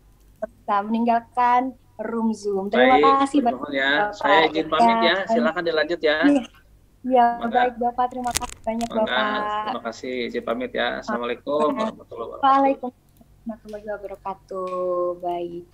bisa 0.68 0.84
meninggalkan 0.84 1.72
room 1.96 2.36
Zoom. 2.36 2.68
Terima 2.68 3.00
baik, 3.00 3.24
kasih 3.24 3.40
banyak. 3.40 3.72
Ya. 3.72 4.12
Saya 4.12 4.52
izin 4.52 4.68
pamit 4.68 4.98
ya. 5.00 5.16
Silakan 5.24 5.62
dilanjut 5.64 6.00
ya. 6.04 6.18
Ya, 7.08 7.26
baik 7.40 7.80
Bapak. 7.80 8.12
Terima 8.12 8.32
kasih 8.36 8.58
banyak 8.68 8.88
Maka, 8.92 9.00
Bapak. 9.00 9.64
Terima 9.64 9.82
kasih. 9.88 10.14
Izin 10.28 10.44
pamit 10.44 10.76
ya. 10.76 11.00
Assalamualaikum 11.00 11.72
warahmatullahi 11.72 12.28
wabarakatuh. 12.36 12.44
Waalaikumsalam 12.44 13.24
warahmatullahi 13.24 13.86
wabarakatuh. 13.88 14.68
Baik. 15.24 15.64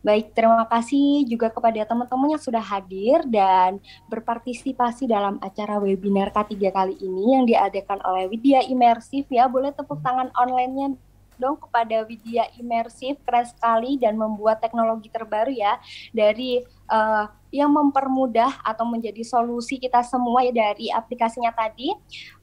Baik, 0.00 0.26
terima 0.32 0.64
kasih 0.64 1.28
juga 1.28 1.52
kepada 1.52 1.84
teman-teman 1.84 2.32
yang 2.34 2.42
sudah 2.42 2.64
hadir 2.64 3.20
dan 3.28 3.78
berpartisipasi 4.08 5.04
dalam 5.06 5.36
acara 5.44 5.76
webinar 5.78 6.32
K3 6.32 6.56
kali 6.72 6.96
ini 6.98 7.38
yang 7.38 7.44
diadakan 7.46 8.02
oleh 8.02 8.26
Widya 8.32 8.66
Imersif 8.66 9.30
ya. 9.30 9.46
Boleh 9.46 9.70
tepuk 9.70 10.00
tangan 10.02 10.32
online-nya 10.34 10.96
dong 11.40 11.56
kepada 11.56 12.04
Widya 12.04 12.52
Imersif 12.60 13.16
keren 13.24 13.48
sekali 13.48 13.96
dan 13.96 14.20
membuat 14.20 14.60
teknologi 14.60 15.08
terbaru 15.08 15.48
ya 15.48 15.80
dari 16.12 16.60
uh, 16.92 17.26
yang 17.50 17.74
mempermudah 17.74 18.62
atau 18.62 18.86
menjadi 18.86 19.26
solusi 19.26 19.82
kita 19.82 20.06
semua 20.06 20.46
ya 20.46 20.54
dari 20.54 20.86
aplikasinya 20.86 21.50
tadi 21.50 21.90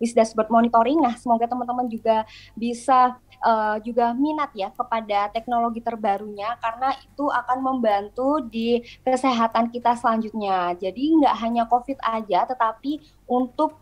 with 0.03 0.11
dashboard 0.11 0.51
monitoring. 0.51 0.99
Nah, 0.99 1.15
semoga 1.15 1.47
teman-teman 1.47 1.87
juga 1.87 2.27
bisa 2.59 3.15
uh, 3.39 3.79
juga 3.79 4.11
minat 4.11 4.51
ya 4.51 4.67
kepada 4.75 5.31
teknologi 5.31 5.79
terbarunya 5.79 6.59
karena 6.59 6.91
itu 6.99 7.25
akan 7.31 7.57
membantu 7.63 8.43
di 8.43 8.83
kesehatan 9.03 9.71
kita 9.71 9.95
selanjutnya. 9.95 10.75
Jadi 10.75 11.23
nggak 11.23 11.35
hanya 11.39 11.63
COVID 11.71 11.99
aja, 12.03 12.43
tetapi 12.43 12.99
untuk 13.31 13.79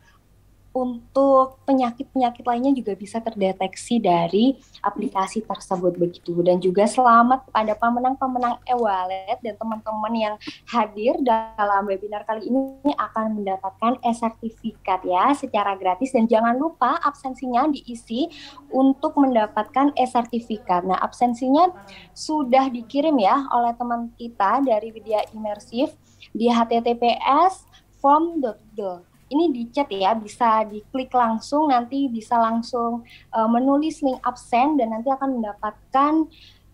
untuk 0.76 1.64
penyakit-penyakit 1.64 2.44
lainnya 2.44 2.76
juga 2.76 3.00
bisa 3.00 3.24
terdeteksi 3.24 4.04
dari 4.04 4.60
aplikasi 4.84 5.48
tersebut 5.48 5.96
begitu. 5.96 6.36
Dan 6.44 6.60
juga 6.60 6.84
selamat 6.84 7.48
kepada 7.48 7.74
pemenang-pemenang 7.80 8.60
e-wallet 8.68 9.40
dan 9.40 9.56
teman-teman 9.56 10.14
yang 10.14 10.36
hadir 10.68 11.16
dalam 11.24 11.88
webinar 11.88 12.28
kali 12.28 12.52
ini 12.52 12.92
akan 12.92 13.40
mendapatkan 13.40 14.04
e-sertifikat 14.04 15.08
ya 15.08 15.32
secara 15.32 15.80
gratis. 15.80 16.12
Dan 16.12 16.28
jangan 16.28 16.60
lupa 16.60 17.00
absensinya 17.08 17.72
diisi 17.72 18.28
untuk 18.68 19.16
mendapatkan 19.16 19.96
e-sertifikat. 19.96 20.84
Nah, 20.84 21.00
absensinya 21.00 21.72
sudah 22.12 22.68
dikirim 22.68 23.16
ya 23.16 23.48
oleh 23.56 23.72
teman 23.80 24.12
kita 24.20 24.60
dari 24.60 24.92
Widya 24.92 25.24
Imersif 25.32 25.96
di 26.36 26.52
https 26.52 27.64
form.do 28.04 29.15
ini 29.30 29.50
di 29.50 29.64
chat 29.74 29.90
ya, 29.90 30.14
bisa 30.14 30.66
diklik 30.70 31.10
langsung, 31.14 31.74
nanti 31.74 32.06
bisa 32.10 32.38
langsung 32.38 33.02
uh, 33.34 33.50
menulis 33.50 34.06
link 34.06 34.22
absen 34.22 34.78
dan 34.78 34.94
nanti 34.94 35.10
akan 35.10 35.42
mendapatkan 35.42 36.14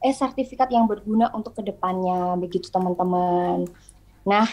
eh 0.02 0.16
sertifikat 0.18 0.68
yang 0.74 0.90
berguna 0.90 1.30
untuk 1.32 1.54
ke 1.56 1.62
depannya, 1.62 2.34
begitu 2.36 2.68
teman-teman. 2.74 3.70
Nah, 4.26 4.50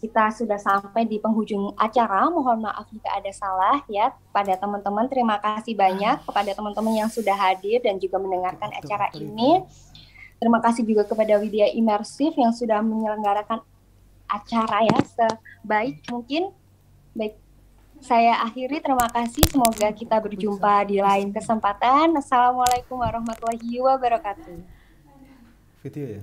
kita 0.00 0.32
sudah 0.32 0.56
sampai 0.56 1.04
di 1.04 1.20
penghujung 1.20 1.76
acara. 1.76 2.30
Mohon 2.32 2.70
maaf 2.70 2.88
jika 2.88 3.10
ada 3.18 3.30
salah 3.34 3.76
ya 3.90 4.14
pada 4.32 4.56
teman-teman. 4.56 5.10
Terima 5.10 5.36
kasih 5.36 5.76
banyak 5.76 6.24
kepada 6.24 6.50
teman-teman 6.56 7.04
yang 7.04 7.10
sudah 7.12 7.36
hadir 7.36 7.84
dan 7.84 8.00
juga 8.00 8.16
mendengarkan 8.16 8.72
acara 8.72 9.12
ini. 9.12 9.60
Terima 10.38 10.62
kasih 10.62 10.86
juga 10.86 11.02
kepada 11.02 11.36
Widya 11.42 11.68
Imersif 11.74 12.32
yang 12.38 12.54
sudah 12.54 12.78
menyelenggarakan 12.78 13.60
acara 14.28 14.86
ya 14.86 14.98
sebaik 15.02 16.04
mungkin 16.12 16.54
Baik, 17.18 17.34
saya 17.98 18.46
akhiri. 18.46 18.78
Terima 18.78 19.10
kasih. 19.10 19.42
Semoga 19.50 19.90
kita 19.90 20.22
berjumpa 20.22 20.86
di 20.86 21.02
lain 21.02 21.34
kesempatan. 21.34 22.14
Assalamualaikum 22.14 22.94
warahmatullahi 22.94 23.74
wabarakatuh. 23.82 24.54
Video 25.82 26.06
ya? 26.06 26.22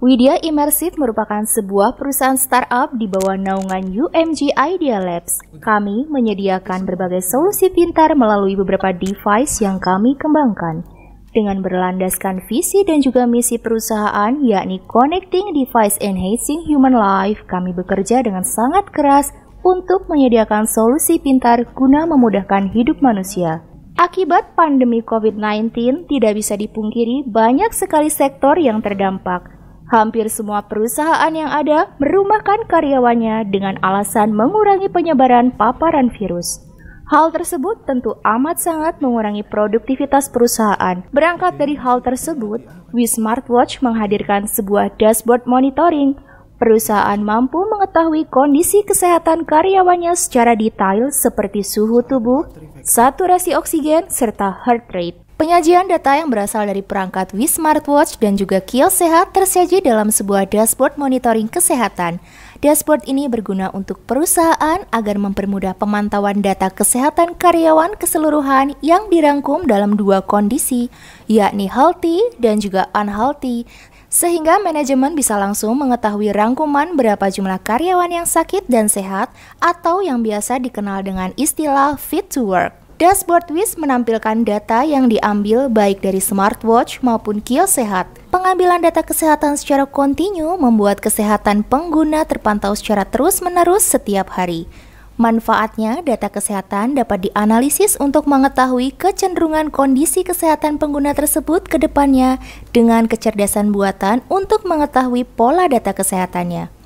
Widya 0.00 0.40
Immersive 0.40 0.96
merupakan 0.96 1.44
sebuah 1.44 2.00
perusahaan 2.00 2.40
startup 2.40 2.96
di 2.96 3.04
bawah 3.04 3.36
naungan 3.36 3.92
UMG 3.92 4.56
Idea 4.56 5.04
Labs. 5.04 5.44
Kami 5.60 6.08
menyediakan 6.08 6.88
berbagai 6.88 7.28
solusi 7.28 7.68
pintar 7.68 8.16
melalui 8.16 8.56
beberapa 8.56 8.88
device 8.96 9.60
yang 9.60 9.76
kami 9.76 10.16
kembangkan. 10.16 10.93
Dengan 11.34 11.66
berlandaskan 11.66 12.46
visi 12.46 12.86
dan 12.86 13.02
juga 13.02 13.26
misi 13.26 13.58
perusahaan, 13.58 14.38
yakni 14.38 14.78
Connecting 14.86 15.50
Device 15.50 15.98
Enhancing 15.98 16.62
Human 16.70 16.94
Life, 16.94 17.42
kami 17.50 17.74
bekerja 17.74 18.22
dengan 18.22 18.46
sangat 18.46 18.86
keras 18.94 19.34
untuk 19.66 20.06
menyediakan 20.06 20.70
solusi 20.70 21.18
pintar 21.18 21.66
guna 21.74 22.06
memudahkan 22.06 22.70
hidup 22.70 23.02
manusia. 23.02 23.66
Akibat 23.98 24.54
pandemi 24.54 25.02
COVID-19, 25.02 26.06
tidak 26.06 26.38
bisa 26.38 26.54
dipungkiri 26.54 27.26
banyak 27.26 27.74
sekali 27.74 28.14
sektor 28.14 28.54
yang 28.54 28.78
terdampak. 28.78 29.50
Hampir 29.90 30.30
semua 30.30 30.62
perusahaan 30.62 31.34
yang 31.34 31.50
ada 31.50 31.98
merumahkan 31.98 32.70
karyawannya 32.70 33.50
dengan 33.50 33.74
alasan 33.82 34.30
mengurangi 34.30 34.86
penyebaran 34.86 35.50
paparan 35.50 36.14
virus. 36.14 36.62
Hal 37.04 37.28
tersebut 37.36 37.84
tentu 37.84 38.16
amat 38.24 38.56
sangat 38.56 38.96
mengurangi 39.04 39.44
produktivitas 39.44 40.32
perusahaan. 40.32 41.04
Berangkat 41.12 41.60
dari 41.60 41.76
hal 41.76 42.00
tersebut, 42.00 42.64
We 42.96 43.04
Smartwatch 43.04 43.84
menghadirkan 43.84 44.48
sebuah 44.48 44.96
dashboard 44.96 45.44
monitoring. 45.44 46.16
Perusahaan 46.56 47.20
mampu 47.20 47.60
mengetahui 47.68 48.24
kondisi 48.32 48.80
kesehatan 48.88 49.44
karyawannya 49.44 50.16
secara 50.16 50.56
detail 50.56 51.12
seperti 51.12 51.60
suhu 51.60 52.00
tubuh, 52.00 52.48
saturasi 52.80 53.52
oksigen, 53.52 54.08
serta 54.08 54.64
heart 54.64 54.88
rate. 54.96 55.20
Penyajian 55.34 55.90
data 55.90 56.14
yang 56.14 56.30
berasal 56.32 56.64
dari 56.64 56.80
perangkat 56.80 57.34
Wii 57.34 57.50
Smartwatch 57.50 58.16
dan 58.22 58.38
juga 58.38 58.62
kios 58.62 58.96
sehat 59.02 59.34
tersaji 59.34 59.82
dalam 59.82 60.08
sebuah 60.08 60.46
dashboard 60.48 60.94
monitoring 60.96 61.50
kesehatan. 61.50 62.22
Dashboard 62.64 63.04
ini 63.04 63.28
berguna 63.28 63.68
untuk 63.76 64.00
perusahaan 64.08 64.80
agar 64.88 65.16
mempermudah 65.20 65.76
pemantauan 65.76 66.40
data 66.40 66.72
kesehatan 66.72 67.36
karyawan 67.36 67.92
keseluruhan 68.00 68.72
yang 68.80 69.12
dirangkum 69.12 69.68
dalam 69.68 70.00
dua 70.00 70.24
kondisi, 70.24 70.88
yakni 71.28 71.68
healthy 71.68 72.24
dan 72.40 72.64
juga 72.64 72.88
unhealthy, 72.96 73.68
sehingga 74.08 74.64
manajemen 74.64 75.12
bisa 75.12 75.36
langsung 75.36 75.76
mengetahui 75.76 76.32
rangkuman 76.32 76.96
berapa 76.96 77.28
jumlah 77.28 77.60
karyawan 77.60 78.08
yang 78.08 78.24
sakit 78.24 78.64
dan 78.64 78.88
sehat 78.88 79.28
atau 79.60 80.00
yang 80.00 80.24
biasa 80.24 80.56
dikenal 80.56 81.04
dengan 81.04 81.36
istilah 81.36 82.00
fit 82.00 82.32
to 82.32 82.48
work. 82.48 82.83
Dashboard 82.94 83.50
WIS 83.50 83.74
menampilkan 83.74 84.46
data 84.46 84.86
yang 84.86 85.10
diambil 85.10 85.66
baik 85.66 85.98
dari 85.98 86.22
smartwatch 86.22 87.02
maupun 87.02 87.42
kios 87.42 87.74
sehat. 87.74 88.06
Pengambilan 88.30 88.86
data 88.86 89.02
kesehatan 89.02 89.58
secara 89.58 89.82
kontinu 89.82 90.54
membuat 90.54 91.02
kesehatan 91.02 91.66
pengguna 91.66 92.22
terpantau 92.22 92.70
secara 92.78 93.02
terus-menerus 93.02 93.82
setiap 93.82 94.30
hari. 94.38 94.70
Manfaatnya, 95.18 96.06
data 96.06 96.30
kesehatan 96.30 96.94
dapat 96.94 97.26
dianalisis 97.26 97.98
untuk 97.98 98.30
mengetahui 98.30 98.94
kecenderungan 98.94 99.74
kondisi 99.74 100.22
kesehatan 100.22 100.78
pengguna 100.78 101.18
tersebut 101.18 101.66
ke 101.66 101.82
depannya 101.82 102.38
dengan 102.70 103.10
kecerdasan 103.10 103.74
buatan 103.74 104.22
untuk 104.30 104.62
mengetahui 104.62 105.26
pola 105.26 105.66
data 105.66 105.90
kesehatannya. 105.90 106.83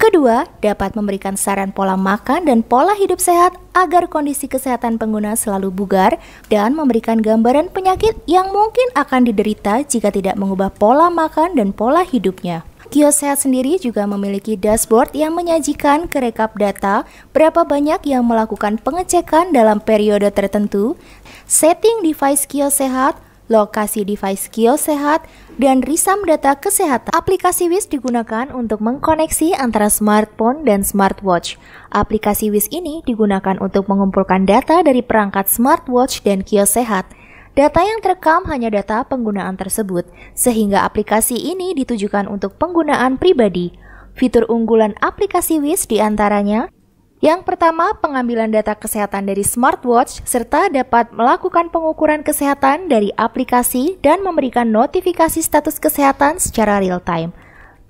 Kedua, 0.00 0.48
dapat 0.64 0.96
memberikan 0.96 1.36
saran 1.36 1.76
pola 1.76 1.92
makan 1.92 2.48
dan 2.48 2.64
pola 2.64 2.96
hidup 2.96 3.20
sehat 3.20 3.52
agar 3.76 4.08
kondisi 4.08 4.48
kesehatan 4.48 4.96
pengguna 4.96 5.36
selalu 5.36 5.68
bugar 5.68 6.16
dan 6.48 6.72
memberikan 6.72 7.20
gambaran 7.20 7.68
penyakit 7.68 8.16
yang 8.24 8.48
mungkin 8.48 8.88
akan 8.96 9.28
diderita 9.28 9.84
jika 9.84 10.08
tidak 10.08 10.40
mengubah 10.40 10.72
pola 10.72 11.12
makan 11.12 11.52
dan 11.52 11.76
pola 11.76 12.00
hidupnya. 12.00 12.64
Kios 12.88 13.20
Sehat 13.20 13.44
sendiri 13.44 13.76
juga 13.76 14.08
memiliki 14.08 14.56
dashboard 14.56 15.12
yang 15.12 15.36
menyajikan 15.36 16.08
kerekap 16.08 16.56
data 16.56 17.04
berapa 17.36 17.68
banyak 17.68 18.00
yang 18.08 18.24
melakukan 18.24 18.80
pengecekan 18.80 19.52
dalam 19.52 19.84
periode 19.84 20.32
tertentu, 20.32 20.96
setting 21.44 22.00
device 22.00 22.48
kios 22.48 22.80
sehat, 22.80 23.20
lokasi 23.52 24.08
device 24.08 24.48
kios 24.48 24.88
sehat, 24.88 25.28
dan 25.60 25.84
risam 25.84 26.24
data 26.24 26.56
kesehatan. 26.56 27.12
Aplikasi 27.12 27.68
WIS 27.68 27.92
digunakan 27.92 28.48
untuk 28.48 28.80
mengkoneksi 28.80 29.52
antara 29.60 29.92
smartphone 29.92 30.64
dan 30.64 30.80
smartwatch. 30.80 31.60
Aplikasi 31.92 32.48
WIS 32.48 32.72
ini 32.72 33.04
digunakan 33.04 33.60
untuk 33.60 33.84
mengumpulkan 33.92 34.48
data 34.48 34.80
dari 34.80 35.04
perangkat 35.04 35.52
smartwatch 35.52 36.24
dan 36.24 36.40
kios 36.40 36.80
sehat. 36.80 37.12
Data 37.52 37.84
yang 37.84 38.00
terekam 38.00 38.48
hanya 38.48 38.72
data 38.72 39.04
penggunaan 39.04 39.60
tersebut, 39.60 40.08
sehingga 40.32 40.80
aplikasi 40.80 41.36
ini 41.36 41.76
ditujukan 41.76 42.24
untuk 42.24 42.56
penggunaan 42.56 43.20
pribadi. 43.20 43.76
Fitur 44.16 44.48
unggulan 44.48 44.96
aplikasi 45.04 45.60
WIS 45.60 45.84
di 45.84 46.00
antaranya 46.00 46.72
yang 47.20 47.44
pertama, 47.44 47.92
pengambilan 48.00 48.48
data 48.48 48.72
kesehatan 48.72 49.28
dari 49.28 49.44
smartwatch 49.44 50.24
serta 50.24 50.72
dapat 50.72 51.12
melakukan 51.12 51.68
pengukuran 51.68 52.24
kesehatan 52.24 52.88
dari 52.88 53.12
aplikasi 53.12 54.00
dan 54.00 54.24
memberikan 54.24 54.72
notifikasi 54.72 55.44
status 55.44 55.76
kesehatan 55.76 56.40
secara 56.40 56.80
real 56.80 57.04
time. 57.04 57.36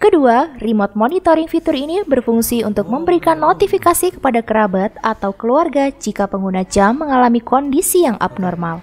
Kedua, 0.03 0.57
remote 0.59 0.99
monitoring 0.99 1.47
fitur 1.47 1.78
ini 1.78 2.03
berfungsi 2.03 2.66
untuk 2.66 2.91
memberikan 2.91 3.39
notifikasi 3.39 4.18
kepada 4.18 4.43
kerabat 4.43 4.99
atau 4.99 5.31
keluarga 5.31 5.93
jika 5.95 6.26
pengguna 6.26 6.66
jam 6.66 6.99
mengalami 6.99 7.39
kondisi 7.39 8.09
yang 8.09 8.18
abnormal. 8.18 8.83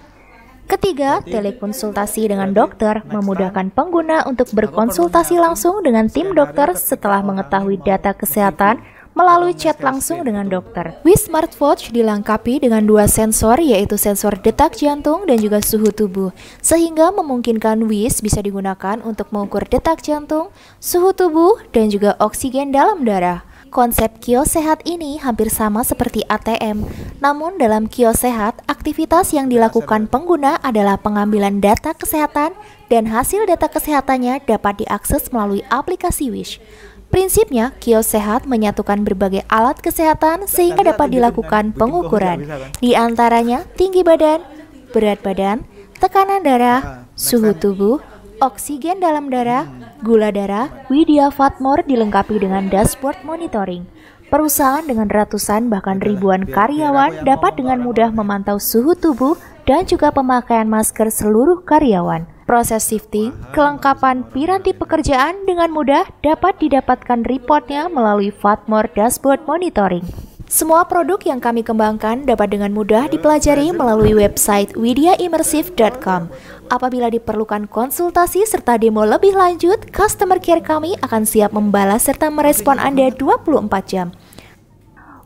Ketiga, 0.67 1.23
telekonsultasi 1.23 2.27
dengan 2.27 2.51
dokter 2.51 2.99
memudahkan 3.07 3.71
pengguna 3.71 4.27
untuk 4.27 4.51
berkonsultasi 4.51 5.39
langsung 5.39 5.79
dengan 5.79 6.11
tim 6.11 6.35
dokter 6.35 6.75
setelah 6.75 7.23
mengetahui 7.23 7.79
data 7.83 8.11
kesehatan 8.11 8.83
melalui 9.17 9.57
chat 9.57 9.81
langsung 9.81 10.21
dengan 10.21 10.45
dokter. 10.45 11.01
Wii 11.01 11.17
Smartwatch 11.17 11.89
dilengkapi 11.89 12.61
dengan 12.61 12.85
dua 12.85 13.09
sensor 13.09 13.57
yaitu 13.57 13.97
sensor 13.97 14.37
detak 14.37 14.77
jantung 14.77 15.25
dan 15.25 15.41
juga 15.41 15.57
suhu 15.57 15.89
tubuh, 15.89 16.29
sehingga 16.61 17.09
memungkinkan 17.09 17.89
Wis 17.89 18.21
bisa 18.21 18.45
digunakan 18.45 19.01
untuk 19.01 19.33
mengukur 19.33 19.65
detak 19.65 20.05
jantung, 20.05 20.53
suhu 20.77 21.17
tubuh, 21.17 21.57
dan 21.73 21.89
juga 21.89 22.13
oksigen 22.21 22.69
dalam 22.69 23.01
darah. 23.01 23.41
Konsep 23.67 24.23
kios 24.23 24.55
sehat 24.55 24.79
ini 24.87 25.19
hampir 25.19 25.51
sama 25.51 25.83
seperti 25.83 26.23
ATM, 26.31 26.87
namun 27.19 27.59
dalam 27.59 27.91
kios 27.91 28.23
sehat, 28.23 28.63
aktivitas 28.63 29.35
yang 29.35 29.51
dilakukan 29.51 30.07
pengguna 30.07 30.55
adalah 30.63 30.95
pengambilan 30.95 31.59
data 31.59 31.91
kesehatan 31.91 32.55
dan 32.87 33.03
hasil 33.11 33.43
data 33.43 33.67
kesehatannya 33.67 34.39
dapat 34.47 34.87
diakses 34.87 35.35
melalui 35.35 35.67
aplikasi 35.67 36.31
Wish. 36.31 36.63
Prinsipnya, 37.07 37.71
kios 37.79 38.11
sehat 38.11 38.43
menyatukan 38.43 38.99
berbagai 39.07 39.47
alat 39.47 39.79
kesehatan 39.79 40.43
sehingga 40.43 40.83
dapat 40.83 41.15
dilakukan 41.15 41.71
pengukuran. 41.71 42.43
Di 42.83 42.99
antaranya 42.99 43.63
tinggi 43.79 44.03
badan, 44.03 44.43
berat 44.91 45.23
badan, 45.23 45.63
tekanan 46.03 46.43
darah, 46.43 46.79
ah, 46.83 46.85
suhu 47.15 47.55
tubuh, 47.55 48.03
oksigen 48.43 48.99
dalam 48.99 49.31
darah, 49.31 49.65
gula 50.03 50.35
darah, 50.35 50.69
Widya 50.91 51.31
Fatmore 51.31 51.87
dilengkapi 51.87 52.43
dengan 52.43 52.67
dashboard 52.67 53.23
monitoring. 53.23 53.87
Perusahaan 54.27 54.83
dengan 54.83 55.07
ratusan 55.07 55.71
bahkan 55.71 56.03
ribuan 56.03 56.43
karyawan 56.43 57.23
dapat 57.23 57.55
dengan 57.55 57.79
mudah 57.79 58.11
memantau 58.11 58.59
suhu 58.59 58.91
tubuh 58.91 59.39
dan 59.63 59.87
juga 59.87 60.11
pemakaian 60.11 60.67
masker 60.67 61.07
seluruh 61.07 61.63
karyawan. 61.63 62.27
Proses 62.43 62.83
shifting, 62.83 63.31
kelengkapan 63.55 64.27
piranti 64.27 64.75
pekerjaan 64.75 65.47
dengan 65.47 65.71
mudah 65.71 66.07
dapat 66.19 66.59
didapatkan 66.59 67.23
reportnya 67.23 67.87
melalui 67.87 68.31
Fatmore 68.31 68.91
Dashboard 68.91 69.47
Monitoring. 69.47 70.03
Semua 70.47 70.87
produk 70.87 71.19
yang 71.27 71.43
kami 71.43 71.59
kembangkan 71.59 72.23
dapat 72.23 72.55
dengan 72.55 72.71
mudah 72.71 73.11
dipelajari 73.11 73.75
melalui 73.75 74.15
website 74.15 74.79
widiaimmersive.com. 74.79 76.31
Apabila 76.71 77.11
diperlukan 77.11 77.67
konsultasi 77.67 78.47
serta 78.47 78.79
demo 78.79 79.03
lebih 79.03 79.35
lanjut, 79.35 79.91
customer 79.91 80.39
care 80.39 80.63
kami 80.63 80.95
akan 81.03 81.27
siap 81.27 81.51
membalas 81.51 82.07
serta 82.07 82.31
merespon 82.31 82.79
Anda 82.79 83.11
24 83.11 83.59
jam. 83.91 84.15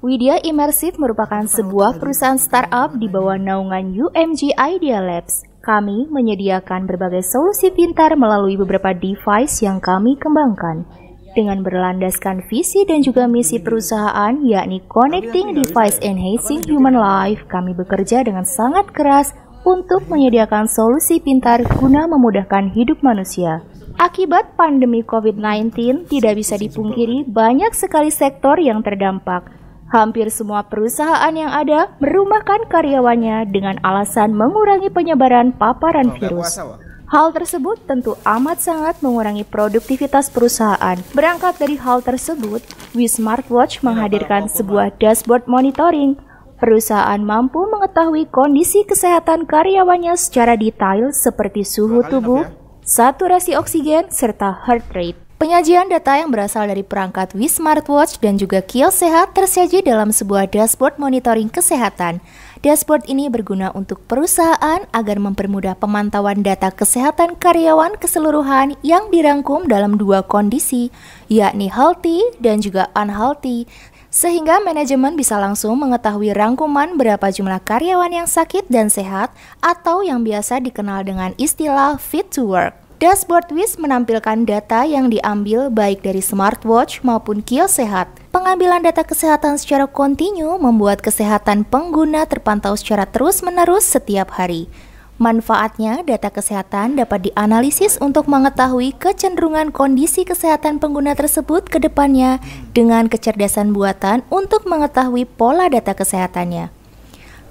Widya 0.02 0.42
Immersive 0.42 0.98
merupakan 0.98 1.46
sebuah 1.46 2.02
perusahaan 2.02 2.42
startup 2.42 2.98
di 2.98 3.06
bawah 3.06 3.38
naungan 3.38 3.94
UMG 3.94 4.58
Idea 4.58 4.98
Labs. 4.98 5.46
Kami 5.62 6.10
menyediakan 6.10 6.90
berbagai 6.90 7.22
solusi 7.22 7.70
pintar 7.70 8.18
melalui 8.18 8.58
beberapa 8.58 8.98
device 8.98 9.62
yang 9.62 9.78
kami 9.78 10.18
kembangkan. 10.18 10.90
Dengan 11.32 11.64
berlandaskan 11.64 12.44
visi 12.52 12.84
dan 12.84 13.00
juga 13.00 13.24
misi 13.24 13.56
perusahaan, 13.56 14.36
yakni 14.44 14.84
Connecting 14.92 15.56
Device 15.56 15.96
Enhancing 16.04 16.60
Human 16.68 17.00
Life, 17.00 17.48
kami 17.48 17.72
bekerja 17.72 18.28
dengan 18.28 18.44
sangat 18.44 18.92
keras 18.92 19.32
untuk 19.64 20.12
menyediakan 20.12 20.68
solusi 20.68 21.24
pintar 21.24 21.64
guna 21.80 22.04
memudahkan 22.10 22.76
hidup 22.76 23.00
manusia. 23.00 23.64
Akibat 23.96 24.60
pandemi 24.60 25.08
COVID-19, 25.08 26.10
tidak 26.12 26.34
bisa 26.36 26.60
dipungkiri 26.60 27.24
banyak 27.30 27.72
sekali 27.72 28.12
sektor 28.12 28.60
yang 28.60 28.84
terdampak, 28.84 29.62
Hampir 29.92 30.32
semua 30.32 30.64
perusahaan 30.64 31.36
yang 31.36 31.52
ada 31.52 31.92
merumahkan 32.00 32.72
karyawannya 32.72 33.52
dengan 33.52 33.76
alasan 33.84 34.32
mengurangi 34.32 34.88
penyebaran 34.88 35.52
paparan 35.52 36.16
virus. 36.16 36.64
Hal 37.12 37.36
tersebut 37.36 37.76
tentu 37.92 38.16
amat 38.24 38.64
sangat 38.64 39.04
mengurangi 39.04 39.44
produktivitas 39.44 40.32
perusahaan. 40.32 40.96
Berangkat 41.12 41.60
dari 41.60 41.76
hal 41.76 42.00
tersebut, 42.00 42.64
We 42.96 43.04
Smartwatch 43.04 43.84
menghadirkan 43.84 44.48
sebuah 44.48 44.96
dashboard 44.96 45.44
monitoring. 45.44 46.16
Perusahaan 46.56 47.20
mampu 47.20 47.68
mengetahui 47.68 48.32
kondisi 48.32 48.88
kesehatan 48.88 49.44
karyawannya 49.44 50.16
secara 50.16 50.56
detail 50.56 51.12
seperti 51.12 51.68
suhu 51.68 52.00
tubuh, 52.08 52.48
saturasi 52.88 53.60
oksigen, 53.60 54.08
serta 54.08 54.64
heart 54.64 54.88
rate. 54.96 55.20
Penyajian 55.36 55.92
data 55.92 56.16
yang 56.16 56.32
berasal 56.32 56.70
dari 56.70 56.86
perangkat 56.86 57.36
We 57.36 57.52
Smartwatch 57.52 58.24
dan 58.24 58.40
juga 58.40 58.64
kios 58.64 59.04
sehat 59.04 59.36
tersaji 59.36 59.84
dalam 59.84 60.16
sebuah 60.16 60.48
dashboard 60.48 60.96
monitoring 60.96 61.52
kesehatan. 61.52 62.24
Dashboard 62.62 63.10
ini 63.10 63.26
berguna 63.26 63.74
untuk 63.74 64.06
perusahaan 64.06 64.86
agar 64.94 65.18
mempermudah 65.18 65.74
pemantauan 65.82 66.46
data 66.46 66.70
kesehatan 66.70 67.34
karyawan 67.34 67.98
keseluruhan 67.98 68.78
yang 68.86 69.10
dirangkum 69.10 69.66
dalam 69.66 69.98
dua 69.98 70.22
kondisi, 70.22 70.94
yakni 71.26 71.74
healthy 71.74 72.22
dan 72.38 72.62
juga 72.62 72.94
unhealthy, 72.94 73.66
sehingga 74.14 74.62
manajemen 74.62 75.18
bisa 75.18 75.42
langsung 75.42 75.74
mengetahui 75.82 76.38
rangkuman 76.38 77.02
berapa 77.02 77.34
jumlah 77.34 77.66
karyawan 77.66 78.14
yang 78.14 78.30
sakit 78.30 78.70
dan 78.70 78.94
sehat 78.94 79.34
atau 79.58 80.06
yang 80.06 80.22
biasa 80.22 80.62
dikenal 80.62 81.02
dengan 81.02 81.34
istilah 81.42 81.98
fit 81.98 82.30
to 82.30 82.46
work. 82.46 82.78
Dashboard 83.02 83.50
WIS 83.50 83.82
menampilkan 83.82 84.46
data 84.46 84.86
yang 84.86 85.10
diambil 85.10 85.74
baik 85.74 86.06
dari 86.06 86.22
smartwatch 86.22 87.02
maupun 87.02 87.42
kios 87.42 87.82
sehat. 87.82 88.21
Pengambilan 88.32 88.80
data 88.80 89.04
kesehatan 89.04 89.60
secara 89.60 89.92
kontinu 89.92 90.56
membuat 90.56 91.04
kesehatan 91.04 91.68
pengguna 91.68 92.24
terpantau 92.24 92.80
secara 92.80 93.04
terus-menerus 93.04 93.84
setiap 93.84 94.32
hari. 94.40 94.72
Manfaatnya, 95.20 96.00
data 96.08 96.32
kesehatan 96.32 96.96
dapat 96.96 97.28
dianalisis 97.28 98.00
untuk 98.00 98.32
mengetahui 98.32 98.96
kecenderungan 98.96 99.76
kondisi 99.76 100.24
kesehatan 100.24 100.80
pengguna 100.80 101.12
tersebut 101.12 101.68
ke 101.68 101.84
depannya 101.84 102.40
dengan 102.72 103.12
kecerdasan 103.12 103.76
buatan 103.76 104.24
untuk 104.32 104.64
mengetahui 104.64 105.28
pola 105.28 105.68
data 105.68 105.92
kesehatannya. 105.92 106.81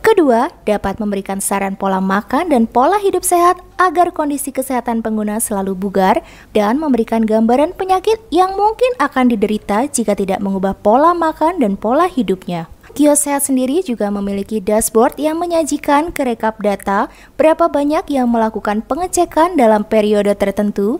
Kedua, 0.01 0.49
dapat 0.65 0.97
memberikan 0.97 1.45
saran 1.45 1.77
pola 1.77 2.01
makan 2.01 2.49
dan 2.49 2.65
pola 2.65 2.97
hidup 2.97 3.21
sehat 3.21 3.61
agar 3.77 4.17
kondisi 4.17 4.49
kesehatan 4.49 5.05
pengguna 5.05 5.37
selalu 5.45 5.77
bugar 5.77 6.25
dan 6.57 6.81
memberikan 6.81 7.21
gambaran 7.21 7.77
penyakit 7.77 8.17
yang 8.33 8.57
mungkin 8.57 8.89
akan 8.97 9.29
diderita 9.29 9.85
jika 9.93 10.17
tidak 10.17 10.41
mengubah 10.41 10.73
pola 10.73 11.13
makan 11.13 11.61
dan 11.61 11.77
pola 11.77 12.09
hidupnya. 12.09 12.73
Kios 12.91 13.23
Sehat 13.23 13.47
sendiri 13.47 13.87
juga 13.87 14.11
memiliki 14.11 14.59
dashboard 14.59 15.15
yang 15.15 15.39
menyajikan 15.39 16.11
kerekap 16.11 16.59
data 16.59 17.07
berapa 17.39 17.71
banyak 17.71 18.03
yang 18.11 18.27
melakukan 18.27 18.83
pengecekan 18.83 19.55
dalam 19.55 19.87
periode 19.87 20.35
tertentu, 20.35 20.99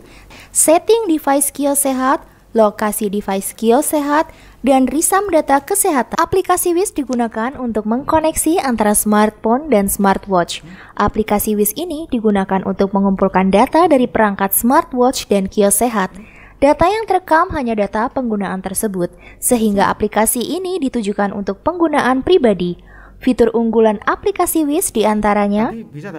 setting 0.55 1.11
device 1.11 1.51
kios 1.51 1.83
sehat, 1.83 2.23
lokasi 2.51 3.07
device 3.11 3.55
kios 3.55 3.91
sehat, 3.91 4.31
dan 4.61 4.85
risam 4.85 5.25
data 5.33 5.57
kesehatan. 5.63 6.19
Aplikasi 6.21 6.77
WIS 6.77 6.93
digunakan 6.93 7.57
untuk 7.57 7.89
mengkoneksi 7.89 8.61
antara 8.61 8.93
smartphone 8.93 9.73
dan 9.73 9.89
smartwatch. 9.89 10.61
Aplikasi 10.93 11.57
WIS 11.57 11.73
ini 11.75 12.05
digunakan 12.11 12.61
untuk 12.67 12.93
mengumpulkan 12.93 13.49
data 13.49 13.89
dari 13.89 14.05
perangkat 14.05 14.53
smartwatch 14.53 15.25
dan 15.31 15.49
kios 15.49 15.81
sehat. 15.81 16.13
Data 16.61 16.85
yang 16.85 17.09
terekam 17.09 17.49
hanya 17.57 17.73
data 17.73 18.05
penggunaan 18.13 18.61
tersebut, 18.61 19.09
sehingga 19.41 19.89
aplikasi 19.89 20.45
ini 20.45 20.77
ditujukan 20.77 21.33
untuk 21.33 21.65
penggunaan 21.65 22.21
pribadi. 22.21 22.77
Fitur 23.21 23.53
unggulan 23.53 24.01
aplikasi 24.09 24.65
WIS 24.65 24.97
di 24.97 25.05
antaranya 25.05 25.69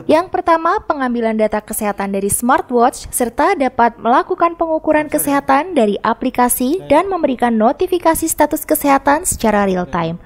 Yang 0.07 0.27
pertama, 0.31 0.79
pengambilan 0.87 1.35
data 1.35 1.59
kesehatan 1.59 2.15
dari 2.15 2.31
smartwatch 2.31 3.11
serta 3.11 3.59
dapat 3.59 3.99
melakukan 3.99 4.55
pengukuran 4.55 5.11
kesehatan 5.11 5.74
dari 5.74 5.99
aplikasi 5.99 6.79
dan 6.87 7.11
memberikan 7.11 7.59
notifikasi 7.59 8.31
status 8.31 8.62
kesehatan 8.62 9.27
secara 9.27 9.66
real 9.66 9.91
time. 9.91 10.23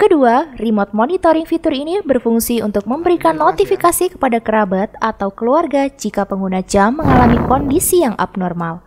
Kedua, 0.00 0.50
remote 0.56 0.90
monitoring 0.90 1.44
fitur 1.44 1.70
ini 1.70 2.00
berfungsi 2.02 2.64
untuk 2.64 2.88
memberikan 2.88 3.36
notifikasi 3.38 4.16
kepada 4.16 4.40
kerabat 4.40 4.96
atau 4.98 5.30
keluarga 5.30 5.86
jika 5.92 6.24
pengguna 6.26 6.64
jam 6.64 6.98
mengalami 6.98 7.38
kondisi 7.46 8.02
yang 8.02 8.16
abnormal. 8.18 8.82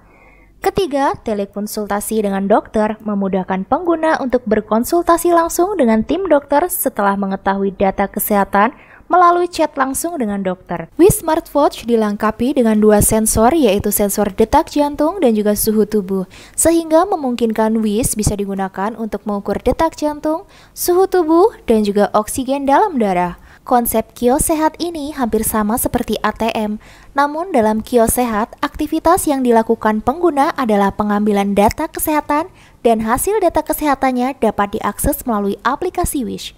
Ketiga, 0.57 1.13
telekonsultasi 1.21 2.25
dengan 2.25 2.49
dokter 2.49 2.97
memudahkan 3.05 3.69
pengguna 3.69 4.17
untuk 4.17 4.41
berkonsultasi 4.49 5.29
langsung 5.29 5.77
dengan 5.77 6.01
tim 6.01 6.25
dokter 6.25 6.65
setelah 6.65 7.13
mengetahui 7.13 7.77
data 7.77 8.09
kesehatan 8.09 8.73
melalui 9.05 9.47
chat 9.47 9.71
langsung 9.77 10.17
dengan 10.19 10.43
dokter. 10.43 10.91
Wis 10.99 11.23
Smartwatch 11.23 11.87
dilengkapi 11.87 12.57
dengan 12.57 12.81
dua 12.81 12.99
sensor 12.99 13.55
yaitu 13.55 13.93
sensor 13.93 14.33
detak 14.33 14.73
jantung 14.73 15.21
dan 15.23 15.37
juga 15.37 15.55
suhu 15.55 15.87
tubuh, 15.87 16.27
sehingga 16.57 17.07
memungkinkan 17.07 17.79
Wis 17.79 18.17
bisa 18.17 18.35
digunakan 18.35 18.97
untuk 18.99 19.23
mengukur 19.29 19.61
detak 19.63 19.95
jantung, 19.95 20.49
suhu 20.75 21.07
tubuh, 21.07 21.55
dan 21.69 21.87
juga 21.87 22.11
oksigen 22.17 22.67
dalam 22.67 22.99
darah. 22.99 23.39
Konsep 23.67 24.15
kios 24.15 24.47
sehat 24.47 24.79
ini 24.79 25.11
hampir 25.11 25.43
sama 25.43 25.75
seperti 25.75 26.15
ATM, 26.23 26.79
namun 27.17 27.49
dalam 27.49 27.81
kios 27.81 28.21
sehat, 28.21 28.53
aktivitas 28.61 29.25
yang 29.25 29.41
dilakukan 29.41 30.05
pengguna 30.05 30.53
adalah 30.53 30.93
pengambilan 30.93 31.57
data 31.57 31.89
kesehatan 31.89 32.53
dan 32.85 33.01
hasil 33.01 33.41
data 33.41 33.65
kesehatannya 33.65 34.37
dapat 34.37 34.77
diakses 34.77 35.25
melalui 35.25 35.57
aplikasi 35.65 36.21
Wish. 36.21 36.53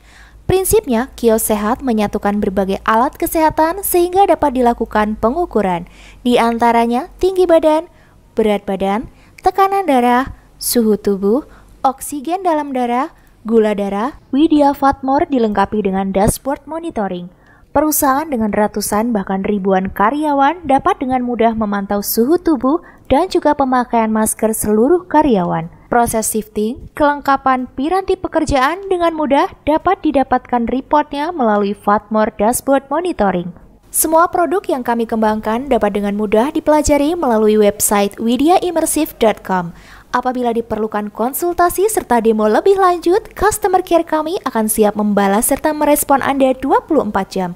Prinsipnya, 0.51 1.07
kios 1.15 1.47
sehat 1.47 1.79
menyatukan 1.79 2.43
berbagai 2.43 2.83
alat 2.83 3.15
kesehatan 3.15 3.87
sehingga 3.87 4.27
dapat 4.27 4.59
dilakukan 4.59 5.15
pengukuran, 5.15 5.87
di 6.27 6.35
antaranya 6.35 7.07
tinggi 7.23 7.47
badan, 7.47 7.87
berat 8.35 8.67
badan, 8.67 9.07
tekanan 9.39 9.87
darah, 9.87 10.35
suhu 10.59 10.99
tubuh, 10.99 11.47
oksigen 11.87 12.43
dalam 12.43 12.75
darah, 12.75 13.15
Gula 13.47 13.71
darah, 13.71 14.19
Widya 14.35 14.75
Fatmore 14.75 15.23
dilengkapi 15.31 15.79
dengan 15.79 16.11
dashboard 16.11 16.67
monitoring. 16.67 17.31
Perusahaan 17.69 18.25
dengan 18.25 18.49
ratusan 18.49 19.13
bahkan 19.13 19.45
ribuan 19.45 19.93
karyawan 19.93 20.65
dapat 20.65 20.97
dengan 20.97 21.21
mudah 21.21 21.53
memantau 21.53 22.01
suhu 22.01 22.41
tubuh 22.41 22.81
dan 23.05 23.29
juga 23.29 23.53
pemakaian 23.53 24.09
masker 24.09 24.57
seluruh 24.57 25.05
karyawan. 25.05 25.69
Proses 25.85 26.33
shifting, 26.33 26.89
kelengkapan 26.97 27.69
piranti 27.77 28.17
pekerjaan 28.17 28.89
dengan 28.89 29.13
mudah 29.13 29.53
dapat 29.69 30.01
didapatkan 30.01 30.65
reportnya 30.65 31.29
melalui 31.29 31.77
Fatmore 31.77 32.33
Dashboard 32.41 32.89
Monitoring. 32.89 33.53
Semua 33.89 34.29
produk 34.29 34.61
yang 34.69 34.85
kami 34.85 35.09
kembangkan 35.09 35.65
dapat 35.65 35.97
dengan 35.97 36.13
mudah 36.13 36.53
dipelajari 36.53 37.17
melalui 37.17 37.57
website 37.57 38.17
widyaimmersive.com. 38.21 39.73
Apabila 40.09 40.49
diperlukan 40.49 41.13
konsultasi 41.13 41.85
serta 41.85 42.17
demo 42.17 42.49
lebih 42.49 42.81
lanjut, 42.81 43.29
customer 43.37 43.85
care 43.85 44.01
kami 44.01 44.41
akan 44.41 44.65
siap 44.65 44.97
membalas 44.97 45.53
serta 45.53 45.69
merespon 45.69 46.25
Anda 46.25 46.57
24 46.57 47.13
jam. 47.29 47.53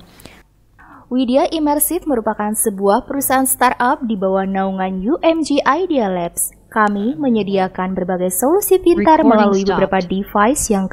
Widya 1.10 1.50
Immersive 1.50 2.06
merupakan 2.06 2.54
sebuah 2.54 3.10
perusahaan 3.10 3.50
startup 3.50 4.06
di 4.06 4.14
bawah 4.14 4.46
naungan 4.46 5.02
UMG 5.02 5.66
Idea 5.66 6.06
Labs. 6.14 6.54
Kami 6.70 7.18
menyediakan 7.18 7.98
berbagai 7.98 8.30
solusi 8.30 8.78
pintar 8.78 9.26
melalui 9.26 9.66
beberapa 9.66 9.98
device 10.02 10.70
yang 10.70 10.86